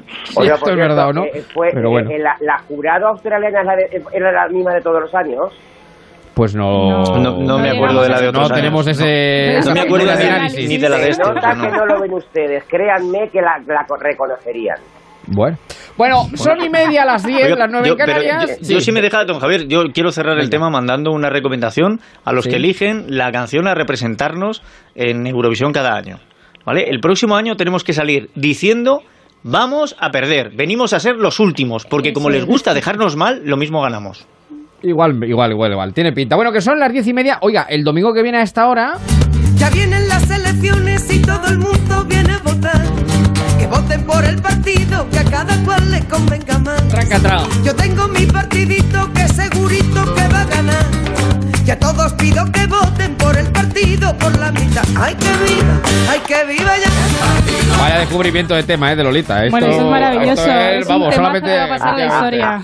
[0.42, 1.24] si esto es verdad o no.
[1.26, 2.10] Eh, fue, pero bueno.
[2.10, 3.62] eh, la, la jurado australiana
[4.14, 5.54] era la misma de todos los años.
[6.34, 7.04] Pues no...
[7.18, 8.58] No, no me acuerdo de la de otros No años.
[8.58, 9.52] tenemos ese...
[9.54, 10.70] No esa me acuerdo ni- análisis.
[10.70, 11.24] ni de la de Se este.
[11.24, 11.76] o nota que no.
[11.78, 12.64] no lo ven ustedes.
[12.70, 14.78] Créanme que la, la co- reconocerían.
[15.28, 15.58] Bueno.
[15.98, 18.60] Bueno, son y media las 10, Oiga, las 9 yo, en Canarias.
[18.62, 22.00] yo, yo sí me deja, don Javier, yo quiero cerrar el tema mandando una recomendación
[22.24, 22.50] a los Sí.
[22.52, 24.64] que eligen la canción a representarnos
[24.96, 26.18] en Eurovisión cada año.
[26.66, 26.90] ¿Vale?
[26.90, 29.02] El próximo año tenemos que salir diciendo
[29.44, 33.58] vamos a perder, venimos a ser los últimos, porque como les gusta dejarnos mal, lo
[33.58, 34.28] mismo ganamos.
[34.84, 35.94] Igual, igual, igual, igual.
[35.94, 36.36] Tiene pinta.
[36.36, 37.38] Bueno, que son las 10 y media.
[37.42, 38.94] Oiga, el domingo que viene a esta hora...
[39.56, 42.82] Ya vienen las elecciones y todo el mundo viene a votar.
[43.60, 46.82] Que voten por el partido que a cada cual le convenga más.
[47.64, 50.86] Yo tengo mi partidito que segurito que va a ganar.
[51.64, 54.84] Y a todos pido que voten por el partido por la mitad.
[55.00, 55.80] ¡Ay, que viva!
[56.10, 57.80] ¡Ay, que viva ya!
[57.80, 58.96] Vaya descubrimiento de tema, ¿eh?
[58.96, 59.46] De Lolita.
[59.46, 60.32] Esto, Bueno, eso es maravilloso.
[60.42, 61.50] esto es, Es un vamos, temazo solamente...
[61.50, 62.62] que va a pasar la historia.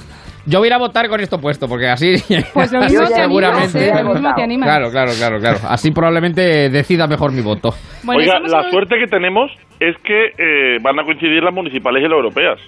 [0.50, 2.14] Yo voy a ir a votar con esto puesto, porque así...
[2.54, 3.90] Pues lo mismo te animas, seguramente...
[3.90, 4.04] ¿eh?
[4.04, 4.68] Lo mismo te animas.
[4.68, 5.58] Claro, claro, claro, claro.
[5.68, 7.72] Así probablemente decida mejor mi voto.
[8.04, 9.52] Bueno, Oiga, la suerte que tenemos
[9.82, 12.60] es que eh, van a coincidir las municipales y las europeas.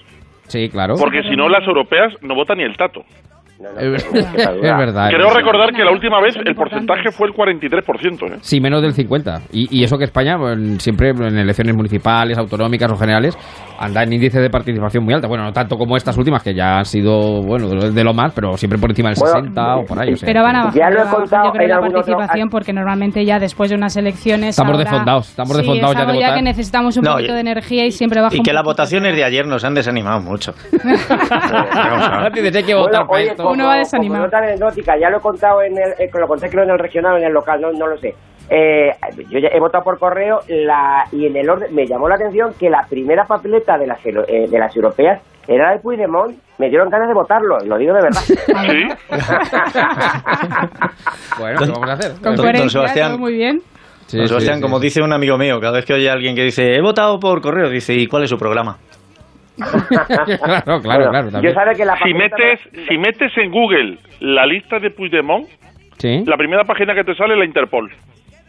[0.48, 0.94] Sí, claro.
[0.98, 3.02] Porque si no, las europeas no vota ni el tato.
[3.78, 4.32] Es, es
[4.62, 5.10] verdad.
[5.10, 5.76] Creo es recordar verdad.
[5.76, 8.32] que la última vez el porcentaje fue el 43%.
[8.32, 8.38] ¿eh?
[8.40, 9.42] Sí, menos del 50.
[9.52, 13.36] Y, y eso que España, bueno, siempre en elecciones municipales, autonómicas o generales,
[13.80, 15.26] anda en índice de participación muy alta.
[15.26, 18.54] Bueno, no tanto como estas últimas, que ya han sido, bueno, de lo, más, pero
[18.56, 20.12] siempre por encima del Bueno, 60 o por ahí.
[20.12, 21.92] o sea, Pero van a bajar, Ya lo he contado yo creo, en la otro-
[21.92, 25.98] participación porque normalmente ya después de unas elecciones Estamos ahora- desfondados, estamos Sí, desfondados es
[25.98, 26.34] ya de votar.
[26.34, 29.16] que necesitamos un No, poquito y- de energía y siempre baja Y que las votaciones
[29.16, 30.52] de ayer nos han desanimado mucho.
[30.72, 33.42] Dices, hay que Bueno, votar para oye, esto.
[33.42, 34.24] como, Uno va desanimado.
[34.24, 37.14] nota anecdótica, ya lo he contado en el, eh, lo conté creo en el regional
[37.14, 38.14] o en el local, no, no lo sé.
[38.52, 38.90] Eh,
[39.30, 42.52] yo ya he votado por correo la, y en el orden me llamó la atención
[42.58, 46.36] que la primera papeleta de las, eh, de las europeas era la de Puigdemont.
[46.58, 48.20] Me dieron ganas de votarlo, lo digo de verdad.
[51.38, 52.12] Bueno, ¿qué vamos a hacer?
[52.22, 52.36] Con
[52.68, 53.08] Sebastián.
[53.10, 53.60] todo muy bien.
[54.06, 54.84] Sí, Don sí, Sebastián, sí, como sí.
[54.86, 57.40] dice un amigo mío, cada vez que oye a alguien que dice he votado por
[57.40, 58.76] correo, dice ¿y cuál es su programa?
[59.56, 61.26] claro, claro, Bueno, claro.
[61.26, 61.54] yo también.
[61.54, 65.46] sabe que la Si metes, si metes en Google la lista de Puigdemont,
[65.98, 66.24] Sí.
[66.26, 67.90] la primera página que te sale es la Interpol.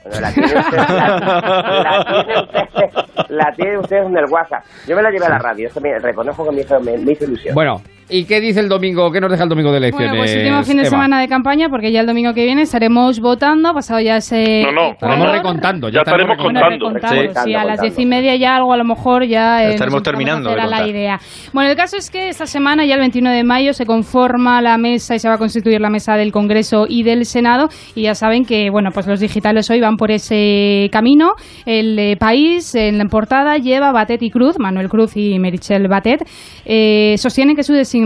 [0.03, 4.63] Bueno, la tiene usted, la, la tiene usted- la tiene usted en el WhatsApp.
[4.87, 7.11] Yo me la llevé a la radio, esto me reconozco que me hizo, me, me
[7.11, 7.53] hizo ilusión.
[7.55, 7.81] Bueno,
[8.11, 9.11] ¿y qué dice el domingo?
[9.11, 10.09] ¿Qué nos deja el domingo de elecciones?
[10.11, 10.89] Bueno, pues último fin de Eva?
[10.89, 14.63] semana de campaña porque ya el domingo que viene estaremos votando, ha pasado ya ese...
[14.63, 15.89] No, no, Estaremos recontando.
[15.89, 16.89] Ya estaremos Bueno, contando.
[16.89, 17.27] recontado, Sí.
[17.45, 20.49] sí, a las diez y media ya algo a lo mejor ya eh, Estaremos terminando
[20.49, 21.19] a de hacer a la idea.
[21.53, 24.77] Bueno, el caso es que esta semana, ya el 21 de mayo, se conforma la
[24.77, 28.15] mesa y se va a constituir la mesa del Congreso y del Senado y ya
[28.15, 31.33] saben que, bueno, pues los digitales hoy van por ese camino.
[31.65, 36.27] El eh, país en la portada lleva Batet y Cruz, Manuel Cruz y Merichel Batet,
[36.65, 38.00] eh, sostienen que su designación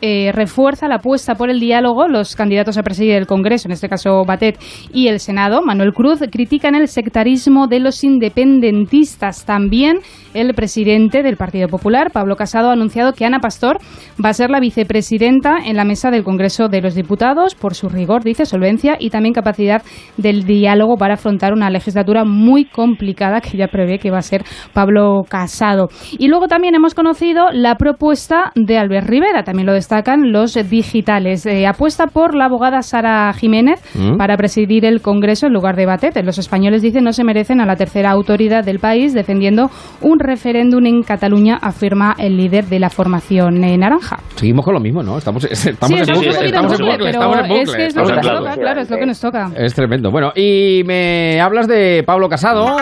[0.00, 2.08] eh, refuerza la apuesta por el diálogo.
[2.08, 4.58] Los candidatos a presidir el Congreso, en este caso Batet
[4.92, 9.44] y el Senado, Manuel Cruz, critican el sectarismo de los independentistas.
[9.44, 9.98] También
[10.34, 13.78] el presidente del Partido Popular, Pablo Casado, ha anunciado que Ana Pastor
[14.24, 17.88] va a ser la vicepresidenta en la mesa del Congreso de los Diputados por su
[17.88, 19.82] rigor, dice, solvencia y también capacidad
[20.16, 24.44] del diálogo para afrontar una legislatura muy complicada que ya prevé que va a ser
[24.72, 25.88] Pablo Casado.
[26.18, 31.44] Y luego también hemos conocido la propuesta de Albert Rivera, también lo destacan los digitales.
[31.44, 34.16] Eh, apuesta por la abogada Sara Jiménez ¿Mm?
[34.16, 36.16] para presidir el Congreso en lugar de Batet.
[36.24, 39.70] Los españoles dicen no se merecen a la tercera autoridad del país defendiendo
[40.00, 44.16] un referéndum en Cataluña, afirma el líder de la formación eh, naranja.
[44.36, 45.18] Seguimos con lo mismo, ¿no?
[45.18, 47.62] Estamos, estamos sí, en bucle, estamos en bucle, estamos en bucle.
[47.62, 49.50] es que es lo que nos toca, claro, es lo que nos toca.
[49.56, 50.10] Es tremendo.
[50.10, 52.78] Bueno, y me hablas de Pablo Casado.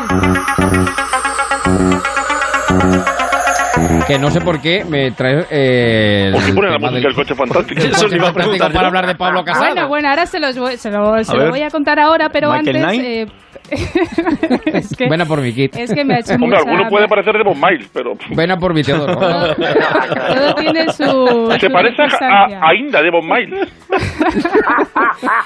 [4.07, 5.47] Que no sé por qué me trae.
[5.51, 7.81] Eh, Porque el pone la música del- coche fantástico.
[7.81, 9.67] del coche fantástico para hablar de Pablo Casado.
[9.67, 12.29] Bueno, bueno, ahora se, los voy, se, lo, se A lo voy a contar ahora,
[12.31, 13.29] pero Michael antes...
[14.67, 15.77] Es que, Ven a por mi kit.
[15.77, 18.15] es que me ha hecho Hombre, mucha- alguno puede parecer de Bob Miles, pero...
[18.35, 19.17] Ven a por mi Teodoro.
[19.19, 21.49] Todo tiene su...
[21.61, 23.69] Se su parece a, Inda de Bob Miles.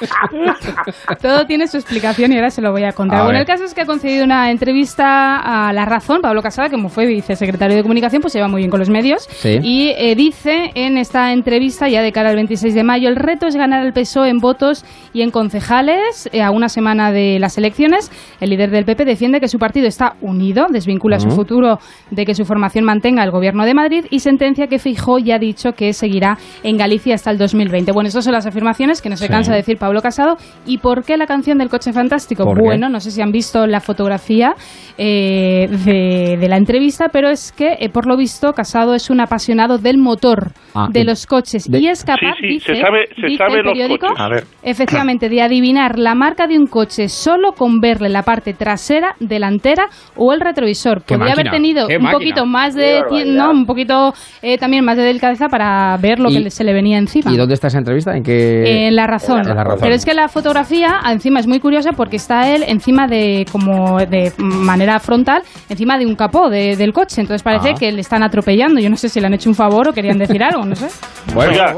[1.20, 3.20] Todo tiene su explicación y ahora se lo voy a contar.
[3.20, 3.42] A bueno, ver.
[3.42, 6.88] el caso es que ha concedido una entrevista a La Razón, Pablo Casada, que como
[6.88, 9.26] fue vicesecretario de Comunicación, pues se lleva muy bien con los medios.
[9.30, 9.58] Sí.
[9.62, 13.46] Y eh, dice en esta entrevista, ya de cara al 26 de mayo, el reto
[13.46, 17.56] es ganar al PSOE en votos y en concejales eh, a una semana de las
[17.58, 18.10] elecciones.
[18.40, 21.36] El líder del PP defiende que su partido está unido, desvincula su Ujú.
[21.36, 21.78] futuro
[22.10, 25.38] de que su formación mantenga el gobierno de Madrid y sentencia que Fijó ya ha
[25.38, 27.92] dicho que seguirá en Galicia hasta el 2020.
[27.92, 29.32] Bueno, esas son las afirmaciones que no se Sí.
[29.32, 30.36] cansa de decir Pablo Casado.
[30.66, 32.44] ¿Y por qué la canción del coche fantástico?
[32.54, 34.54] Bueno, no sé si han visto la fotografía
[34.98, 39.20] eh, de, de la entrevista, pero es que, eh, por lo visto, Casado es un
[39.20, 41.64] apasionado del motor, Ah, de y- los coches.
[41.68, 44.06] de- Y es capaz, Sí, sí, dice, se sabe, se dice sabe el los periódico,
[44.08, 44.20] coches.
[44.24, 44.44] A ver.
[44.62, 49.88] efectivamente, de adivinar la marca de un coche solo con verle la parte trasera, delantera
[50.16, 51.02] o el retrovisor.
[51.02, 52.10] Podría haber tenido un máquina.
[52.12, 56.40] poquito más de no, un poquito eh, también más de delicadeza para ver lo que
[56.40, 57.32] le- se le venía encima.
[57.32, 58.16] ¿Y dónde está esa entrevista?
[58.16, 58.86] ¿En qué?
[58.86, 59.40] En la razón.
[59.40, 59.78] En La Razón.
[59.80, 63.98] Pero es que la fotografía encima es muy curiosa porque está él encima de, como
[63.98, 67.20] de manera frontal, encima de un capó de- del coche.
[67.20, 67.74] Entonces parece Ah.
[67.78, 68.80] que le están atropellando.
[68.80, 70.88] Yo no sé si le han hecho un favor o querían decir algo, no sé.
[71.36, 71.74] Oiga,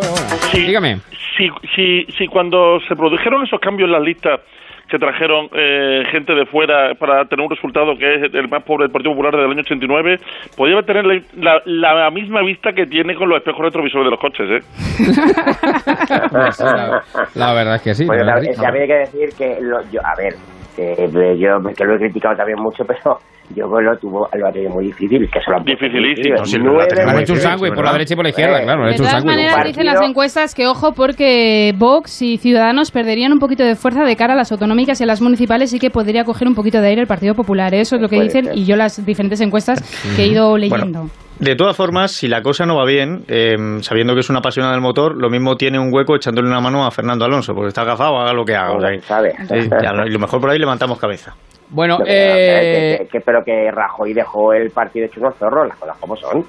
[0.53, 0.67] si,
[1.37, 4.41] Si, si, si cuando se produjeron esos cambios en las listas
[4.89, 8.85] que trajeron eh, gente de fuera para tener un resultado que es el más pobre
[8.85, 10.21] del Partido Popular del año 89,
[10.57, 14.21] podía tener la, la- la misma vista que tiene con los espejos retrovisores de los
[14.21, 14.63] coches, ¿eh?
[16.33, 17.03] La,
[17.35, 18.05] la verdad es que sí.
[18.07, 18.25] Bueno,
[18.63, 20.35] también hay que decir que lo, yo, a ver,
[20.77, 20.95] que
[21.39, 23.19] yo que lo he criticado también mucho, pero
[23.55, 26.37] yo lo tuvo lo ha tenido muy difícil, que se lo han puesto muy Dificilísimo.
[26.37, 26.61] difícil.
[26.61, 26.81] Sí, lo
[27.19, 29.05] ha hecho un sándwich por la derecha y por la izquierda, claro, han De hecho
[29.05, 33.75] todas maneras, dicen las encuestas que ojo porque Vox y Ciudadanos perderían un poquito de
[33.77, 36.55] fuerza de cara a las autonómicas y a las municipales y que podría coger un
[36.55, 37.75] poquito de aire el Partido Popular.
[37.75, 38.57] Eso es lo que Puede dicen ser.
[38.57, 39.81] y yo las diferentes encuestas
[40.17, 41.07] que he ido leyendo.
[41.39, 44.73] De todas formas, si la cosa no va bien, eh, sabiendo que es una apasionada
[44.73, 47.83] del motor, lo mismo tiene un hueco echándole una mano a Fernando Alonso, porque está
[47.83, 48.73] agafado, haga lo que haga.
[48.73, 51.35] o sea, y lo mejor por ahí levantamos cabeza.
[51.71, 55.77] Bueno, Pero, eh, que, que- pero que Rajoy dejó el partido hecho unos zorros, las
[55.79, 56.45] cosas como son.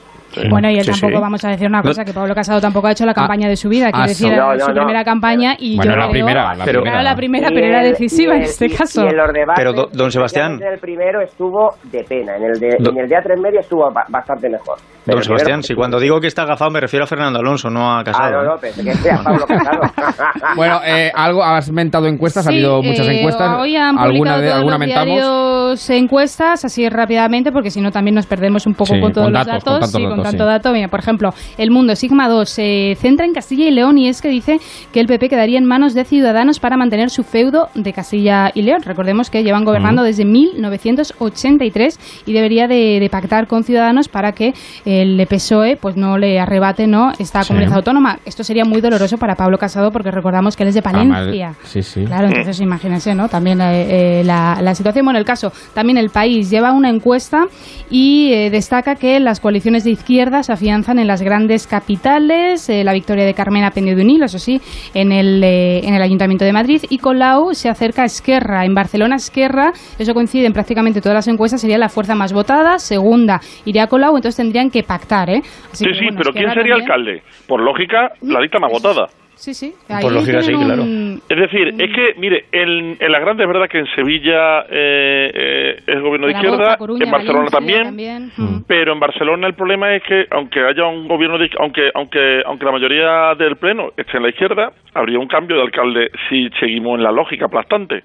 [0.52, 1.22] Bueno, y él Sí, tampoco, sí.
[1.22, 3.70] vamos a decir una cosa, que Pablo Casado tampoco ha hecho la campaña de su
[3.70, 4.74] vida, que ah, decir, No, no, su no.
[4.76, 7.02] primera campaña y Bueno, yo la creo- primera, la Pero- primera.
[7.02, 7.16] La
[7.56, 9.06] pero era decisiva en este y- caso.
[9.06, 12.44] Y en los debates, Pero, do- don Sebastián- En el primero estuvo de pena, en
[12.44, 14.78] el de, Do- en el de A3 media estuvo ba- bastante mejor.
[15.06, 17.70] Pero Don Sebastián, primero- si cuando digo que está agafado me refiero a Fernando Alonso,
[17.70, 18.44] no a Ah, Casado.
[18.44, 19.82] no, no, pensé que sea Pablo Casado.
[20.56, 23.60] bueno, eh, algo has mentado encuestas, ha habido muchas eh, encuestas.
[23.60, 24.78] Hoy han ¿Alguna, de, alguna
[25.16, 29.26] diarios encuestas, así rápidamente, porque si no también nos perdemos un poco Sí, con todos
[29.28, 29.72] con los datos, datos.
[29.74, 30.48] con tantos sí, con datos, tanto sí.
[30.50, 30.74] dato.
[30.74, 34.22] Mira, por ejemplo, El Mundo, Sigma 2, se centra en Castilla y León y es
[34.22, 34.60] que dice
[34.92, 38.62] que el PP quedaría en manos de Ciudadanos para mantener su feudo de Castilla y
[38.62, 38.82] León.
[38.84, 44.54] Recordemos que llevan gobernando desde 1983 y debería de, de pactar con Ciudadanos para que
[44.86, 48.20] el PSOE pues no le arrebate no esta comunidad autónoma.
[48.26, 51.54] Esto sería muy doloroso para Pablo Casado porque recordamos que él es de Ah, Palencia.
[51.64, 52.06] Sí, sí.
[52.06, 53.28] Claro, entonces imagínense, ¿no?
[53.28, 54.97] También eh, eh, la, la situación.
[55.02, 57.46] Bueno, el caso, también el país lleva una encuesta
[57.90, 62.84] y eh, destaca que las coaliciones de izquierdas se afianzan en las grandes capitales, eh,
[62.84, 64.60] la victoria de Carmena Pendio de Unil, eso sí,
[64.94, 68.66] en el, eh, en el Ayuntamiento de Madrid, y Colau se acerca a Esquerra.
[68.66, 72.80] En Barcelona, Esquerra, eso coincide en prácticamente todas las encuestas, sería la fuerza más votada,
[72.80, 75.42] segunda iría Colau, entonces tendrían que pactar, ¿eh?
[75.72, 77.22] Así Sí, que, sí, pero ¿quién sería también- alcalde?
[77.48, 79.08] Por lógica, la lista más votada.
[79.38, 79.74] Sí, sí.
[80.02, 80.82] Por lógica, sí, claro.
[80.82, 84.62] un- Es decir, es que, mire, en, en la grande es verdad que en Sevilla
[84.70, 88.64] eh, eh, es gobierno de izquierda, Coruña, en Barcelona Valencia también, Mm.
[88.68, 92.66] pero en Barcelona el problema es que aunque haya un gobierno de aunque aunque aunque
[92.66, 96.98] la mayoría del pleno esté en la izquierda, habría un cambio de alcalde si seguimos
[96.98, 98.04] en la lógica aplastante.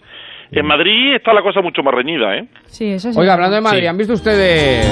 [0.51, 2.45] En Madrid está la cosa mucho más reñida, ¿eh?
[2.67, 3.19] Sí, eso sí.
[3.19, 4.85] Oiga, hablando de Madrid, ¿han visto ustedes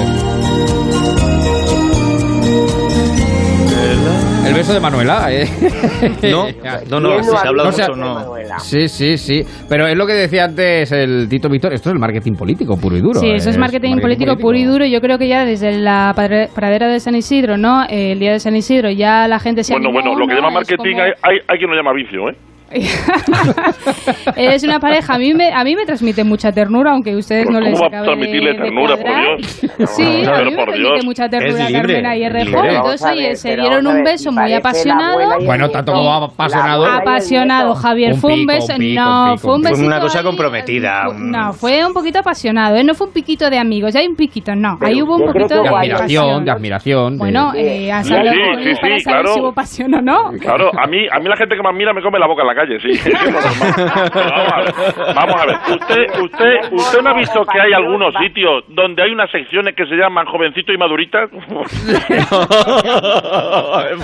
[4.51, 5.27] el beso de Manuela?
[5.31, 5.45] eh?
[6.31, 6.45] No,
[6.89, 8.59] no, no, ¿Quién si se ha hablado No mucho, no.
[8.59, 9.41] Sí, sí, sí.
[9.69, 11.73] Pero es lo que decía antes el Tito Víctor.
[11.73, 13.19] Esto es el marketing político puro y duro.
[13.19, 14.85] Sí, eso es marketing, político, puro y duro.
[14.85, 16.13] Yo creo que ya desde la
[16.55, 17.83] pradera de San Isidro, ¿no?
[17.89, 20.39] El día de San Isidro, ya la gente se Bueno, animó, bueno, lo que ¿no?
[20.41, 22.35] llama marketing como- hay, hay, hay quien lo llama vicio, ¿eh?
[24.35, 27.45] Es una pareja, a mí me, a mí me transmite mucha ternura, aunque a ustedes
[27.45, 29.05] no ¿Cómo les va a acabe transmitirle de ternura, por.
[29.05, 29.61] Dios?
[29.91, 32.23] Sí, a Pero mí me transmite mucha ternura Carmena y.
[32.23, 32.65] Errejón.
[32.65, 35.19] Entonces, a oye, se dieron a un beso muy apasionado.
[35.45, 36.85] Bueno, tanto como apasionado.
[36.85, 38.13] Apasionado, Javier.
[38.13, 38.73] Un fue un beso.
[38.73, 39.87] un pico, no, un pico, fue un besito.
[39.87, 41.03] una cosa ahí, comprometida.
[41.15, 42.83] No, fue un poquito apasionado, ¿eh?
[42.83, 44.77] No fue un piquito de amigos, ya hay un piquito, no.
[44.81, 47.17] Ahí hubo un De poquito de, admiración, de admiración.
[47.17, 49.33] Bueno, eh, a saber sí, sí, para saber claro.
[49.33, 50.31] si hubo pasión o no.
[50.39, 52.47] Claro, a mí, a mí la gente que más mira me come la boca en
[52.47, 52.91] la calle, sí.
[53.31, 54.73] Vamos a ver,
[55.15, 55.57] vamos a ver.
[55.71, 59.85] Usted, usted, usted no ha visto que hay algunos sitios donde hay unas secciones que
[59.85, 60.89] se llaman jovencito y por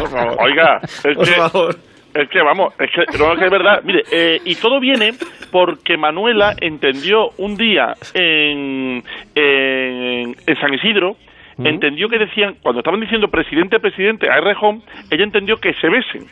[0.10, 0.38] favor.
[0.40, 1.76] Oiga, es Por que, favor.
[2.14, 3.82] Es que vamos, es que, no, es, que es verdad.
[3.84, 5.12] Mire, eh, y todo viene
[5.52, 9.04] porque Manuela entendió un día en,
[9.36, 11.16] en, en San Isidro,
[11.58, 16.28] entendió que decían, cuando estaban diciendo presidente, presidente a Errejón, ella entendió que se besen.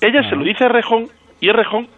[0.00, 1.08] Ella se lo dice a Errejón
[1.40, 1.88] y Errejón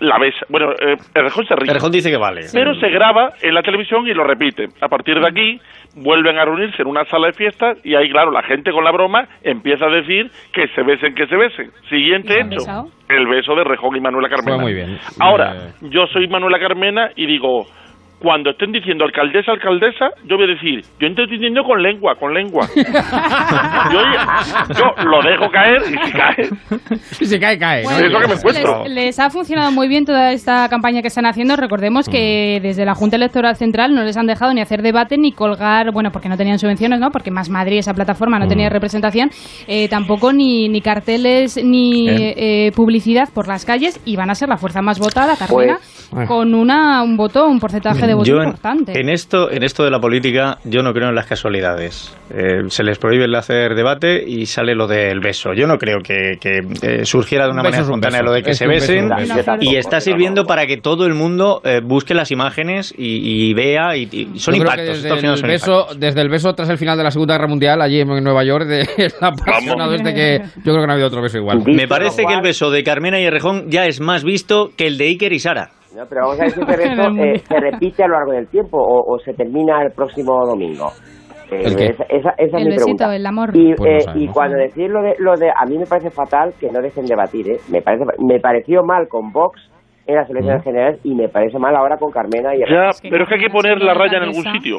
[0.00, 0.44] la besa.
[0.48, 1.70] Bueno, eh, Errejón se ríe.
[1.70, 2.42] Errejón dice que vale.
[2.52, 4.66] Pero se graba en la televisión y lo repite.
[4.80, 5.60] A partir de aquí
[5.96, 8.90] vuelven a reunirse en una sala de fiestas y ahí, claro, la gente con la
[8.90, 11.70] broma empieza a decir que se besen, que se besen.
[11.88, 14.56] Siguiente hecho, el beso de Errejón y Manuela Carmena.
[14.56, 14.98] Fue muy bien.
[15.20, 17.64] Ahora, Eh, yo soy Manuela Carmena y digo,
[18.24, 22.32] cuando estén diciendo alcaldesa, alcaldesa, yo voy a decir, yo estoy entendiendo con lengua, con
[22.32, 22.66] lengua.
[22.74, 24.00] yo,
[24.74, 26.48] yo lo dejo caer y si cae,
[27.12, 27.82] Si se cae, cae.
[27.84, 27.90] ¿no?
[27.90, 28.82] es lo que me encuentro.
[28.84, 31.54] Les, les ha funcionado muy bien toda esta campaña que están haciendo.
[31.56, 35.32] Recordemos que desde la Junta Electoral Central no les han dejado ni hacer debate ni
[35.32, 37.10] colgar, bueno, porque no tenían subvenciones, ¿no?
[37.10, 39.28] Porque Más Madrid, esa plataforma, no tenía representación,
[39.68, 44.48] eh, tampoco ni, ni carteles ni eh, publicidad por las calles y van a ser
[44.48, 45.76] la fuerza más votada, Carmena,
[46.10, 48.98] Pues- con una, un voto, un porcentaje de voto Yo en, importante.
[48.98, 52.14] en esto, en esto de la política, yo no creo en las casualidades.
[52.30, 55.52] Eh, se les prohíbe el hacer debate y sale lo del beso.
[55.54, 58.42] Yo no creo que, que, eh, surgiera de una Un manera un espontánea lo de
[58.42, 59.10] que Es se beso, besen
[59.60, 63.96] y está sirviendo para que todo el mundo eh, busque las imágenes y, y vea
[63.96, 65.02] y, y son impactos.
[65.02, 67.82] Desde el, son beso, desde el beso tras el final de la Segunda Guerra Mundial,
[67.82, 71.08] allí en Nueva York, de, el apasionado este que yo creo que no ha habido
[71.08, 71.62] otro beso igual.
[71.66, 74.98] Me parece que el beso de Carmena y Errejón ya es más visto que el
[74.98, 75.70] de Iker y Sara.
[75.94, 78.48] No, pero vamos a ver si ese reto eh, se repite a lo largo del
[78.48, 80.88] tiempo o, o se termina el próximo domingo.
[81.50, 81.84] Eh, ¿El qué?
[81.86, 83.16] Esa, esa- esa es mi besito, pregunta.
[83.16, 83.50] el amor.
[83.54, 85.50] Y, Pues eh, y cuando decís lo de, lo de...
[85.50, 87.56] A mí me parece fatal que no dejen debatir, ¿eh?
[87.70, 89.60] Me, parece, me pareció mal con Vox
[90.06, 92.60] en las elecciones generales y me parece mal ahora con Carmena y...
[92.60, 94.78] Ya, pero es que hay que poner la raya en algún sitio.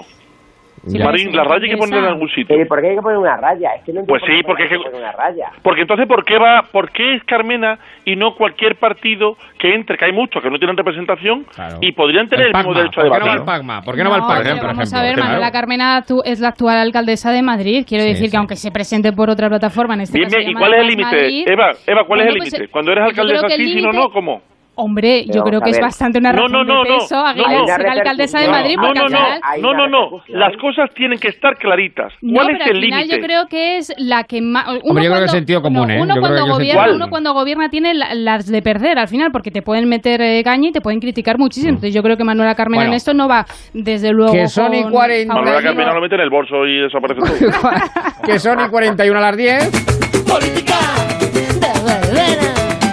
[1.04, 2.48] Marín, la raya hay que ponerla en algún sitio.
[2.50, 3.70] Pero ¿por qué hay que poner una raya?
[3.78, 5.46] Es que no Pues sí, por qué porque hay es que que- poner una raya.
[5.64, 9.98] Porque entonces, ¿por qué va, por qué es Carmena y no cualquier partido que entre,
[9.98, 11.46] que hay muchos que no tienen representación
[11.82, 13.30] y podrían tener el, mismo derecho a ¿Por qué no debatir?
[13.30, 13.82] va el Pagma?
[13.82, 15.00] ¿Por qué no, va el No, Pagma, pero por vamos ejemplo?
[15.00, 15.28] a ver, Claro.
[15.30, 17.86] Manuela Carmena tú- es la actual alcaldesa de Madrid.
[17.88, 18.32] Quiero Sí, decir sí.
[18.32, 20.88] que aunque se presente por otra plataforma, en este Bien, caso ¿y cuál es el
[20.88, 21.52] límite?
[21.52, 22.72] Eva, Eva, ¿cuál es el pues, límite?
[22.72, 24.42] Cuando eres alcaldesa sí, si no, no, ¿cómo?
[24.78, 26.98] Hombre, yo creo que es bastante una razón no, no, de no.
[26.98, 27.66] peso a No, no.
[27.68, 30.24] ser alcaldesa de No, Madrid No, no, no, no, no.
[30.28, 32.12] Las cosas tienen que estar claritas.
[32.22, 33.16] No, ¿Cuál pero es el al final límite?
[33.18, 34.68] yo creo que es la que más...
[34.68, 36.02] Uno Hombre, yo creo que cuando- es sentido común, ¿eh?
[36.02, 39.32] Uno, Yo creo cuando gobierna, uno cuando gobierna tiene la- las de perder al final
[39.32, 41.70] porque te pueden meter eh, caña y te pueden criticar muchísimo.
[41.70, 42.92] Entonces yo creo que Manuela Carmena Bueno.
[42.92, 45.34] en esto no va desde luego Que son y con 40.
[45.34, 45.62] Manuela.
[45.62, 47.70] Carmena lo mete en el bolso y desaparece todo.
[48.26, 49.72] que son y 41 a las 10.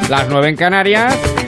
[0.09, 1.42] Las 9 en Canarias.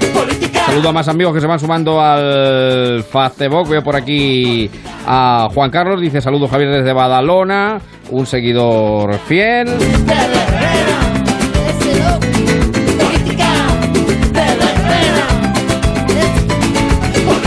[0.66, 3.69] Saludo a más amigos que se van sumando al Facebook.
[3.69, 4.70] Veo por aquí
[5.07, 6.01] a Juan Carlos.
[6.01, 7.81] Dice saludo Javier desde Badalona.
[8.11, 9.69] Un seguidor fiel.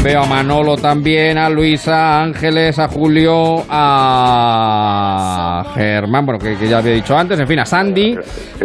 [0.07, 6.69] Veo a Manolo también, a Luisa, a Ángeles, a Julio, a Germán, bueno, que, que
[6.69, 8.15] ya había dicho antes, en fin, a Sandy,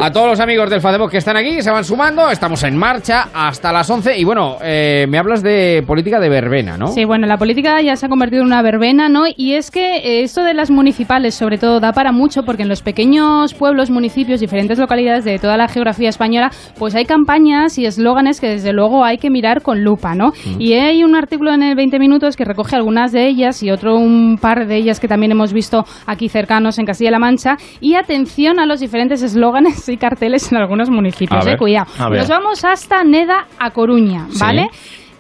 [0.01, 3.27] a todos los amigos del Facebook que están aquí, se van sumando, estamos en marcha
[3.35, 6.87] hasta las 11 y bueno, eh, me hablas de política de verbena, ¿no?
[6.87, 9.25] Sí, bueno, la política ya se ha convertido en una verbena, ¿no?
[9.37, 12.69] Y es que eh, esto de las municipales, sobre todo, da para mucho porque en
[12.69, 17.87] los pequeños pueblos, municipios, diferentes localidades de toda la geografía española, pues hay campañas y
[17.87, 20.31] eslóganes que desde luego hay que mirar con lupa, ¿no?
[20.61, 23.97] Y hay un artículo en el 20 minutos que recoge algunas de ellas y otro
[23.97, 27.57] un par de ellas que también hemos visto aquí cercanos en Castilla-La Mancha.
[27.81, 31.87] Y atención a los diferentes eslóganes y carteles en algunos municipios, eh, cuidado.
[32.21, 34.39] Nos vamos hasta Neda a Coruña, Sí.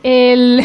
[0.02, 0.62] El,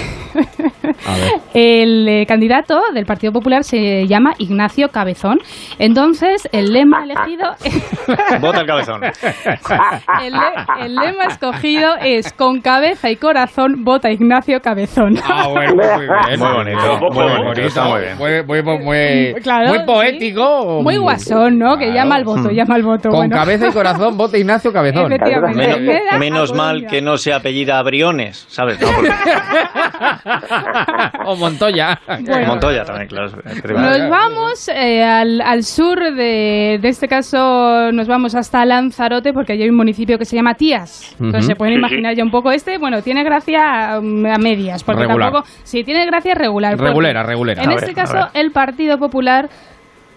[1.53, 5.39] eh, candidato del Partido Popular se llama Ignacio Cabezón.
[5.80, 7.51] Entonces, el lema elegido,
[8.41, 9.03] Vota el cabezón.
[9.03, 15.15] el, le- el lema escogido es con cabeza y corazón vota Ignacio Cabezón.
[15.23, 16.39] Ah, bueno, muy bien.
[16.47, 18.18] Muy bonito, muy bonito, está muy bien.
[18.18, 19.84] Muy, muy, muy, muy- Claro, muy sí.
[19.85, 20.81] poético.
[20.84, 21.77] Muy guasón, ¿no?
[21.77, 21.95] Que Claro.
[21.99, 23.09] llama al voto, llama al voto.
[23.09, 23.35] Con bueno.
[23.35, 25.11] cabeza y corazón, vota Ignacio Cabezón.
[25.11, 26.01] Efectivamente.
[26.19, 28.80] Menos, mal que no se apellida Briones, ¿sabes?
[28.81, 29.11] No, porque-
[31.25, 31.99] o Montoya.
[32.25, 32.47] Bueno.
[32.47, 33.31] Montoya también, claro.
[33.75, 39.53] Nos vamos eh, al, al sur de, de este caso, nos vamos hasta Lanzarote porque
[39.53, 41.15] allí hay un municipio que se llama Tías.
[41.19, 42.77] Entonces se pueden Sí, imaginar ya un poco este.
[42.77, 45.31] Bueno, tiene gracia um, a medias, porque Regular.
[45.31, 45.47] tampoco.
[45.63, 46.77] Sí, tiene gracia regular.
[46.77, 47.63] Regulera, regulera.
[47.63, 49.49] En A este ver, caso, el Partido Popular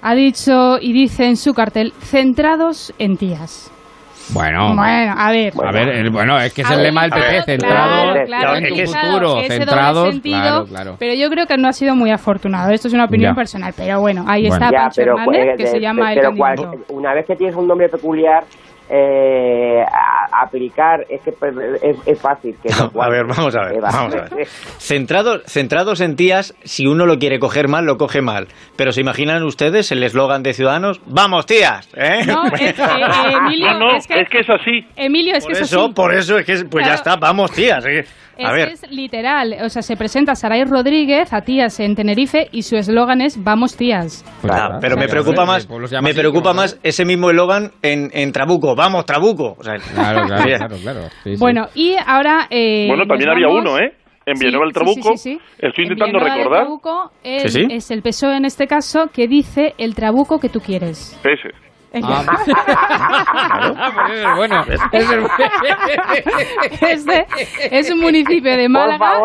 [0.03, 3.71] ha dicho y dice en su cartel: centrados en Tías.
[4.33, 4.75] Bueno.
[4.75, 5.53] Bueno, a ver.
[5.65, 8.25] A ver, el- bueno, es que es A el ver, lema del PP, centrado claro,
[8.27, 10.97] claro, en tu es que futuro, centrados, sentido, claro, claro.
[10.99, 12.71] Pero yo creo que no ha sido muy afortunado.
[12.73, 13.35] Esto es una opinión Ya.
[13.37, 13.73] personal.
[13.77, 14.55] Pero bueno, ahí Bueno.
[14.65, 17.37] está Ya, Pancho pero, Hernández, que se eh, llama el pero cual- una vez que
[17.37, 18.45] tienes un nombre peculiar,
[18.91, 19.85] eh,
[20.33, 21.55] aplicar es que pues,
[22.07, 24.47] es, fácil que a ver vamos a ver vamos a ver.
[24.79, 28.49] Centrados centrados en tías si uno lo quiere coger mal lo coge mal.
[28.77, 32.25] Pero se imaginan ustedes el eslogan de Ciudadanos vamos tías ¿eh?
[32.27, 32.85] no, es, eh,
[33.39, 34.87] Emilio, no, es, que, es, así.
[34.97, 37.85] Emilio es por que eso, por eso es que pues ya está vamos tías
[38.41, 42.77] es, es literal, o sea, se presenta Saray Rodríguez a tías en Tenerife y su
[42.77, 44.25] eslogan es Vamos tías.
[44.41, 45.69] Pues pero me preocupa más,
[46.03, 49.57] me preocupa más ese mismo eslogan en, en, Trabuco, Vamos Trabuco.
[49.57, 51.01] claro, claro, claro,
[51.39, 52.47] bueno, y ahora...
[52.51, 53.95] Eh, bueno, también había uno, ¿eh?
[54.27, 56.63] En Villanueva del Trabuco, estoy intentando recordar.
[56.63, 61.19] Trabuco es, es el PSOE en este caso que dice el Trabuco que tú quieres.
[61.25, 61.70] Ese.
[61.93, 62.25] Ah,
[64.67, 64.81] pues
[66.83, 67.27] este.
[67.71, 69.21] es un municipio de Málaga.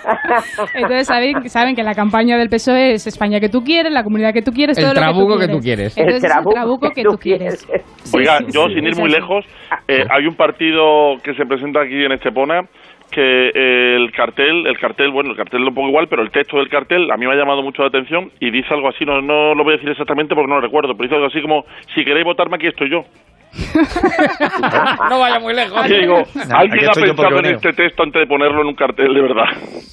[0.74, 4.32] Entonces saben, saben que la campaña del PSOE es España que tú quieres, la comunidad
[4.32, 5.96] que tú quieres, el todo trabuco lo que tú quieres.
[5.96, 7.66] Entonces, el trabuco, que, tú quieres.
[8.14, 9.44] Oiga, yo sin ir muy lejos,
[9.88, 12.62] eh, hay un partido que se presenta aquí en Estepona
[13.10, 13.50] que
[13.96, 17.10] el cartel, el cartel, bueno, el cartel lo pongo igual, pero el texto del cartel
[17.10, 19.64] a mí me ha llamado mucho la atención y dice algo así, no, no lo
[19.64, 21.64] voy a decir exactamente porque no lo recuerdo, pero dice algo así como,
[21.94, 23.04] si queréis votarme aquí estoy yo.
[25.10, 25.84] no vaya muy lejos.
[25.88, 26.22] digo,
[26.52, 29.44] alguien ha pensado en este texto antes de ponerlo en un cartel, de verdad.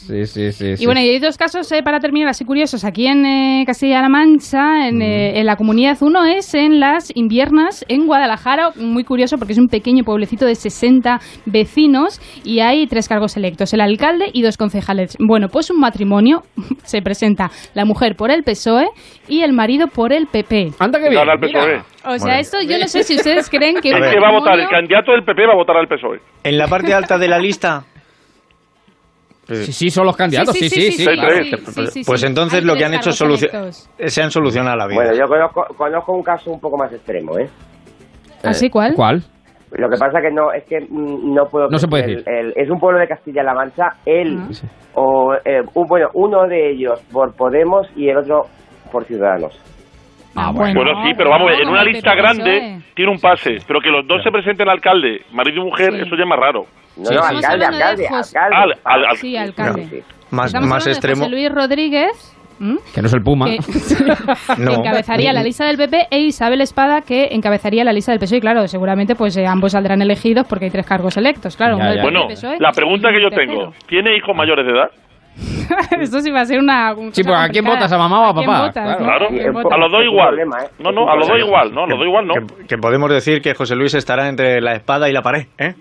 [0.07, 0.83] Sí, sí, sí.
[0.83, 2.85] Y bueno, y hay dos casos eh, para terminar así curiosos.
[2.85, 7.83] Aquí en eh, Castilla-La Mancha, en, eh, en, la comunidad, uno es en las inviernas
[7.89, 13.07] en Guadalajara, muy curioso porque es un pequeño pueblecito de 60 vecinos y hay tres
[13.09, 15.17] cargos electos, el alcalde y dos concejales.
[15.19, 16.43] Bueno, pues un matrimonio
[16.83, 18.87] se presenta la mujer por el PSOE
[19.27, 20.71] y el marido por el PP.
[20.79, 21.27] Anda que bien.
[22.07, 23.89] O sea, esto yo no sé si ustedes creen que...
[23.89, 26.19] El va a votar, el candidato del PP va a votar al PSOE.
[26.43, 27.83] En la parte alta de la lista...
[29.47, 32.03] Sí, sí, son los candidatos, sí, sí, sí.
[32.05, 34.97] Pues entonces lo que han hecho es solucionar, se han solucionado la vida.
[34.97, 35.25] Bueno, yo
[35.77, 37.47] conozco, un caso un poco más extremo, ¿eh?
[38.43, 38.93] ¿Así ¿Ah, cuál?
[38.93, 39.23] ¿Cuál?
[39.71, 41.69] Lo que pasa que no es que no puedo.
[41.69, 42.23] No se puede decir.
[42.55, 43.85] es un pueblo de Castilla-La Mancha.
[44.05, 44.67] Él ah.
[44.95, 48.43] o eh, bueno, uno de ellos por Podemos y el otro
[48.91, 49.57] por Ciudadanos.
[50.39, 50.81] Ah, bueno.
[51.03, 54.31] sí, pero vamos, en una lista grande tiene un pase, pero que los dos se
[54.31, 56.65] presenten alcalde, marido y mujer, eso ya es más raro.
[56.95, 58.75] No, no, alcalde, alcalde, alcalde.
[58.83, 60.03] Al, sí, alcalde.
[60.31, 61.23] Más, más extremo.
[61.23, 62.33] José Luis Rodríguez.
[62.93, 63.45] Que no es el Puma.
[63.45, 63.57] Que,
[64.73, 68.39] encabezaría la lista del PP e Isabel Espada que encabezaría la lista del PSOE.
[68.39, 71.55] Y claro, seguramente pues eh, ambos saldrán elegidos porque hay tres cargos electos.
[71.55, 72.27] Claro, Bueno,
[72.59, 74.89] la pregunta que yo tengo, ¿tiene hijos mayores de edad?
[76.01, 76.93] Esto sí va a ser una.
[77.11, 77.91] Sí, pues ¿a quién votas?
[77.91, 78.71] ¿A mamá o a papá?
[78.71, 80.39] claro, a los dos igual.
[80.39, 80.43] ¿eh?
[80.79, 82.33] No, no, a los dos igual, no, a los dos igual no.
[82.67, 85.75] Que, podemos decir que José Luis estará entre la espada y la pared, ¿eh?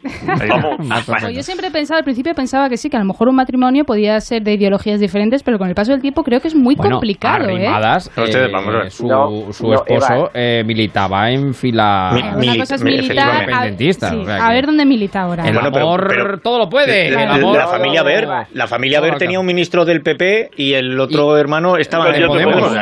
[1.07, 3.37] Pues yo siempre he pensado, al principio pensaba que sí, que a lo mejor un
[3.37, 6.55] matrimonio podía ser de ideologías diferentes, pero con el paso del tiempo creo que es
[6.55, 7.67] muy complicado, ¿eh?
[7.67, 12.11] eh su, su esposo eh, militaba en fila.
[12.13, 13.47] Mi, una cosa es militar.
[13.51, 15.49] A, ver dónde milita ahora.
[15.49, 17.11] El amor todo lo puede.
[17.11, 21.77] La familia Ver, la familia Ver tenía un ministro del PP y el otro hermano
[21.77, 22.73] estaba en el Podemos.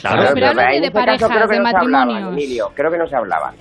[0.00, 2.70] Claro, pero hablo de, parejas, de matrimonios.
[2.74, 3.54] creo que no se hablaban.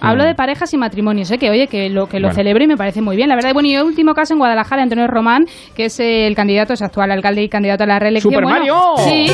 [0.00, 1.38] Hablo de parejas y matrimonios, ¿eh?
[1.38, 3.28] que oye, que lo que lo celebre y me parece muy bien.
[3.28, 5.46] La verdad, bueno, y el último caso en Guadalajara, Antonio Román,
[5.76, 8.34] que es el candidato, es actual alcalde y candidato a la reelección.
[8.34, 8.76] ¡Super Mario!
[8.96, 9.30] Sí.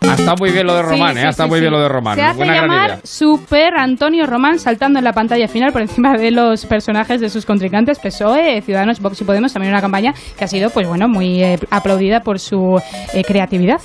[0.10, 1.26] Ha estado muy bien lo de Román, ¿eh?
[1.26, 2.16] Ha estado muy bien lo de Román.
[2.16, 6.66] Se hace llamar Super Antonio Román saltando en la pantalla final por encima de los
[6.66, 10.70] personajes de sus contrincantes, PSOE, Ciudadanos, Vox y Podemos, también una campaña que ha sido,
[10.70, 12.82] pues bueno, muy eh, aplaudida por su
[13.14, 13.82] eh, creatividad.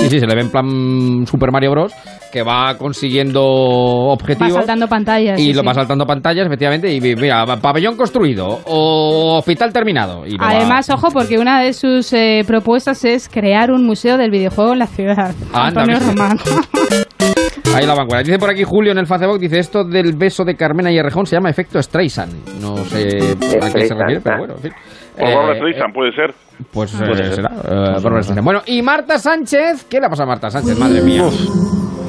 [0.00, 1.92] Sí, sí, se le ve en plan Super Mario Bros.
[2.32, 4.52] que va consiguiendo objetivos.
[4.52, 5.38] Va saltando pantallas.
[5.38, 6.92] Y lo va saltando pantallas, efectivamente.
[6.92, 10.24] Y mira, pabellón construido o hospital terminado.
[10.38, 14.78] Además, ojo, porque una de sus eh, propuestas es crear un museo del videojuego en
[14.78, 15.34] la ciudad.
[15.52, 16.38] Antonio Román.
[17.74, 18.24] Ahí la vanguardia.
[18.24, 21.26] Dice por aquí Julio en el Facebook, dice esto del beso de Carmena y Errejón
[21.26, 22.60] se llama efecto Streisand.
[22.60, 24.72] No sé a qué se refiere, pero bueno, en fin.
[25.20, 26.34] O Robert Streisand, puede ser.
[26.72, 27.50] Pues eh, será.
[27.50, 29.86] Eh, bueno, y Marta Sánchez.
[29.88, 30.78] ¿Qué le ha pasado a Marta Sánchez?
[30.78, 31.24] Madre mía.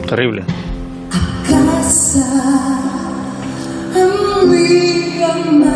[0.07, 0.43] terrible.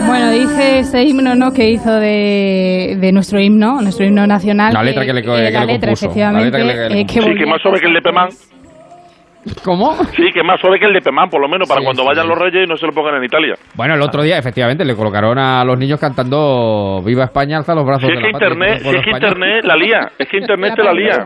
[0.07, 1.52] Bueno, dice este himno ¿no?
[1.52, 4.74] que hizo de, de nuestro himno, nuestro himno nacional.
[4.74, 6.57] La letra que, le, eh, la letra, efectivamente.
[6.57, 8.30] La letra que, le, sí, que más sobre que el de Pemán.
[9.64, 9.94] ¿Cómo?
[10.16, 12.28] Sí, que es más suave que el de Pemán, por lo menos, para cuando vayan
[12.28, 13.56] los reyes y no se lo pongan en Italia.
[13.76, 17.86] Bueno, el otro día, efectivamente, le colocaron a los niños cantando Viva España, alza los
[17.86, 20.84] brazos Si es que Internet, si es que Internet la lía, es que Internet te
[20.84, 21.24] la lía.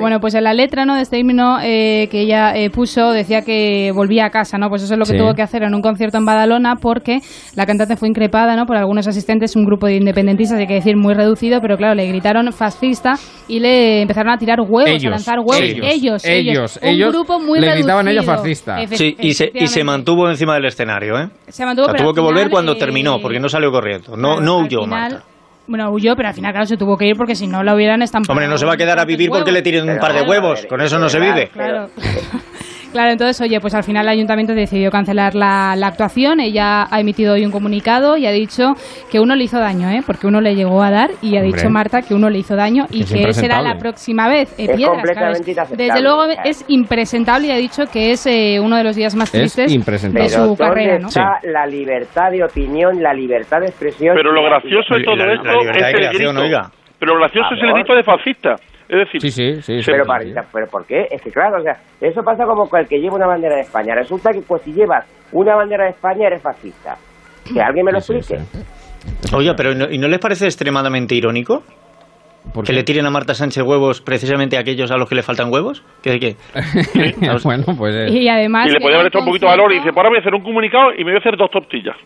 [0.00, 0.96] Bueno, pues en la letra ¿no?
[0.96, 4.68] de este himno eh, que ella eh, puso decía que volvía a casa, ¿no?
[4.68, 7.18] Pues eso es lo que tuvo que hacer en un concierto en Badalona porque
[7.56, 8.66] la cantante fue increpada, ¿no?
[8.66, 12.06] Por algunos asistentes, un grupo de independentistas, hay que decir muy reducido, pero claro, le
[12.06, 13.14] gritaron fascista
[13.48, 15.60] y le empezaron a tirar huevos, a lanzar huevos.
[15.60, 17.14] Ellos, ellos, ellos.
[17.14, 17.84] un grupo muy le reducido.
[17.86, 18.78] gritaban ellos fascista.
[18.88, 21.28] Sí, y se, y se mantuvo encima del escenario, ¿eh?
[21.48, 23.70] Se mantuvo, O sea, pero tuvo que volver final, cuando eh, terminó, porque no salió
[23.70, 24.16] corriendo.
[24.16, 25.24] No, claro, no huyó, final- Marta.
[25.66, 28.02] Bueno, huyó, pero al final, claro, se tuvo que ir porque si no la hubieran
[28.02, 28.32] estampado.
[28.32, 30.66] Hombre, no se va a quedar a vivir porque le tiren un par de huevos.
[30.66, 31.48] Con eso no se vive.
[31.48, 31.88] Claro.
[32.92, 36.40] Claro, entonces, oye, pues al final el ayuntamiento decidió cancelar la, la actuación.
[36.40, 38.74] Ella ha emitido hoy un comunicado y ha dicho
[39.12, 40.02] que uno le hizo daño, ¿eh?
[40.04, 41.56] Porque uno le llegó a dar y ha Hombre.
[41.56, 44.50] dicho Marta que uno le hizo daño y Es que será la próxima vez.
[44.58, 48.10] Eh, Es piedras, completamente claro, es- inaceptable, Desde luego es impresentable y ha dicho que
[48.10, 50.24] es eh, uno de los días más Es tristes impresentable.
[50.28, 51.08] de Pero su ¿dónde carrera, ¿no?
[51.08, 54.16] está la libertad de opinión, la libertad de expresión?
[54.16, 56.42] Pero lo gracioso de todo esto libertad es de el creación, grito.
[56.42, 56.70] oiga.
[56.98, 58.56] Pero lo gracioso es el grito de fascista.
[58.90, 59.82] Es decir, Sí, sí, sí.
[59.82, 60.32] sí, Pero, sí, para- sí.
[60.52, 61.06] ¿pero por qué?
[61.10, 63.60] Es que claro, o sea, eso pasa como con el que lleva una bandera de
[63.62, 63.94] España.
[63.94, 66.96] Resulta que pues si llevas una bandera de España eres fascista.
[67.52, 68.38] Que alguien me lo explique.
[68.38, 69.34] sí.
[69.34, 71.62] Oye, pero ¿y no, y no les parece extremadamente irónico?
[72.52, 75.22] ¿Por Que le tiren a Marta Sánchez huevos precisamente a aquellos a los que le
[75.22, 75.84] faltan huevos.
[76.02, 76.18] ¿Qué?
[76.18, 76.36] qué?
[77.44, 77.94] bueno, pues...
[77.94, 78.66] eh, Y además.
[78.66, 80.18] y le podía haber un hecho un poquito de valor y dice, pues ahora voy
[80.18, 81.96] a hacer un comunicado y me voy a hacer dos tortillas.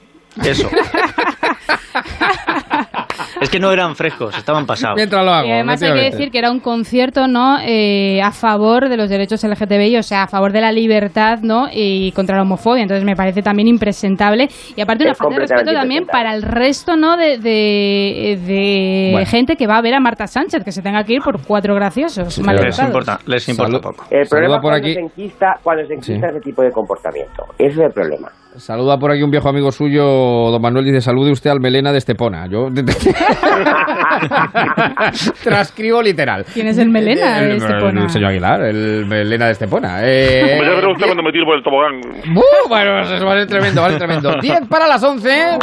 [0.45, 0.69] Eso.
[3.41, 4.97] es que no eran frescos, estaban pasados.
[4.97, 8.31] Mientras lo hago, Y además hay que decir que era un concierto no Eh, a
[8.31, 12.37] favor de los derechos LGTBI, o sea, a favor de la libertad no y contra
[12.37, 12.83] la homofobia.
[12.83, 16.43] Entonces me parece también impresentable y aparte una Es falta de respeto también para el
[16.43, 19.27] resto no de, de, de Bueno.
[19.27, 21.75] gente que va a ver a Marta Sánchez que se tenga que ir por cuatro
[21.75, 22.39] graciosos.
[22.41, 23.83] mal Les importa, les importa Salud.
[23.83, 24.05] poco.
[24.11, 24.95] El Saluda problema es por cuando aquí.
[24.95, 26.33] se enquista, cuando se enquista Sí.
[26.37, 27.45] ese tipo de comportamiento.
[27.59, 28.29] Ese es el problema.
[28.57, 31.99] Saluda por aquí un viejo amigo suyo, don Manuel, dice, salude usted al Melena de
[31.99, 32.47] Estepona.
[32.49, 32.69] Yo
[35.43, 36.45] transcribo literal.
[36.53, 38.03] ¿Quién es el Melena de El- Estepona?
[38.03, 39.99] El señor Aguilar, el Melena de Estepona.
[40.03, 42.01] Eh, Pues ya verá usted cuando me tiro por el tobogán.
[42.37, 42.69] ¡Uh!
[42.69, 44.35] bueno, eso va a ser tremendo, va a ser tremendo.
[44.41, 45.59] 10 para las 11.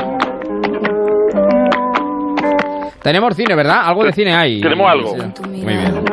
[3.01, 3.81] Tenemos cine, ¿verdad?
[3.85, 4.61] Algo de cine hay.
[4.61, 5.15] Tenemos algo.
[5.15, 5.21] Sí.
[5.49, 6.03] Muy bien.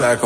[0.00, 0.20] Back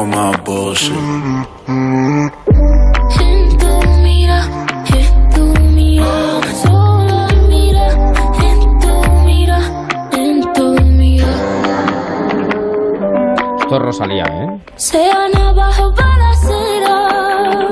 [13.70, 14.58] Esto es Rosalía, ¿eh?
[14.74, 17.68] Sean abajo balacera,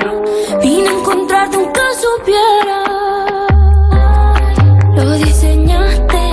[0.62, 2.84] vine a encontrarte aunque supiera.
[4.94, 6.30] Lo diseñaste,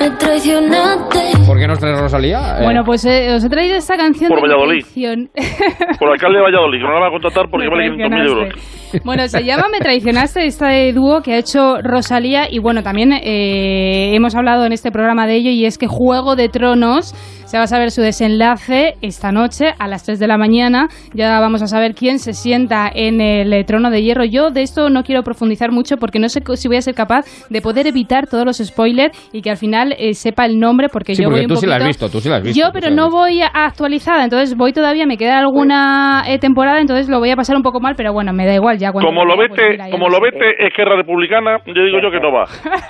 [0.00, 1.20] me traicionaste.
[1.46, 2.56] ¿Por qué nos trae Rosalía?
[2.58, 4.84] Eh, Bueno, pues eh, os he traído esta canción Por de Valladolid.
[5.98, 8.26] Por el alcalde de Valladolid, que no la va a contratar porque Me vale 500.000
[8.28, 8.82] euros.
[9.04, 14.14] Bueno, se llama Me traicionaste, este dúo que ha hecho Rosalía y bueno, también eh,
[14.14, 17.14] hemos hablado en este programa de ello y es que Juego de Tronos
[17.52, 20.88] se va a saber su desenlace esta noche a las 3 de la mañana.
[21.12, 24.24] Ya vamos a saber quién se sienta en el eh, trono de hierro.
[24.24, 27.26] Yo de esto no quiero profundizar mucho porque no sé si voy a ser capaz
[27.50, 31.14] de poder evitar todos los spoilers y que al final eh, sepa el nombre porque
[31.14, 32.42] Sí, yo porque voy un tú sí la has poquito- visto, tú sí la has
[32.42, 36.38] visto, Yo, tú pero no voy a- actualizada, entonces voy todavía, me queda alguna eh,
[36.38, 38.92] temporada, entonces lo voy a pasar un poco mal, pero bueno, me da igual ya
[38.92, 42.10] cuando Como lo pues vete, mira, ya como lo vete Esquerra Republicana, yo digo yo
[42.10, 42.44] que no va.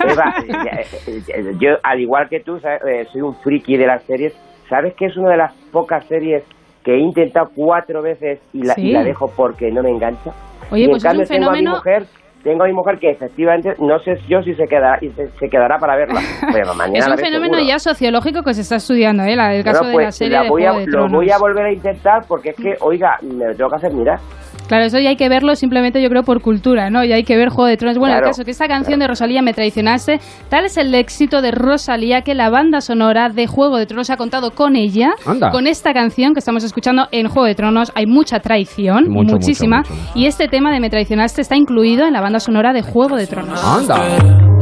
[0.09, 0.35] Eva,
[0.71, 4.33] eh, eh, yo, al igual que tú, soy un friki de las series.
[4.73, 6.43] ¿Sabes que es una de las pocas series
[6.83, 10.31] que he intentado cuatro veces y la, y la dejo porque no me engancha?
[10.71, 12.05] Oye, y en pues es un cambio tengo a mi mujer,
[12.43, 15.77] tengo a mi mujer que efectivamente no sé yo si se quedará, y se, quedará
[15.77, 16.19] para verla.
[16.51, 17.69] Pero mañana Es un fenómeno seguro.
[17.69, 19.33] ya sociológico que se está estudiando, ¿eh?
[19.33, 21.37] El caso de pues la serie la de voy a- Juego de lo voy a
[21.37, 24.17] volver a intentar porque es que, oiga, me lo tengo que hacer mirar.
[24.67, 27.03] Claro, eso ya hay que verlo simplemente yo creo por cultura, ¿no?
[27.03, 27.97] Ya hay que ver Juego de Tronos.
[27.97, 30.19] Bueno, el caso que esta canción de Rosalía me traicionaste,
[30.49, 34.17] tal es el éxito de Rosalía que la banda sonora de Juego de Tronos ha
[34.17, 35.51] contado con ella, Anda.
[35.51, 37.91] con esta canción que estamos escuchando en Juego de Tronos.
[37.95, 42.05] Hay mucha traición, Mucho, muchísima, mucho, mucho, y este tema de Me traicionaste está incluido
[42.05, 43.63] en la banda sonora de Juego de Tronos.
[43.63, 44.52] Anda.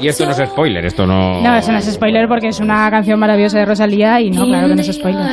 [0.00, 1.40] Y esto no es spoiler, esto no...
[1.40, 4.68] No, eso no es spoiler porque es una canción maravillosa de Rosalía y no, claro
[4.68, 5.26] que no es spoiler.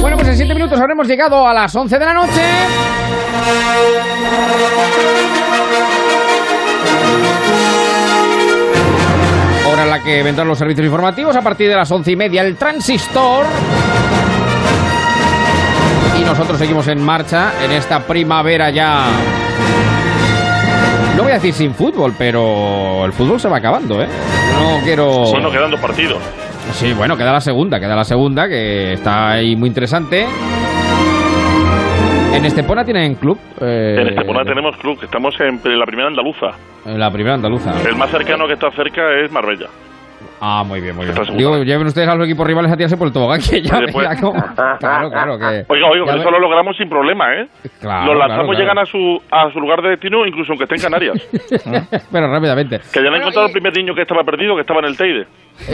[0.00, 2.42] Bueno, pues en 7 minutos habremos llegado a las 11 de la noche.
[9.70, 12.42] Hora en la que vendrán los servicios informativos a partir de las once y media
[12.42, 13.44] el transistor.
[16.20, 19.04] Y nosotros seguimos en marcha en esta primavera ya.
[21.16, 24.06] No voy a decir sin fútbol, pero el fútbol se va acabando, ¿eh?
[24.54, 25.30] No quiero.
[25.30, 26.18] Bueno, quedando partidos.
[26.72, 30.26] Sí, bueno, queda la segunda, queda la segunda, que está ahí muy interesante.
[32.32, 33.38] En Estepona tienen club.
[33.60, 36.46] Eh, En Estepona tenemos club, estamos en la primera andaluza.
[36.86, 37.72] en la primera andaluza.
[37.86, 39.66] El más cercano que está cerca es Marbella.
[40.40, 41.16] Ah, muy bien, muy bien.
[41.36, 44.08] Digo, lleven ustedes a los equipos rivales a tirarse por el tobogán, que ya Después-
[44.08, 44.40] verá cómo-
[44.80, 45.64] Claro, claro, que...
[45.68, 47.46] Oiga, oiga, ya eso lo logramos sin problema, ¿eh?
[47.80, 48.60] Claro, Los claro, lanzamos claro.
[48.60, 51.28] llegan a su, a su lugar de destino, incluso aunque esté en Canarias.
[52.12, 52.80] Pero rápidamente.
[52.92, 55.26] que ya han encontrado el primer niño que estaba perdido, que estaba en el Teide.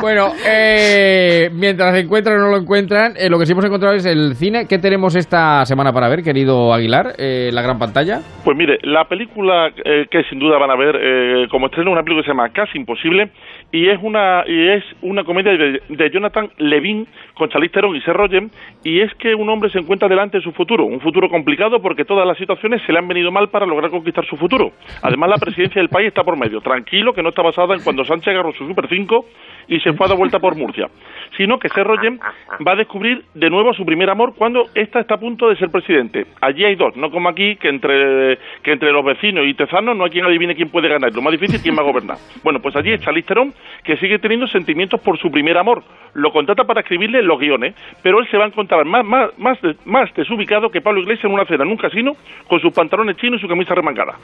[0.00, 3.94] bueno, eh, mientras se encuentran o no lo encuentran, eh, lo que sí hemos encontrado
[3.94, 4.66] es el cine.
[4.68, 7.14] ¿Qué tenemos esta semana para ver, querido Aguilar?
[7.18, 8.20] Eh, la gran pantalla.
[8.44, 12.02] Pues mire, la película eh, que sin duda van a ver eh, como estreno una
[12.02, 13.30] película que se llama Casi Imposible
[13.72, 18.00] y es una y es una comedia de, de Jonathan Levin con Charlize Theron y
[18.00, 18.50] Seth Rogen
[18.84, 22.04] y es que un hombre se encuentra delante de su futuro, un futuro complicado porque
[22.04, 24.72] todas las situaciones se le han venido mal para lograr conquistar su futuro.
[25.02, 28.04] Además la presidencia del país está por medio, tranquilo que no está basada en cuando
[28.04, 29.26] Sánchez agarró su Super 5
[29.68, 30.88] y se fue a dar vuelta por Murcia,
[31.36, 32.20] sino que Seth Rogen
[32.66, 35.70] va a descubrir de nuevo su primer amor cuando ésta está a punto de ser
[35.70, 36.26] presidente.
[36.40, 40.04] Allí hay dos, no como aquí que entre que entre los vecinos y Tezanos no
[40.04, 42.16] hay quien adivine quién puede ganar, lo más difícil quién va a gobernar.
[42.42, 43.52] Bueno, pues allí está Theron
[43.82, 45.82] que sigue teniendo sentimientos por su primer amor.
[46.14, 49.58] Lo contrata para escribirle los guiones, pero él se va a encontrar más más más,
[49.84, 52.12] más desubicado que Pablo Iglesias en una cena en un casino
[52.46, 54.16] con sus pantalones chinos y su camisa remangada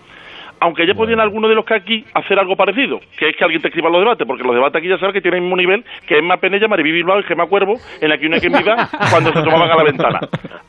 [0.62, 3.60] aunque ya podían algunos de los que aquí hacer algo parecido, que es que alguien
[3.60, 5.84] te escriba los debates, porque los debates aquí ya sabes que tienen el mismo nivel
[6.06, 9.32] que Emma Penella, Mariby Bilbao y Gemma Cuervo, en la que una que mida cuando
[9.32, 10.20] se tomaban a la ventana.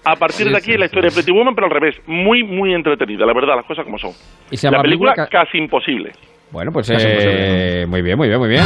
[0.03, 2.73] A partir de aquí es la historia de Pretty Woman, pero al revés, muy, muy
[2.73, 4.11] entretenida, la verdad, las cosas como son.
[4.49, 6.11] Y se la película película casi imposible.
[6.53, 8.61] Bueno, pues eh, muy bien, muy bien, muy bien.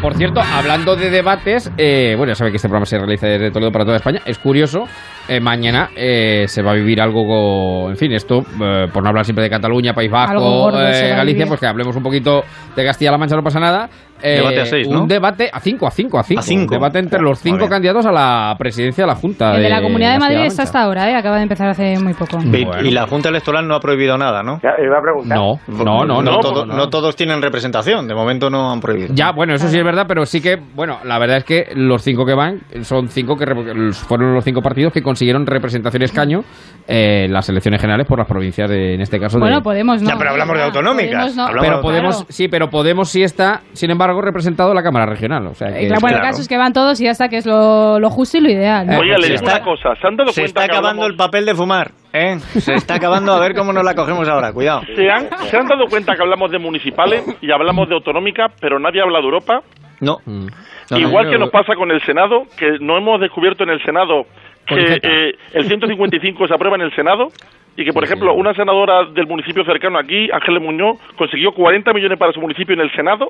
[0.00, 3.50] Por cierto, hablando de debates, eh, bueno, ya sabe que este programa se realiza desde
[3.50, 4.20] Toledo para toda España.
[4.24, 4.84] Es curioso,
[5.26, 9.08] eh, mañana eh, se va a vivir algo, con, en fin, esto, eh, por no
[9.08, 12.44] hablar siempre de Cataluña, País gordo eh, Galicia, pues que hablemos un poquito
[12.76, 13.90] de Castilla-La Mancha, no pasa nada.
[14.22, 15.02] Eh, Debate a seis, ¿no?
[15.02, 16.40] Un debate a cinco, a cinco, a cinco.
[16.40, 16.62] A cinco.
[16.64, 19.54] Un debate entre los cinco candidatos a la presidencia de la Junta.
[19.56, 21.14] El de la Comunidad de Madrid está hasta ahora, ¿eh?
[21.14, 22.38] acaba de empezar hace muy poco.
[22.42, 24.60] Y, y la Junta Electoral no ha prohibido nada, ¿no?
[24.62, 25.36] iba a preguntar.
[25.36, 26.38] No, no, no, no.
[26.40, 26.74] todo- no.
[26.74, 28.06] no todos tienen representación.
[28.08, 29.08] De momento no han prohibido.
[29.14, 32.02] Ya, bueno, eso sí es verdad, pero sí que, bueno, la verdad es que los
[32.02, 33.44] cinco que van son cinco que
[33.92, 36.44] fueron los cinco partidos que consiguieron representación escaño
[36.86, 39.38] eh, en las elecciones generales por las provincias, de, en este caso.
[39.38, 39.62] Bueno, de...
[39.62, 40.08] Podemos no.
[40.10, 41.10] Ya, pero hablamos de autonómicas.
[41.12, 41.42] Podemos no.
[41.46, 42.26] Hablamos Pero de- Podemos, Claro.
[42.30, 45.46] sí, pero Podemos sí está, sin embargo, representado en la Cámara Regional.
[45.46, 46.32] O sea que- Eh, claro, bueno, el Claro.
[46.32, 48.50] caso es que van todos y ya está, que es lo, lo justo y lo
[48.50, 48.86] ideal.
[48.86, 48.98] ¿no?
[48.98, 51.10] Oye, pues le digo una cosa, ¿se han dado Se cuenta está que acabando hablamos-
[51.10, 52.38] el papel de fumar, ¿eh?
[52.38, 54.52] Se está acabando a ver cómo nos la cogemos ahora.
[54.52, 54.82] Cuidado.
[54.94, 58.78] ¿Se han, ¿Se han dado cuenta que hablamos de municipales y hablamos de autonómica, pero
[58.78, 59.60] nadie habla de Europa?
[60.00, 60.18] No.
[60.26, 60.46] Mm.
[60.90, 64.24] No, Igual que nos pasa con el Senado, que no hemos descubierto en el Senado
[64.66, 67.28] que eh, el 155 se aprueba en el Senado
[67.76, 68.40] y que, por Sí, ejemplo, sí.
[68.40, 72.80] una senadora del municipio cercano aquí, Ángeles Muñoz, consiguió 40 millones para su municipio en
[72.80, 73.28] el Senado.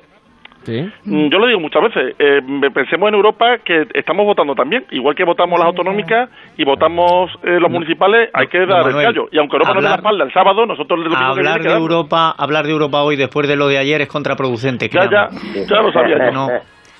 [0.64, 0.90] Sí.
[1.04, 2.40] Mm, Yo lo digo muchas veces, eh,
[2.72, 7.58] pensemos en Europa que estamos votando también, igual que votamos las autonómicas y votamos eh,
[7.60, 9.28] los municipales, hay que dar Manuel, el callo.
[9.30, 11.68] Y aunque Europa no dé la hablar- espalda el sábado, nosotros único que Hablar que
[11.68, 14.88] de Europa, hablar de Europa hoy después de lo de ayer es contraproducente.
[14.88, 15.66] Ya, ya, créame.
[15.68, 16.32] ya lo sabía yo.
[16.32, 16.48] No.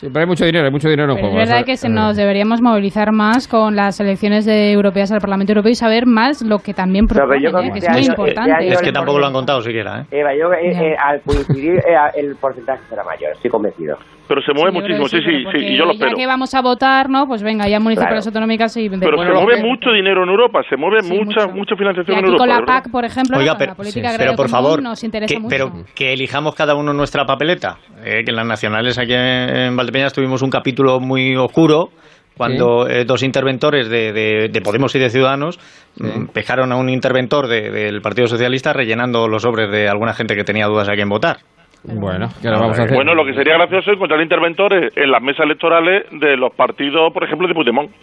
[0.01, 1.47] Sí, pero hay mucho dinero, hay mucho dinero en Pero es juego.
[1.51, 5.71] verdad que se nos deberíamos movilizar más con las elecciones de europeas al Parlamento Europeo
[5.71, 7.63] y saber más lo que también pero proponen, yo ¿eh?
[7.73, 8.51] que es este muy año- importante.
[8.65, 10.07] este Es que tampoco lo han contado siquiera, ¿eh?
[10.21, 13.97] Eva, yo eh, eh, al coincidir eh, el porcentaje será mayor, estoy convencido.
[14.27, 16.11] Pero se mueve Sí, yo creo muchísimo, que sí, sí, sí, y yo lo espero.
[16.13, 17.27] Ya que vamos a votar, ¿no?
[17.27, 18.29] Pues venga, ya municipales Claro.
[18.31, 18.89] autonómicas y...
[18.89, 21.55] Pero bueno, se mueve mucho dinero en Europa, se mueve Sí, mucha, mucho.
[21.55, 22.39] mucha Y financiación en Europa.
[22.39, 22.61] con la.
[22.65, 25.35] PAC, por ejemplo, Oiga, pero, la política sí, agraria pero por común, favor, nos interesa
[25.35, 25.51] que, mucho.
[25.51, 27.77] pero que elijamos cada uno nuestra papeleta.
[28.03, 31.91] eh, que en las nacionales aquí en Valdepeñas tuvimos un capítulo muy oscuro
[32.37, 35.59] cuando eh, dos interventores de, de- de Podemos y de Ciudadanos
[35.99, 40.35] mm, pescaron a un interventor de- del Partido Socialista rellenando los sobres de alguna gente
[40.35, 41.37] que tenía dudas a quién votar.
[41.85, 42.95] Bueno, ¿qué le vamos a hacer?
[42.95, 47.13] Bueno, lo que sería gracioso es encontrar interventores en las mesas electorales de los partidos,
[47.13, 47.91] por ejemplo, de Puigdemont.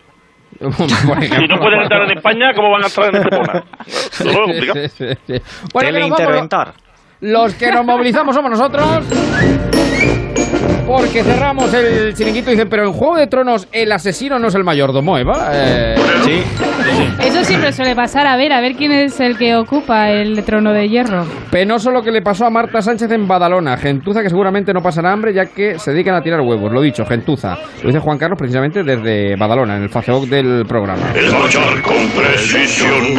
[0.61, 3.63] Si no pueden entrar en España, ¿cómo van a entrar en Estepona?
[5.73, 6.73] Bueno, que nos vamos, Teleinterventar.
[7.21, 9.07] Los que nos movilizamos somos nosotros.
[10.91, 14.55] Porque cerramos el chiringuito y dicen, pero en Juego de Tronos el asesino no es
[14.55, 15.49] el mayordomo, Eva.
[15.53, 15.95] Eh,
[16.25, 16.43] Sí,
[17.25, 18.27] Eso siempre suele pasar.
[18.27, 21.25] A ver, a ver quién es el que ocupa el trono de hierro.
[21.49, 23.77] penoso lo que le pasó a Marta Sánchez en Badalona.
[23.77, 26.71] Gentuza que seguramente no pasará hambre ya que se dedican a tirar huevos.
[26.71, 27.57] Lo dicho, gentuza.
[27.81, 31.01] Lo dice Juan Carlos precisamente desde Badalona, en el Facebook del programa.
[31.15, 33.15] Es marchar con precisión.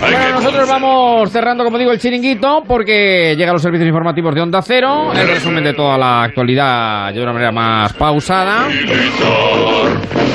[0.00, 4.60] Bueno, nosotros vamos cerrando, como digo, el chiringuito porque llegan los servicios informativos de Onda
[4.62, 8.68] Cero, el resumen de toda la actualidad de una manera más pausada.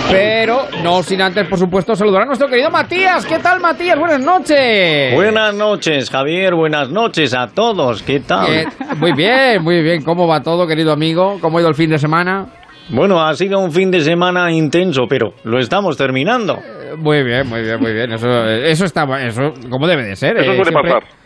[0.10, 3.26] Pero no sin antes, por supuesto, saludar a nuestro querido Matías.
[3.26, 4.00] ¿Qué tal, Matías?
[4.00, 5.14] Buenas noches.
[5.14, 6.56] Buenas noches, Javier.
[6.56, 8.02] Buenas noches a todos.
[8.02, 8.48] ¿Qué tal?
[8.50, 8.66] Eh,
[8.98, 10.04] muy bien, muy bien.
[10.04, 11.38] ¿Cómo va todo, querido amigo?
[11.42, 12.48] ¿Cómo ha ido el fin de semana?
[12.90, 16.56] Bueno, ha sido un fin de semana intenso, pero lo estamos terminando.
[16.58, 18.12] Eh, muy bien, muy bien, muy bien.
[18.14, 20.38] Eso, eso está, eso como debe de ser.
[20.38, 21.19] Eso eh, suele siempre pasar.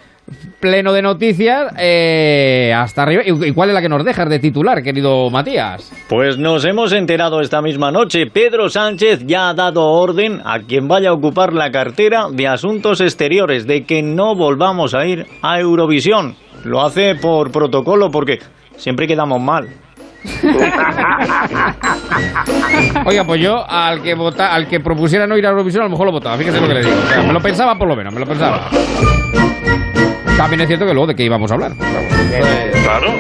[0.60, 3.24] Pleno de noticias, eh, hasta arriba.
[3.26, 5.92] ¿Y cuál es la que nos dejas de titular, querido Matías?
[6.08, 8.28] Pues nos hemos enterado esta misma noche.
[8.28, 13.02] Pedro Sánchez ya ha dado orden a quien vaya a ocupar la cartera de Asuntos
[13.02, 16.38] Exteriores de que no volvamos a ir a Eurovisión.
[16.64, 18.40] Lo hace por protocolo porque
[18.78, 19.68] siempre quedamos mal.
[23.06, 25.92] Oiga, pues yo al que vota, al que propusiera no ir a Eurovisión, a lo
[25.92, 26.38] mejor lo votaba.
[26.38, 26.96] Fíjese lo que le digo.
[26.98, 28.70] O sea, me lo pensaba por lo menos, me lo pensaba.
[30.38, 31.72] También es cierto que luego de qué íbamos a hablar.
[32.84, 33.14] Claro.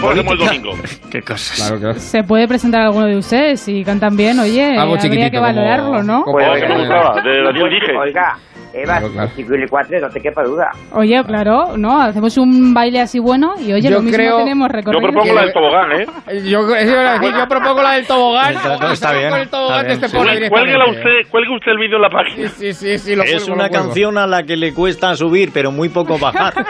[0.00, 0.72] Ponemos el domingo.
[1.10, 1.56] Qué cosas.
[1.56, 1.98] Claro, claro.
[1.98, 6.22] Se puede presentar alguno de ustedes si cantan bien, oye, Algo habría que valorarlo, ¿no?
[6.24, 7.96] como- Oh, Pues, que me gustaba, de Daniel Dije.
[7.96, 8.38] Oiga,
[8.74, 9.30] Eva, Claro, claro.
[9.36, 10.70] si Willy Cuatre, no te quepa duda.
[10.92, 12.00] Oye, claro, ¿no?
[12.00, 15.02] Hacemos un baile así bueno y oye, Yo lo mismo creo- tenemos Yo recorrido.
[15.12, 16.06] propongo la del tobogán, ¿eh?
[16.50, 18.54] Yo, yo propongo la del tobogán.
[18.92, 20.48] Está- bien, con el tobogán está de bien, este sí.
[20.48, 22.48] Cuélguela usted, cuelgue usted el vídeo en la página.
[22.48, 25.50] Sí, sí, sí, lo Es cuelgo, una lo canción a la que le cuesta subir,
[25.52, 26.52] pero muy poco bajar.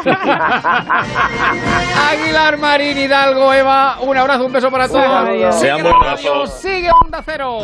[2.11, 5.55] Aguilar Marín Hidalgo, Eva, un abrazo, un beso para todos.
[5.61, 6.61] Sean buenos.
[6.61, 7.59] sigue Onda Cero.